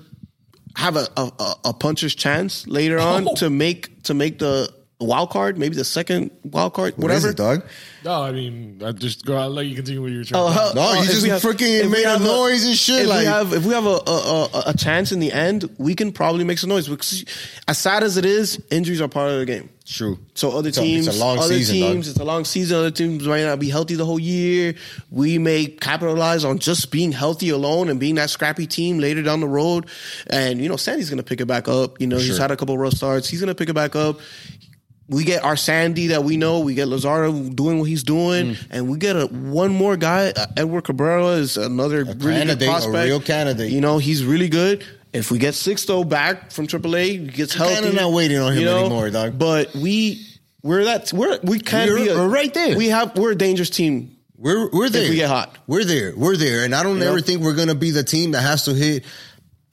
[0.76, 3.36] have a a, a- a puncher's chance later on Oh.
[3.36, 4.74] to make to make the
[5.04, 7.30] wild card, maybe the second wild card, What is whatever.
[7.30, 7.70] it, dog?
[8.04, 9.38] No, I mean, I just go.
[9.38, 10.38] I'll let you continue with your turn.
[10.38, 12.76] Oh, uh, No, uh, you if just we have- freaking made a have noise and
[12.76, 15.32] shit, If like- we have, if we have a, a, a, a chance in the
[15.32, 16.88] end, we can probably make some noise.
[16.89, 17.24] Because
[17.68, 19.70] as sad as it is, injuries are part of the game.
[19.86, 20.18] True.
[20.34, 21.91] So other It's a- teams, it's a long other season, dog.
[21.93, 22.78] teams, it's a long season.
[22.78, 24.76] Other teams might not be healthy the whole year.
[25.10, 29.39] We may capitalize on just being healthy alone and being that scrappy team later down
[29.39, 29.86] the road.
[30.28, 32.01] And you know, Sandy's going to pick it back up.
[32.01, 33.30] You know, he's had a couple rough starts.
[33.30, 34.20] He's going to pick it back up.
[35.10, 36.60] We get our Sandy that we know.
[36.60, 38.58] We get Luzardo doing what he's doing, Mm.
[38.72, 40.32] and we get a one more guy.
[40.36, 43.06] Uh, Edward Cabrera is another really candidate, good a prospect.
[43.08, 43.72] real candidate.
[43.72, 44.84] You know, he's really good.
[45.12, 47.76] If we get Sixto back from AAA, he gets healthy.
[47.76, 48.80] kinda not waiting on him you know?
[48.80, 49.38] anymore, dog.
[49.38, 50.26] But we
[50.64, 52.78] we're that we're we can We're- be a, we're right there.
[52.78, 54.12] We have we're a dangerous team.
[54.38, 55.10] We're we're there.
[55.10, 55.56] we get hot.
[55.68, 56.14] we're there.
[56.16, 56.64] We're there.
[56.66, 57.10] And I don't You know?
[57.12, 59.04] ever think we're gonna be the team that has to hit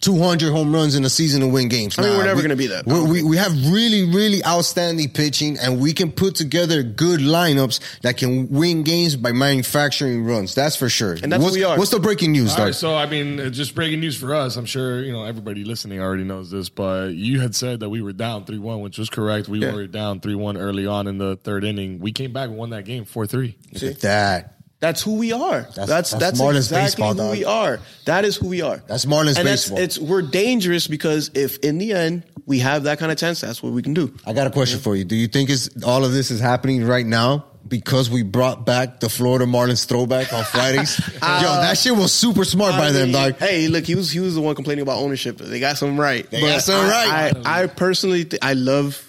[0.00, 1.98] 200 home runs in a season to win games.
[1.98, 2.86] I mean, Nah, we're never we- gonna be that.
[2.86, 7.80] we're- We we have really really outstanding pitching, and we can put together good lineups
[8.02, 10.54] that can win games by manufacturing runs.
[10.54, 11.16] That's for sure.
[11.22, 11.76] And that's what's, who we are.
[11.78, 12.66] What's the breaking news, All dog?
[12.66, 14.56] right, so I mean, uh, just breaking news for us.
[14.56, 18.00] I'm sure you know everybody listening already knows this, but you had said that we
[18.02, 19.48] were down three one, which was correct.
[19.48, 19.72] We Yeah.
[19.72, 21.98] were down three one early on in the third inning.
[22.00, 23.56] We came back and won that game four three.
[23.74, 24.54] Look at that.
[24.80, 25.62] That's who we are.
[25.74, 27.32] That's that's that's, Marlins exactly baseball, who dog.
[27.32, 27.80] we are.
[28.06, 28.78] That is who we are.
[28.86, 29.76] That's Marlins and baseball.
[29.76, 33.42] That's, it's we're dangerous because if in the end we have that kind of chance,
[33.42, 34.14] that's what we can do.
[34.26, 35.04] I got a question for you.
[35.04, 39.00] Do you think it's all of this is happening right now because we brought back
[39.00, 40.98] the Florida Marlins throwback on Fridays?
[41.22, 43.36] Uh, Yo, that shit was super smart by I them, dog.
[43.36, 45.36] Hey, look, he was he was the one complaining about ownership.
[45.36, 46.28] They got something right.
[46.30, 47.46] They got something I, right.
[47.46, 49.06] I, I personally, th- I love.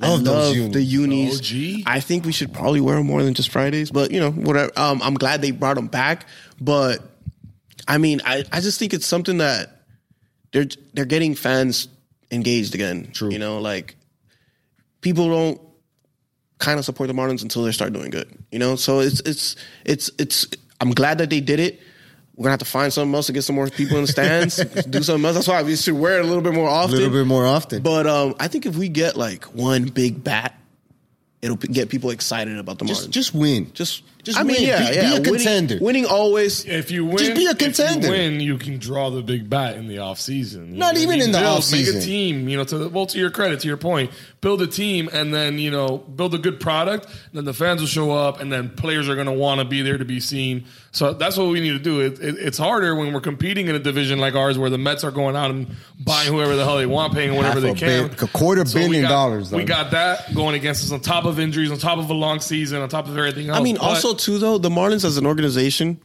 [0.00, 0.72] I Love those love unis.
[0.74, 1.82] the unis.
[1.82, 1.82] OG.
[1.86, 4.72] I think we should probably wear them more than just Fridays, but you know, whatever.
[4.76, 6.26] Um, I'm glad they brought them back,
[6.60, 7.00] but
[7.86, 9.82] I mean, I, I just think it's something that
[10.52, 11.88] they're they're getting fans
[12.30, 13.10] engaged again.
[13.12, 13.30] True.
[13.30, 13.96] You know, like
[15.02, 15.60] people don't
[16.58, 18.32] kind of support the Marlins until they start doing good.
[18.50, 20.46] You know, so it's it's it's it's.
[20.80, 21.80] I'm glad that they did it.
[22.36, 24.56] We're gonna have to find something else to get some more people in the stands.
[24.56, 25.34] do something else.
[25.34, 26.94] That's why we should wear it a little bit more often.
[26.94, 27.82] A little bit more often.
[27.82, 30.58] But um, I think if we get like one big bat,
[31.42, 33.10] it'll p- get people excited about the just Marlins.
[33.12, 33.70] just win.
[33.74, 34.68] just, just I mean, win.
[34.68, 35.78] yeah, Be- be a Winning- contender.
[35.80, 36.64] Winning, always.
[36.64, 38.06] If you win, Just be a If contender.
[38.06, 40.72] you win, you can draw the big bat in the offseason.
[40.72, 41.94] You Not even in the build- offseason.
[41.94, 44.10] Make a team, you know, to the, well, to your credit, to your point,
[44.40, 47.06] build a team and then, you know, build a good product.
[47.32, 49.82] Then the fans will show up and then players are going to want to be
[49.82, 50.64] there to be seen.
[50.92, 52.00] So that's what we need to do.
[52.00, 55.04] It, it, it's harder when we're competing in a division like ours where the Mets
[55.04, 55.68] are going out and
[55.98, 58.08] buying whoever the hell they want, paying whatever Half they a can.
[58.08, 61.00] bi- a quarter So we billion got- dollars, We got that going against us on
[61.00, 63.58] top of injuries, on top of a long season, on top of everything else.
[63.58, 66.00] I mean, But- also too though, the Marlins as an organization,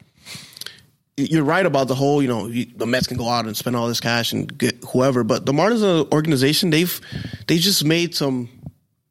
[1.15, 2.21] you're right about the whole.
[2.21, 4.83] You know, you, the Mets can go out and spend all this cash and get
[4.91, 6.99] whoever, but the Marlins as an organization, they've
[7.47, 8.49] they just made some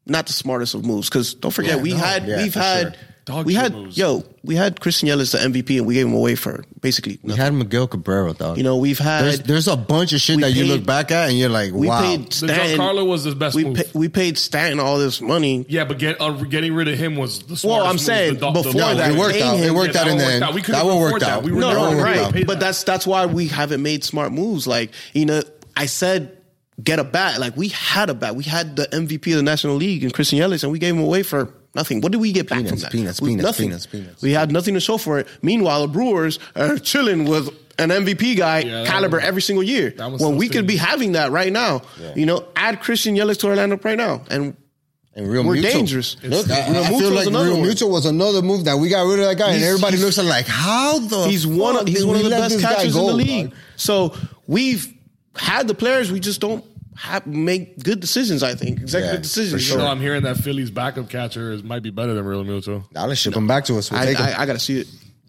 [0.05, 2.93] not the smartest of moves because don't forget Yeah, we no, had yeah, we've had.
[2.95, 3.03] sure.
[3.27, 3.97] Dog we shit had moves.
[3.97, 7.33] yo, we had Christian Yelich the MVP and we gave him away for basically we
[7.33, 8.55] had Miguel Cabrera, dog.
[8.57, 11.11] You know, we've had there's there's a bunch of shit we that you look back
[11.11, 12.01] at and you're like, we wow.
[12.01, 12.79] paid the Stanton.
[12.79, 13.75] Giancarlo was the best we move.
[13.75, 15.65] pa- we paid Stanton all this money.
[15.67, 18.39] Yeah, but get uh, getting rid of him was the smartest Well, I'm saying The-
[18.39, 19.59] the- before the- No, that, it worked paying out.
[19.59, 20.43] It worked Yeah, out in the end.
[20.45, 20.53] out.
[20.53, 21.43] We That one worked out.
[21.43, 22.17] We were No, no, right.
[22.19, 22.33] out.
[22.33, 22.59] But that.
[22.61, 24.65] that's that's why we haven't made smart moves.
[24.67, 25.41] Like you know,
[25.75, 26.37] I said
[26.81, 27.41] get a bat.
[27.41, 28.35] Like we had a bat.
[28.37, 31.01] We had the MVP of the National League in Christian Yelich, and we gave him
[31.01, 32.01] away for nothing.
[32.01, 32.91] What did we get back Peanuts, from that?
[32.91, 33.67] peanuts, We- peanuts, nothing.
[33.67, 34.21] peanuts, peanuts.
[34.21, 35.27] We had nothing to show for it.
[35.41, 37.49] Meanwhile, the Brewers are chilling with
[37.79, 39.93] an MVP guy Yeah, caliber was- every single year.
[39.97, 41.83] that was When so we could be having that right now.
[42.15, 44.55] You know, add Christian Yelich to our lineup right now, and
[45.15, 45.71] And Real We're Mutual.
[45.73, 46.15] dangerous.
[46.23, 47.63] Look, I, Real I feel like another Real one.
[47.65, 50.25] Mutual was another move that we got rid of that guy, and everybody looks at
[50.25, 51.75] like, how the he's one.
[51.75, 53.49] Of, he's one of the best catchers go, in the league.
[53.49, 53.57] dog?
[53.77, 54.13] So
[54.45, 54.87] we've
[55.35, 56.11] had the players.
[56.11, 56.63] We just don't
[56.97, 58.43] have, make good decisions.
[58.43, 59.63] I think executive Yeah, decisions.
[59.63, 62.83] for So So I'm hearing that Philly's backup catcher is might be better than Realmuto.
[62.93, 63.91] Now let's ship him back to us.
[63.91, 64.25] We'll I, take him.
[64.25, 64.87] I, I got to see it.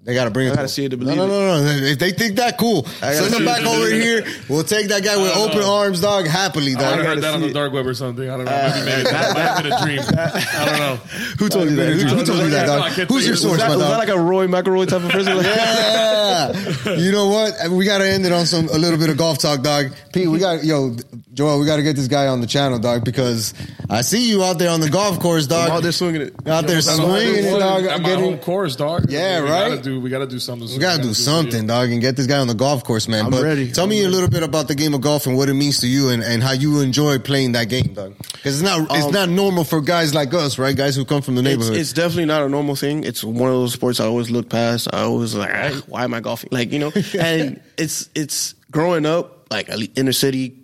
[0.09, 0.53] They gotta bring it.
[0.53, 1.29] I gotta to see it to no, believe no, it.
[1.29, 1.71] no, no.
[1.87, 4.25] If they think that cool, send them it back over believe here.
[4.49, 5.75] We'll take that guy with don't open know.
[5.75, 6.83] arms, dog, happily, dog.
[6.83, 7.05] I dog.
[7.05, 8.25] heard that on the dark web or something.
[8.25, 8.51] I don't know.
[8.55, 8.73] Ah.
[8.75, 10.01] Maybe, maybe that might have been a dream.
[10.01, 10.97] I don't know.
[11.39, 11.93] Who told you that?
[11.93, 12.91] Who Who told you that, dog?
[12.93, 13.37] can't Who's your you.
[13.37, 15.37] source, Was that, my was that like a Roy McElroy type of person?
[15.37, 16.93] Like, Yeah.
[16.97, 17.53] you know what?
[17.71, 19.93] We gotta end it on some a little bit of golf talk, dog.
[20.15, 20.97] Pete, we got yo,
[21.35, 23.53] Joel, we gotta get this guy on the channel, dog, because
[23.91, 25.69] I see you out there on the golf course, dog.
[25.69, 26.35] I'm out there swinging it.
[26.49, 27.85] Out there swinging it, dog.
[27.85, 29.11] At my home course, dog.
[29.11, 29.83] Yeah, we right?
[29.99, 30.69] Gotta do, we got to do something.
[30.69, 33.27] We gotta do something, dog, and get this guy on the golf course, man.
[33.27, 33.71] I'm but ready.
[33.73, 35.81] tell I'm me a little bit about the game of golf and what it means
[35.81, 38.17] to you, and, and how you enjoy playing that game, dog.
[38.33, 40.77] Because it's not it's Um, not normal for guys like us, right?
[40.77, 41.77] Guys who come from the neighborhood.
[41.77, 43.05] it's definitely not a normal thing.
[43.05, 44.89] It's one of those sports I always look past.
[44.93, 46.51] I always like, "Ah, why am I golfing?
[46.53, 50.55] Like you know, and it's it's growing up like inner city.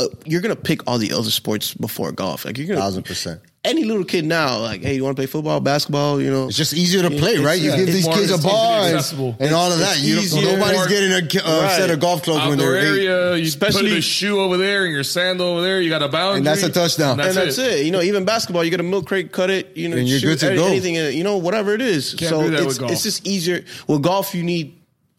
[0.00, 2.44] Uh, you're gonna pick all the other sports before golf.
[2.44, 3.40] Like you're gonna Thousand percent.
[3.64, 6.20] Any little kid now, like, hey, you want to play football, basketball?
[6.22, 7.60] You know, It's just easier to play, It's- right?
[7.60, 9.98] You yeah, give these more- kids a ball and, and all of that.
[9.98, 10.56] You easier.
[10.56, 11.76] nobody's getting a ki- a Right.
[11.76, 12.86] set of golf clubs when Outdoor they're eight.
[13.08, 15.80] area, you Especially- put a shoe over there and your sandal over there.
[15.80, 17.18] You got a boundary, And that's a touchdown.
[17.18, 17.84] And and that's it.
[17.84, 20.20] You know, even basketball, you get a milk crate, cut it, you know, And you're
[20.20, 20.66] shoot good to any- go.
[20.68, 22.14] anything, uh, you know, whatever it is.
[22.14, 22.92] Can't so do that it's, with golf.
[22.92, 23.64] it's just easier.
[23.88, 24.74] With golf, you need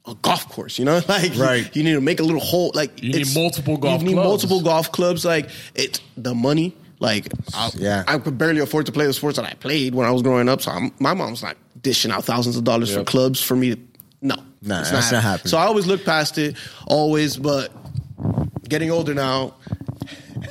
[0.07, 1.69] a golf course, you know, like Right.
[1.75, 4.13] You, need to make a little hole, like You need it's- multiple golf You need
[4.13, 4.27] clubs.
[4.29, 5.25] multiple golf clubs.
[5.25, 6.73] Like it's the money.
[6.99, 8.03] Like I, Yeah.
[8.07, 10.49] I could barely afford to play the sports that I played when I was growing
[10.49, 10.61] up.
[10.61, 13.81] So I'm, my mom's not dishing out thousands of dollars for clubs for me to.
[14.21, 15.47] No, Nah, it's that's not happening.
[15.49, 17.37] So I always look past it, always.
[17.37, 17.71] But
[18.67, 19.55] getting older now,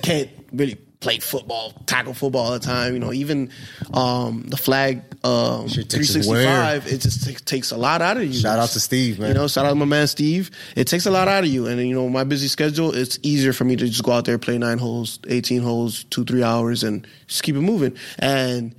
[0.02, 2.94] can't really play football, tackle football all the time.
[2.94, 3.50] You know, even
[3.94, 6.42] um, the flag um, Shit takes its wear.
[6.42, 8.32] 365, it just t- takes a lot out of you.
[8.32, 9.28] Shout out to Steve, man.
[9.28, 10.50] You know, shout out to my man Steve.
[10.76, 11.66] It takes a lot out of you.
[11.66, 14.38] And, you know, my busy schedule, it's easier for me to just go out there,
[14.38, 17.96] play nine holes, 18 holes, two, three hours, and just keep it moving.
[18.18, 18.74] And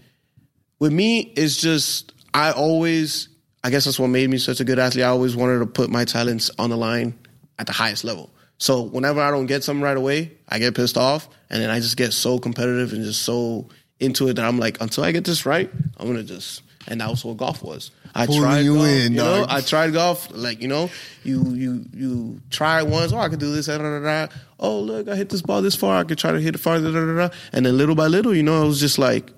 [0.80, 3.30] with me, it's just, I always,
[3.64, 5.06] I guess that's what made me such a good athlete.
[5.06, 7.18] I always wanted to put my talents on the line
[7.58, 8.30] at the highest level.
[8.60, 11.80] So whenever I don't get something right away, I get pissed off, and then I
[11.80, 13.68] just get so competitive and just so
[14.00, 16.62] into it that I'm like, until I get this right, I'm gonna just.
[16.88, 17.92] And that was what golf was.
[18.16, 19.48] I Pulling tried you golf, in, you know, dog.
[19.50, 20.30] I tried golf.
[20.32, 20.90] Like you know,
[21.24, 23.12] you you you try once.
[23.14, 23.68] Oh, I could do this.
[23.68, 24.34] Da, da, da, da.
[24.60, 25.98] Oh, look, I hit this ball this far.
[26.00, 26.92] I could try to hit it farther.
[26.92, 27.36] Da, da, da.
[27.54, 29.32] And then little by little, you know, it was just like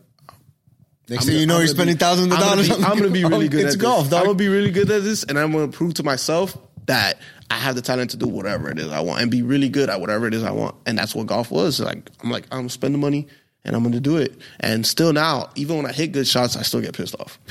[1.09, 2.69] Next I'm thing you know, I'm you're spending thousands of I'm gonna dollars.
[2.77, 4.11] be- I'm gonna be really good It's at golf, this.
[4.11, 4.19] dog.
[4.21, 6.55] I'm gonna be really good at this, and I'm gonna prove to myself
[6.91, 7.19] that
[7.49, 9.89] I have the talent to do whatever it is I want, and be really good
[9.89, 10.75] at whatever it is I want.
[10.85, 11.79] And that's what golf was.
[11.79, 13.27] Like I'm like I'm gonna spend the money.
[13.63, 14.33] And I'm gonna do it.
[14.59, 17.37] And still now, even when I hit good shots, I still get pissed off.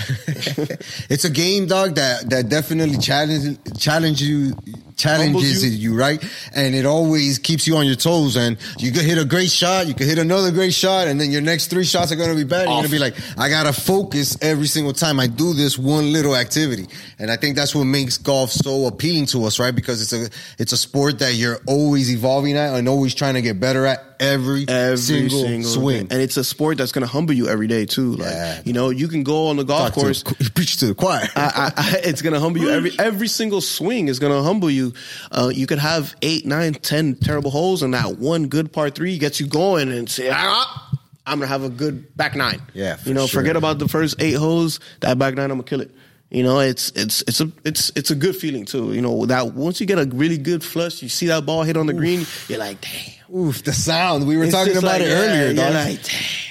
[1.08, 4.56] it's a game, dog, that that definitely challenges challenge you
[5.00, 5.90] challenges you.
[5.92, 6.22] you, right?
[6.54, 8.36] And it always keeps you on your toes.
[8.36, 11.30] And you could hit a great shot, you could hit another great shot, and then
[11.30, 12.66] your next three shots are gonna be bad.
[12.68, 16.36] You're gonna be like, I gotta focus every single time I do this one little
[16.36, 16.86] activity.
[17.18, 19.74] And I think that's what makes golf so appealing to us, right?
[19.74, 23.42] Because it's a it's a sport that you're always evolving at and always trying to
[23.42, 26.00] get better at every, every single, swing.
[26.10, 28.12] and it's a sport that's gonna humble you every day too.
[28.16, 28.60] Like Yeah.
[28.66, 30.22] you know, you can go on the golf Talk to- course.
[30.54, 31.26] preach to the choir.
[31.34, 34.89] I, I, I, it's gonna humble you every every single swing is gonna humble you.
[35.30, 39.18] Uh, you could have eight, nine, ten terrible holes, and that one good par three
[39.18, 40.90] gets you going, and say, ah,
[41.26, 42.60] I'm gonna have a good back nine.
[42.74, 43.40] Yeah, you know, sure.
[43.40, 44.80] forget about the first eight holes.
[45.00, 45.90] That back nine, I'm gonna kill it.
[46.30, 48.92] You know, it's it's it's a it's it's a good feeling too.
[48.92, 51.76] You know, that once you get a really good flush, you see that ball hit
[51.76, 53.19] on the green, you're like, damn.
[53.34, 54.26] Oof, the sound.
[54.26, 55.72] We were It's talking about like, it yeah, earlier, you're dog.
[55.74, 56.00] like,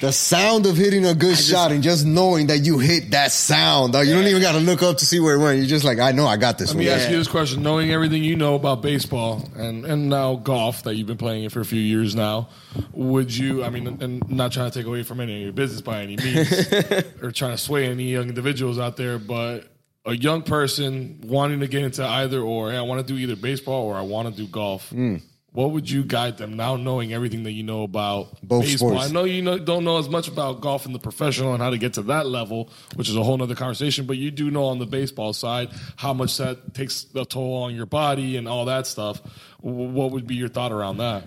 [0.00, 3.92] the sound of hitting a good shot and just knowing that you hit that sound,
[3.92, 4.06] dog.
[4.06, 5.58] You don't even got to look up to see where it went.
[5.58, 6.84] You're just like, I know I got this Let one.
[6.86, 10.84] me ask you this question: Knowing everything you know about baseball and and now golf
[10.84, 12.48] that you've been playing it for a few years now,
[12.92, 13.62] would you?
[13.62, 16.16] I mean, and not trying to take away from any of your business by any
[16.16, 16.50] means,
[17.22, 19.64] or trying to sway any young individuals out there, but
[20.06, 23.36] a young person wanting to get into either or, hey, I want to do either
[23.36, 24.88] baseball or I want to do golf.
[24.88, 25.16] Hmm.
[25.52, 28.90] What would you guide them now, knowing everything that you know about Both baseball?
[28.90, 29.10] sports.
[29.10, 31.70] I know you know, don't know as much about golf in the professional and how
[31.70, 34.06] to get to that level, which is a whole other conversation.
[34.06, 37.74] But you do know on the baseball side how much that takes a toll on
[37.74, 39.20] your body and all that stuff.
[39.60, 41.26] What would be your thought around that?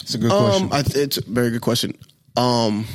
[0.00, 0.66] It's a good question.
[0.66, 1.94] Um, I, it's a very good question.
[2.36, 2.86] Um,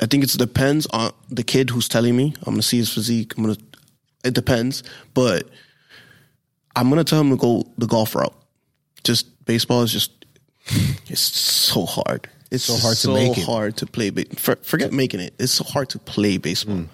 [0.00, 2.34] I think it depends on the kid who's telling me.
[2.40, 3.34] I'm gonna see his physique.
[3.36, 3.56] I'm gonna.
[4.24, 4.82] It depends,
[5.14, 5.48] but
[6.74, 8.34] I'm gonna tell him to go the golf route.
[9.04, 10.23] Just baseball is just
[11.08, 12.28] it's so hard.
[12.50, 13.44] It's So hard to so make it.
[13.44, 14.10] hard to play.
[14.10, 15.34] Ba- for, forget making it.
[15.38, 16.76] It's so hard to play baseball.
[16.76, 16.84] Hmm.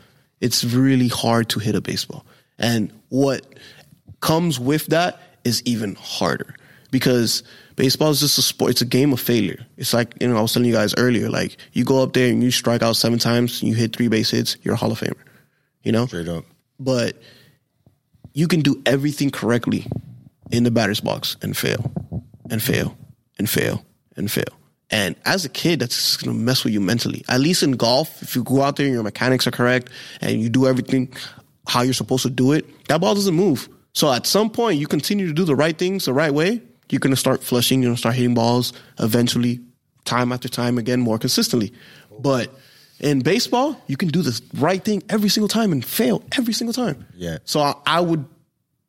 [0.41, 2.25] It's really hard to hit a baseball,
[2.59, 3.45] and what
[4.21, 6.55] comes with that is even harder
[6.91, 7.43] because
[7.77, 8.71] baseball is just a sport.
[8.71, 9.67] It's a game of failure.
[9.77, 11.29] It's like you know I was telling you guys earlier.
[11.29, 14.31] Like you go up there and you strike out seven times, you hit three base
[14.31, 15.13] hits, you're a Hall of Famer.
[15.83, 16.45] You know, Straight up.
[16.79, 17.17] but
[18.33, 19.87] you can do everything correctly
[20.51, 21.93] in the batter's box and fail,
[22.51, 22.97] and fail,
[23.41, 23.85] and fail,
[24.17, 24.45] and fail.
[24.91, 27.25] And as a kid, that's just gonna mess with you mentally.
[27.29, 29.89] At least in golf, if you go out there and your mechanics are correct
[30.21, 31.13] and you do everything
[31.67, 33.69] how you're supposed to do it, that ball doesn't move.
[33.95, 36.61] So at some point, you continue to do the right things the right way,
[36.91, 39.61] you're gonna start flushing, you're gonna start hitting balls eventually,
[40.05, 41.73] time after time again, more consistently.
[42.19, 42.53] But
[42.99, 46.75] in baseball, you can do the right thing every single time and fail every single
[46.75, 47.07] time.
[47.17, 47.39] Yeah.
[47.45, 48.27] So I, I would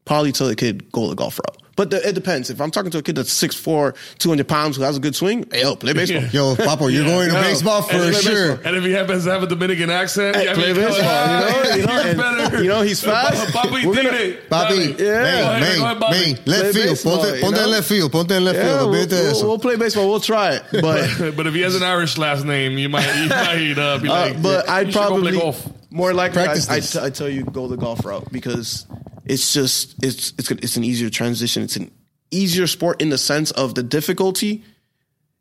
[0.03, 1.61] probably tell a kid go the golf route.
[1.81, 2.51] But the, it depends.
[2.51, 5.47] If I'm talking to a kid that's 6'4", 200 pounds who has a good swing,
[5.51, 6.21] hey, yo, play baseball.
[6.31, 7.41] Yo, Papo, you're going to No.
[7.41, 8.49] baseball for And sure.
[8.49, 8.67] baseball.
[8.67, 11.39] And if he happens to have a Dominican accent, Hey, I play mean, baseball, you
[11.41, 12.61] know, you know, and- better.
[12.63, 13.47] you know, he's fast.
[13.51, 15.23] Papi We're gonna- Papi, Yeah.
[15.23, 16.17] man, Go ahead, man, go ahead, Bobby.
[16.19, 16.85] man, left Play field.
[16.85, 17.63] baseball, ponte, you ponte know?
[17.63, 18.11] en left field.
[18.11, 18.91] Ponte en left Yeah, field.
[18.91, 20.07] we'll, we'll, we'll play baseball.
[20.07, 20.63] We'll try it.
[20.71, 24.07] But But if he has an Irish last name, you might you might uh, be
[24.07, 24.41] Uh, like.
[24.43, 25.67] but you I'd should go probably play golf.
[25.91, 26.95] More likely I, I, this.
[26.95, 28.85] I tell you go the golf route because
[29.26, 31.63] it's just it's it's it's an easier transition.
[31.63, 31.91] It's an
[32.31, 34.63] easier sport in the sense of the difficulty.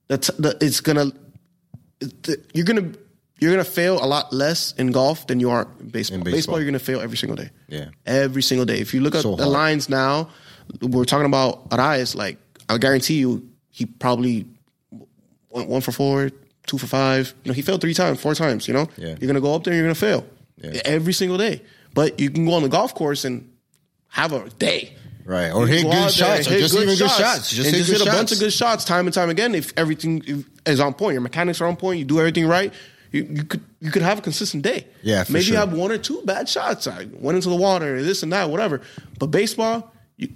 [0.09, 1.13] That's that it's gonna
[2.53, 2.93] you're gonna
[3.39, 6.19] you're gonna fail a lot less in golf than you are in baseball.
[6.19, 6.33] In baseball.
[6.37, 6.59] baseball.
[6.61, 7.51] you're gonna fail every single day.
[7.69, 7.87] Yeah.
[8.05, 8.81] every single day.
[8.81, 9.53] If you look at So the hard.
[9.53, 10.31] lines now,
[10.83, 12.15] we're talking about Arraez.
[12.17, 14.47] Like I guarantee you, he probably
[15.51, 16.31] went one for four,
[16.67, 17.35] two for five.
[17.45, 18.67] You know, he failed three times, four times.
[18.67, 19.15] You know, Yeah.
[19.21, 20.25] you're gonna go up there, you're gonna fail
[20.61, 20.81] Yeah.
[20.85, 21.63] every single day.
[21.95, 23.53] But you can go on the golf course and
[24.09, 24.95] have a day.
[25.25, 25.53] Right.
[25.53, 26.47] Or hit good shots.
[26.47, 27.51] Or hit just even good shots.
[27.51, 29.55] Just hit just hit a bunch of good shots time and time again.
[29.55, 32.73] If everything is on point, your mechanics are on point, you do everything right.
[33.13, 34.87] You, you could you could have a consistent day.
[35.03, 35.55] Yeah, maybe sure.
[35.55, 36.87] you have one or two bad shots.
[36.87, 38.83] I went into the water, this and that, whatever.
[39.19, 40.29] But baseball, you,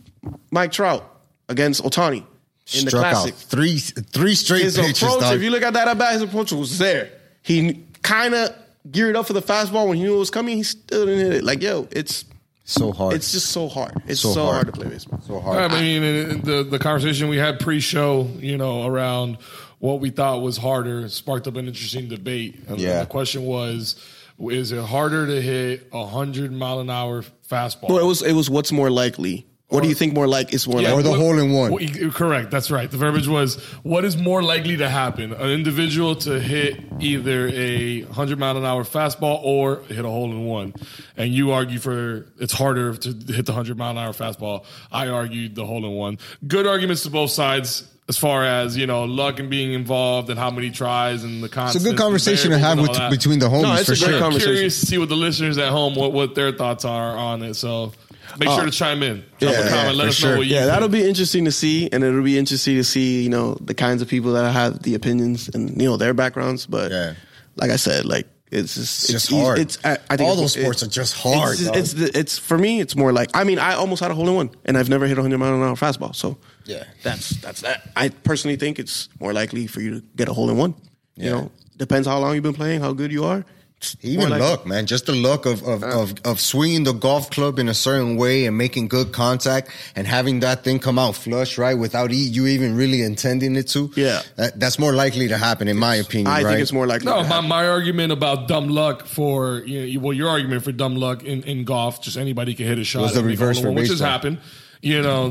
[0.50, 1.08] Mike Trout
[1.48, 2.24] against Ohtani
[2.72, 5.02] in the classic out three three straight his pitches.
[5.02, 5.36] approach, dog.
[5.36, 7.10] if you look at that at bat, his approach was there.
[7.42, 8.54] He kind of
[8.90, 10.56] geared up for the fastball when he knew it was coming.
[10.56, 11.44] He still didn't hit it.
[11.44, 12.24] Like, yo, it's
[12.64, 13.14] so hard.
[13.14, 13.92] it's just so hard.
[14.06, 14.54] It's So so, hard.
[14.54, 14.66] hard.
[14.66, 15.20] to play baseball.
[15.26, 15.58] so hard.
[15.70, 19.38] I mean, and the the conversation we had pre-show, you know, around
[19.78, 22.58] what we thought was harder, sparked up an interesting debate.
[22.68, 23.00] And Yeah.
[23.00, 23.96] the question was,
[24.40, 27.88] is it harder to hit a hundred mile an hour fastball?
[27.90, 29.46] Well, it was it was what's more likely.
[29.68, 31.10] What do you think more like is more Yeah, Or likely?
[31.12, 31.72] the hole in one.
[31.72, 32.50] what- correct.
[32.50, 32.88] That's right.
[32.88, 35.32] The verbiage was what is more likely to happen?
[35.32, 40.30] An individual to hit either a 100 mile an hour fastball or hit a hole
[40.30, 40.74] in one.
[41.16, 44.64] And you argue for it's harder to hit the 100 mile an hour fastball.
[44.92, 46.18] I argued the hole in one.
[46.46, 47.84] Good arguments to both sides.
[48.06, 51.46] As far as you know, luck and being involved, and how many tries, and the
[51.46, 54.10] It's a good conversation to have with, between the homies No, it's for a great
[54.10, 54.18] sure.
[54.20, 54.50] conversation.
[54.50, 57.42] I'm curious to see what the listeners at home what, what their thoughts are on
[57.42, 57.54] it.
[57.54, 57.94] So
[58.38, 59.24] make sure uh, to chime in.
[59.38, 59.86] Drop yeah, a comment.
[59.86, 60.30] yeah, Let us sure.
[60.30, 60.72] know what you Yeah, think.
[60.72, 64.02] that'll be interesting to see, and it'll be interesting to see, you know, the kinds
[64.02, 66.66] of people that have the opinions and you know their backgrounds.
[66.66, 67.14] But Yeah.
[67.56, 69.58] like I said, like it's just It's just easy- hard.
[69.58, 71.76] It's I, I think All it's- those sports it- are just hard, It's, dog.
[71.76, 72.80] it's it's for me.
[72.80, 75.06] It's more like I mean, I almost had a hole in one, and I've never
[75.06, 76.14] hit a hundred mile an hour fastball.
[76.14, 76.36] So
[76.66, 76.84] Yeah.
[77.02, 77.90] that's that's that.
[77.96, 80.74] I personally think it's more likely for you to get a hole in one.
[81.16, 81.24] Yeah.
[81.24, 83.44] You know, depends how long you've been playing, how good you are.
[83.78, 84.48] It's Even more likely.
[84.48, 84.86] luck, man.
[84.86, 86.00] Just the luck of, of, uh.
[86.00, 90.06] of, of swinging the golf club in a certain way and making good contact and
[90.06, 91.74] having that thing come out flush, right?
[91.74, 93.90] Without e- you even really intending it to.
[93.94, 94.22] Yeah.
[94.36, 96.50] That, that's more likely to happen, in my opinion, I right?
[96.52, 97.06] think it's more likely.
[97.06, 100.72] No, to my, my argument about dumb luck for you know, well, your argument for
[100.72, 103.02] dumb luck in, in golf, just anybody can hit a shot.
[103.02, 104.38] Was the and make a reverse for one, which has happened.
[104.84, 105.30] You know,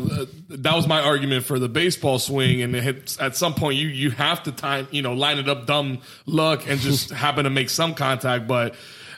[0.49, 3.87] that was my argument for the baseball swing, and it hit, at some point you
[3.87, 7.49] you have to time you know line it up dumb luck and just happen to
[7.51, 8.75] make some contact, but.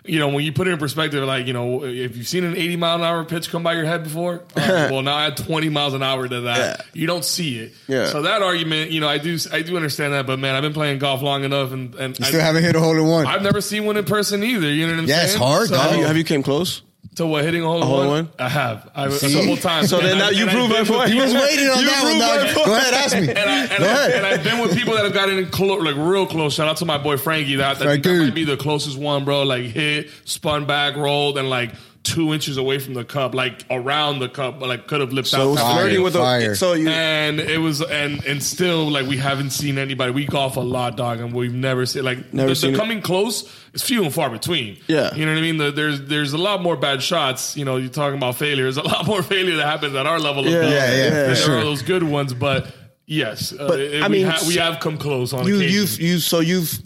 [0.07, 2.55] You know, when you put it in perspective, like, you know, if you've seen an
[2.55, 5.69] 80 mile an hour pitch come by your head before, uh, well, now add 20
[5.69, 6.57] miles an hour to that.
[6.59, 6.85] Yeah.
[6.93, 7.73] You don't see it.
[7.87, 8.05] Yeah.
[8.09, 10.73] So that argument, you know, I do, I do understand that, but man, I've been
[10.75, 13.25] playing golf long enough and, and You I- still haven't hit a hole in one.
[13.25, 14.69] I've never seen one in person either.
[14.69, 15.27] You know what I'm Yeah, saying?
[15.29, 16.83] it's hard, So, have, you, have you came close?
[17.15, 18.29] To what hitting a hole in hole in one?
[18.39, 18.89] I have.
[18.95, 19.33] I've a See?
[19.33, 19.89] couple times.
[19.89, 21.11] So then And now you and prove my point.
[21.11, 22.65] He was waiting on You that one, dog.
[22.65, 23.29] Go ahead, ask me.
[23.29, 24.11] And, I, and, Go I, ahead.
[24.11, 26.53] and I've been with people that have gotten in clo- like real close.
[26.53, 27.55] Shout out to my boy Frankie.
[27.55, 29.43] That, that, that might be the closest one, bro.
[29.43, 31.71] Like hit, spun back, rolled, and like
[32.05, 35.27] two inches away from the cup, like around the cup, but like could have lipped
[35.27, 35.47] So it out.
[35.49, 36.03] was that flirting way.
[36.03, 36.49] with Fire.
[36.49, 36.55] the.
[36.55, 36.87] So you.
[36.87, 40.11] and it was and and still like we haven't seen anybody.
[40.11, 42.79] We golf a lot, dog, and we've never seen like Never the, seen the it.
[42.79, 44.77] coming close is few and far between.
[44.87, 45.13] Yeah.
[45.15, 45.57] you know what I mean.
[45.57, 47.57] The, there's there's a lot more bad shots.
[47.57, 48.63] You know, you're talking about failure.
[48.63, 50.73] There's a lot more failure that happens at our level of Yeah, golf.
[50.73, 51.57] yeah, yeah, than there sure.
[51.57, 52.67] are those good ones, but
[53.07, 55.73] yes, uh, But, it- I we, mean, ha- we have come close on you occasion.
[55.75, 56.79] you've you so you've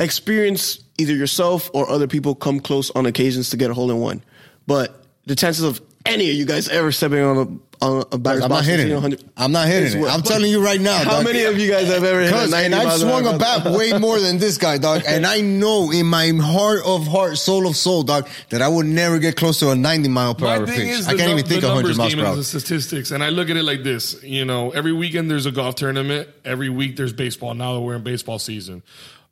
[0.00, 3.98] experienced either yourself or other people come close on occasions to get a hole in
[3.98, 4.22] one,
[4.68, 8.64] but the chances of any of you guys ever stepping on a, batters I'm not
[8.64, 8.94] hitting it.
[8.94, 10.06] 100 I'm not hitting it.
[10.08, 10.98] I'm telling you right now.
[10.98, 11.24] How dog.
[11.24, 13.64] many of you guys have ever hit a Cause, 90 and I've swung a bat
[13.72, 15.02] way more than this guy, dog.
[15.06, 18.86] And I know in my heart of heart, soul of soul, dog, that I would
[18.86, 20.98] never get close to a 90 mile per My hour thing pitch.
[20.98, 22.36] is I can't num- even think the 100 numbers miles game per hour.
[22.36, 24.20] the statistics, and I look at it like this.
[24.24, 26.28] You know, every weekend there's a golf tournament.
[26.44, 27.54] Every week there's baseball.
[27.54, 28.82] Now that we're in baseball season,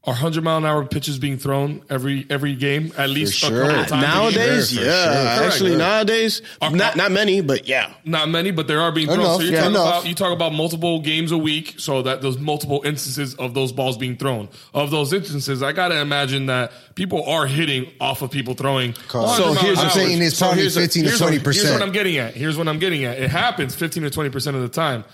[0.06, 3.64] are 100 mile an hour pitches being thrown every every game at least sure.
[3.64, 4.02] a couple of times?
[4.02, 5.44] Nowadays, for yeah, sure.
[5.46, 5.78] actually Correct.
[5.80, 7.92] nowadays, Are- not not many, but yeah.
[8.04, 9.20] Not many, but there are being thrown.
[9.20, 9.88] Enough, so you're yeah, talking enough.
[9.98, 13.72] about you talk about multiple games a week, so that those multiple instances of those
[13.72, 14.48] balls being thrown.
[14.72, 18.94] Of those instances, I gotta imagine that people are hitting off of people throwing.
[19.10, 21.54] So here's- an I'm saying it's probably here's a- to what- 20%.
[21.56, 22.34] Here's what I'm getting at.
[22.34, 23.18] Here's what I'm getting at.
[23.18, 25.04] It happens 15 to 20 percent of the time.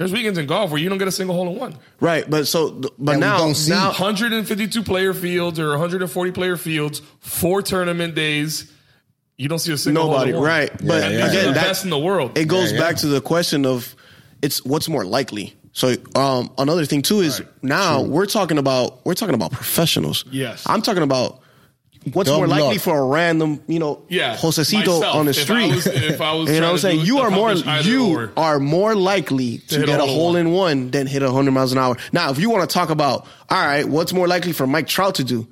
[0.00, 1.76] There's weekends in golf where you don't get a single hole in one.
[2.00, 6.56] Right, but so but we now don't see- now 152 player fields or 140 player
[6.56, 8.72] fields, four tournament days.
[9.36, 10.44] You don't see a single hole nobody in one.
[10.46, 10.70] right.
[10.78, 11.08] But yeah.
[11.10, 12.38] these are again, the best in the world.
[12.38, 12.84] it goes Yeah, yeah.
[12.86, 13.94] back to the question of
[14.40, 15.54] it's what's more likely.
[15.72, 20.24] So um, another thing too is now we're talking about we're talking about professionals.
[20.30, 20.62] Yes.
[20.66, 21.42] I'm talking about
[22.12, 22.80] what's Dumb more likely luck.
[22.80, 25.14] for a random, you know, Yeah, Josecito myself.
[25.16, 25.74] on the If I street.
[25.74, 27.00] was- if I was you know what I'm saying?
[27.06, 28.32] You are more you or.
[28.36, 30.90] are more likely to, hit get a hole in one.
[30.90, 31.96] than hit 100 miles an hour.
[32.12, 35.16] Now, if you want to talk about all right, what's more likely for Mike Trout
[35.16, 35.46] to do?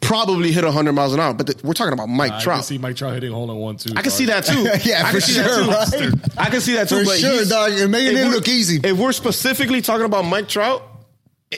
[0.00, 2.44] Probably hit 100 miles an hour, but th- we're talking about Mike trout I can
[2.44, 2.64] Trout.
[2.64, 3.92] see Mike Trout hitting a hole in one too.
[3.96, 4.62] I can see that too.
[4.88, 6.08] Yeah, I for can see that sure, too.
[6.10, 6.20] right?
[6.38, 6.98] I can see that too.
[7.00, 7.72] For but sure, dog.
[7.78, 8.80] You're making if it look easy.
[8.82, 10.82] If we're specifically talking about Mike Trout,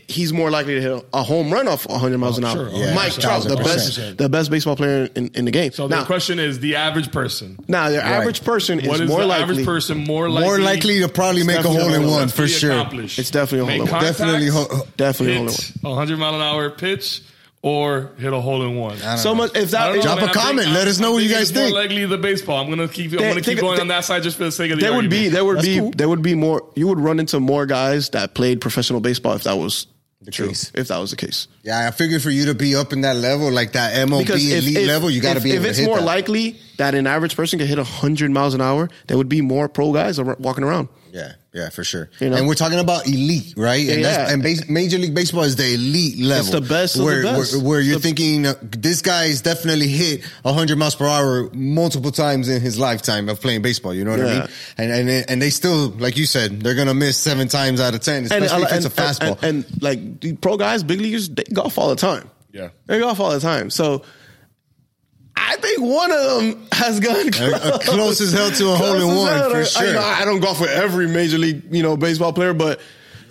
[0.08, 2.54] he's more likely to hit a home run off 100 miles oh, an hour.
[2.54, 2.70] sure.
[2.72, 5.72] Oh, yeah, Mike Trout, the best, the best baseball player in, in the game.
[5.72, 7.58] So the question is the average person.
[7.68, 9.42] now, the average person is What is more the likely.
[9.52, 10.48] average person more likely?
[10.48, 12.28] More likely to probably make a definitely hole in a hole in one one.
[12.28, 12.86] for sure.
[12.92, 14.02] It's definitely a hole Make in one.
[14.02, 14.46] Definitely
[14.96, 17.22] Definitely a hole in hit a 100 mile an hour pitch
[17.64, 18.98] or hit a hole in one.
[19.16, 19.56] So much.
[19.56, 20.24] If that don't know, Drop man.
[20.28, 20.68] a I think- comment.
[20.72, 21.74] Let us know what you guys it's more think.
[21.74, 22.62] likely the baseball.
[22.62, 23.12] I'm gonna keep.
[23.12, 24.94] I'm gonna keep going they- on that side just for the sake of the there
[24.94, 25.90] would be there would That's be cool.
[25.96, 26.62] there would be more.
[26.76, 29.86] You would run into more guys that played professional baseball if that was
[30.20, 30.48] The true.
[30.48, 30.72] case.
[30.74, 31.48] If that was the case.
[31.62, 34.86] Yeah, I figured for you to be up in that level, like that MLB elite
[34.86, 36.04] level, you got to be if able it's to hit more that.
[36.04, 39.70] likely that an average person could hit 100 miles an hour, there would be more
[39.70, 40.88] pro guys walking around.
[41.14, 42.10] Yeah, yeah, for sure.
[42.18, 42.36] You know?
[42.38, 43.88] And we're talking about elite, right?
[43.88, 44.32] And, that's, Yeah.
[44.34, 46.50] and base, Major League Baseball is the elite level.
[46.50, 47.54] the best of the where, best.
[47.54, 52.10] Where, where you're The- thinking uh, this guy's definitely hit 100 miles per hour multiple
[52.10, 53.94] times in his lifetime of playing baseball.
[53.94, 54.48] You know what I mean?
[54.76, 58.00] And and and they still, like you said, they're gonna miss seven times out of
[58.00, 59.40] ten, especially if it's a fastball.
[59.40, 62.28] And, and, like the pro guys, big leaguers, they golf all the time.
[62.52, 62.70] Yeah.
[62.86, 63.70] They golf all the time.
[63.70, 64.02] So
[65.36, 69.06] I think one of them has gone Uh, close as hell to a hole in
[69.16, 69.50] one, hell.
[69.50, 69.92] for I- you sure.
[69.94, 72.80] know, I don't golf with every major league, you know, baseball player, but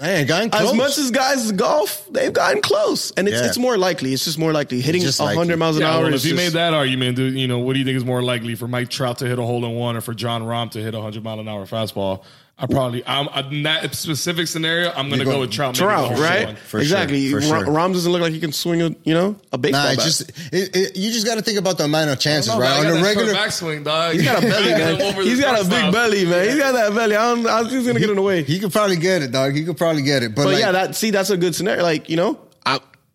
[0.01, 0.71] Man, gotten close.
[0.71, 3.47] as much as guys golf, they've gotten close, and it's Yeah.
[3.47, 4.11] it's more likely.
[4.13, 6.03] It's just more likely hitting just 100 miles an Yeah, hour.
[6.05, 8.03] well, if you just- made that argument, do, you know, what do you think is
[8.03, 10.71] more likely for Mike Trout to hit a hole in one or for Jon Rahm
[10.71, 12.21] to hit a 100 mile an hour fastball?
[12.63, 15.75] I probably, I'm, in that specific scenario, I'm going to You're go with Trout.
[15.75, 16.57] Trout, right?
[16.57, 17.27] For exactly.
[17.29, 17.67] sure, for Ra- sure.
[17.73, 20.05] Rahm doesn't look like he can swing a you know a baseball Nah, bat.
[20.05, 20.21] just
[20.53, 22.77] it, it, you just got to think about the amount of chances, No, right?
[22.77, 24.13] On got a regular, backswing, dog.
[24.13, 25.25] He's got a belly, I got him man.
[25.25, 25.91] He's got a big time.
[25.91, 26.45] belly, man.
[26.47, 27.15] He's got that belly.
[27.17, 27.47] I don't.
[27.47, 28.43] I think he's gonna get in the way.
[28.43, 29.53] he could probably get it, dog.
[29.53, 31.83] He could probably get it, but, But like, yeah, that see, that's a good scenario.
[31.83, 32.39] Like you know, I,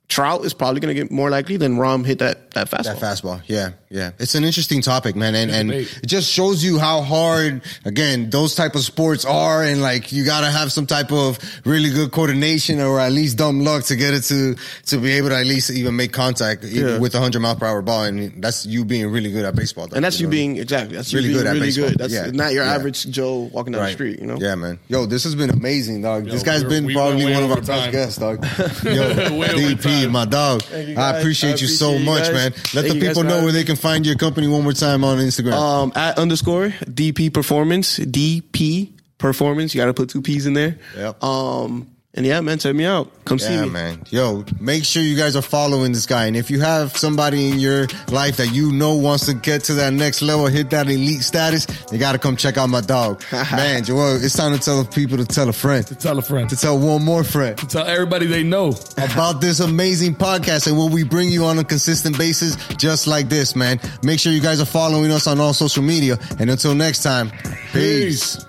[0.08, 2.82] Trout is probably going to get more likely than Rahm hit that that fastball.
[2.84, 4.12] That fastball, yeah, yeah.
[4.18, 8.54] It's an interesting topic, man, and and it just shows you how hard, again, those
[8.54, 12.10] type of sports are, and like you got to have some type of really good
[12.10, 14.54] coordination or at least dumb luck to get it to
[14.86, 16.96] to be able to at least even make contact Yeah.
[16.98, 19.88] with a hundred mile per hour ball, and that's you being really good at baseball,
[19.88, 20.30] dog, and that's you know?
[20.30, 21.88] being exactly that's Really you being good at really baseball.
[21.90, 21.98] good.
[21.98, 22.30] That's Yeah.
[22.32, 22.74] not your Yeah.
[22.74, 24.20] average Joe walking down the street.
[24.20, 24.38] You know.
[24.40, 24.78] Yeah, man.
[24.88, 26.24] Yo, this has been amazing, dog.
[26.24, 28.42] this guy's we're- been probably one of our over best guests, dog.
[28.84, 30.62] Yo, Way over DP, my dog.
[30.72, 32.32] you, I appreciate I you so you much, guys.
[32.32, 32.52] man.
[32.52, 35.18] Let Thank the people know where they can find your company one more time on
[35.18, 35.52] Instagram.
[35.52, 39.74] Um, at underscore DP Performance, DP Performance.
[39.74, 40.78] You got to put two P's in there.
[40.96, 41.22] Yep.
[41.22, 43.10] Um, and yeah, man, check me out.
[43.26, 43.70] Come see Yeah, me.
[43.70, 44.02] man.
[44.10, 46.24] Yo, make sure you guys are following this guy.
[46.26, 49.74] And if you have somebody in your life that you know wants to get to
[49.74, 53.22] that next level, hit that elite status, you got to come check out my dog.
[53.32, 56.48] man, Joel, it's time to tell people to tell a friend, To Tell a friend.
[56.48, 58.68] to tell one more friend To Tell everybody they know.
[58.96, 63.28] about this amazing podcast and what we bring you on a consistent basis, just like
[63.28, 63.78] this, man.
[64.02, 66.18] Make sure you guys are following us on all social media.
[66.40, 67.30] And until next time,
[67.72, 68.36] peace.
[68.36, 68.44] Peace.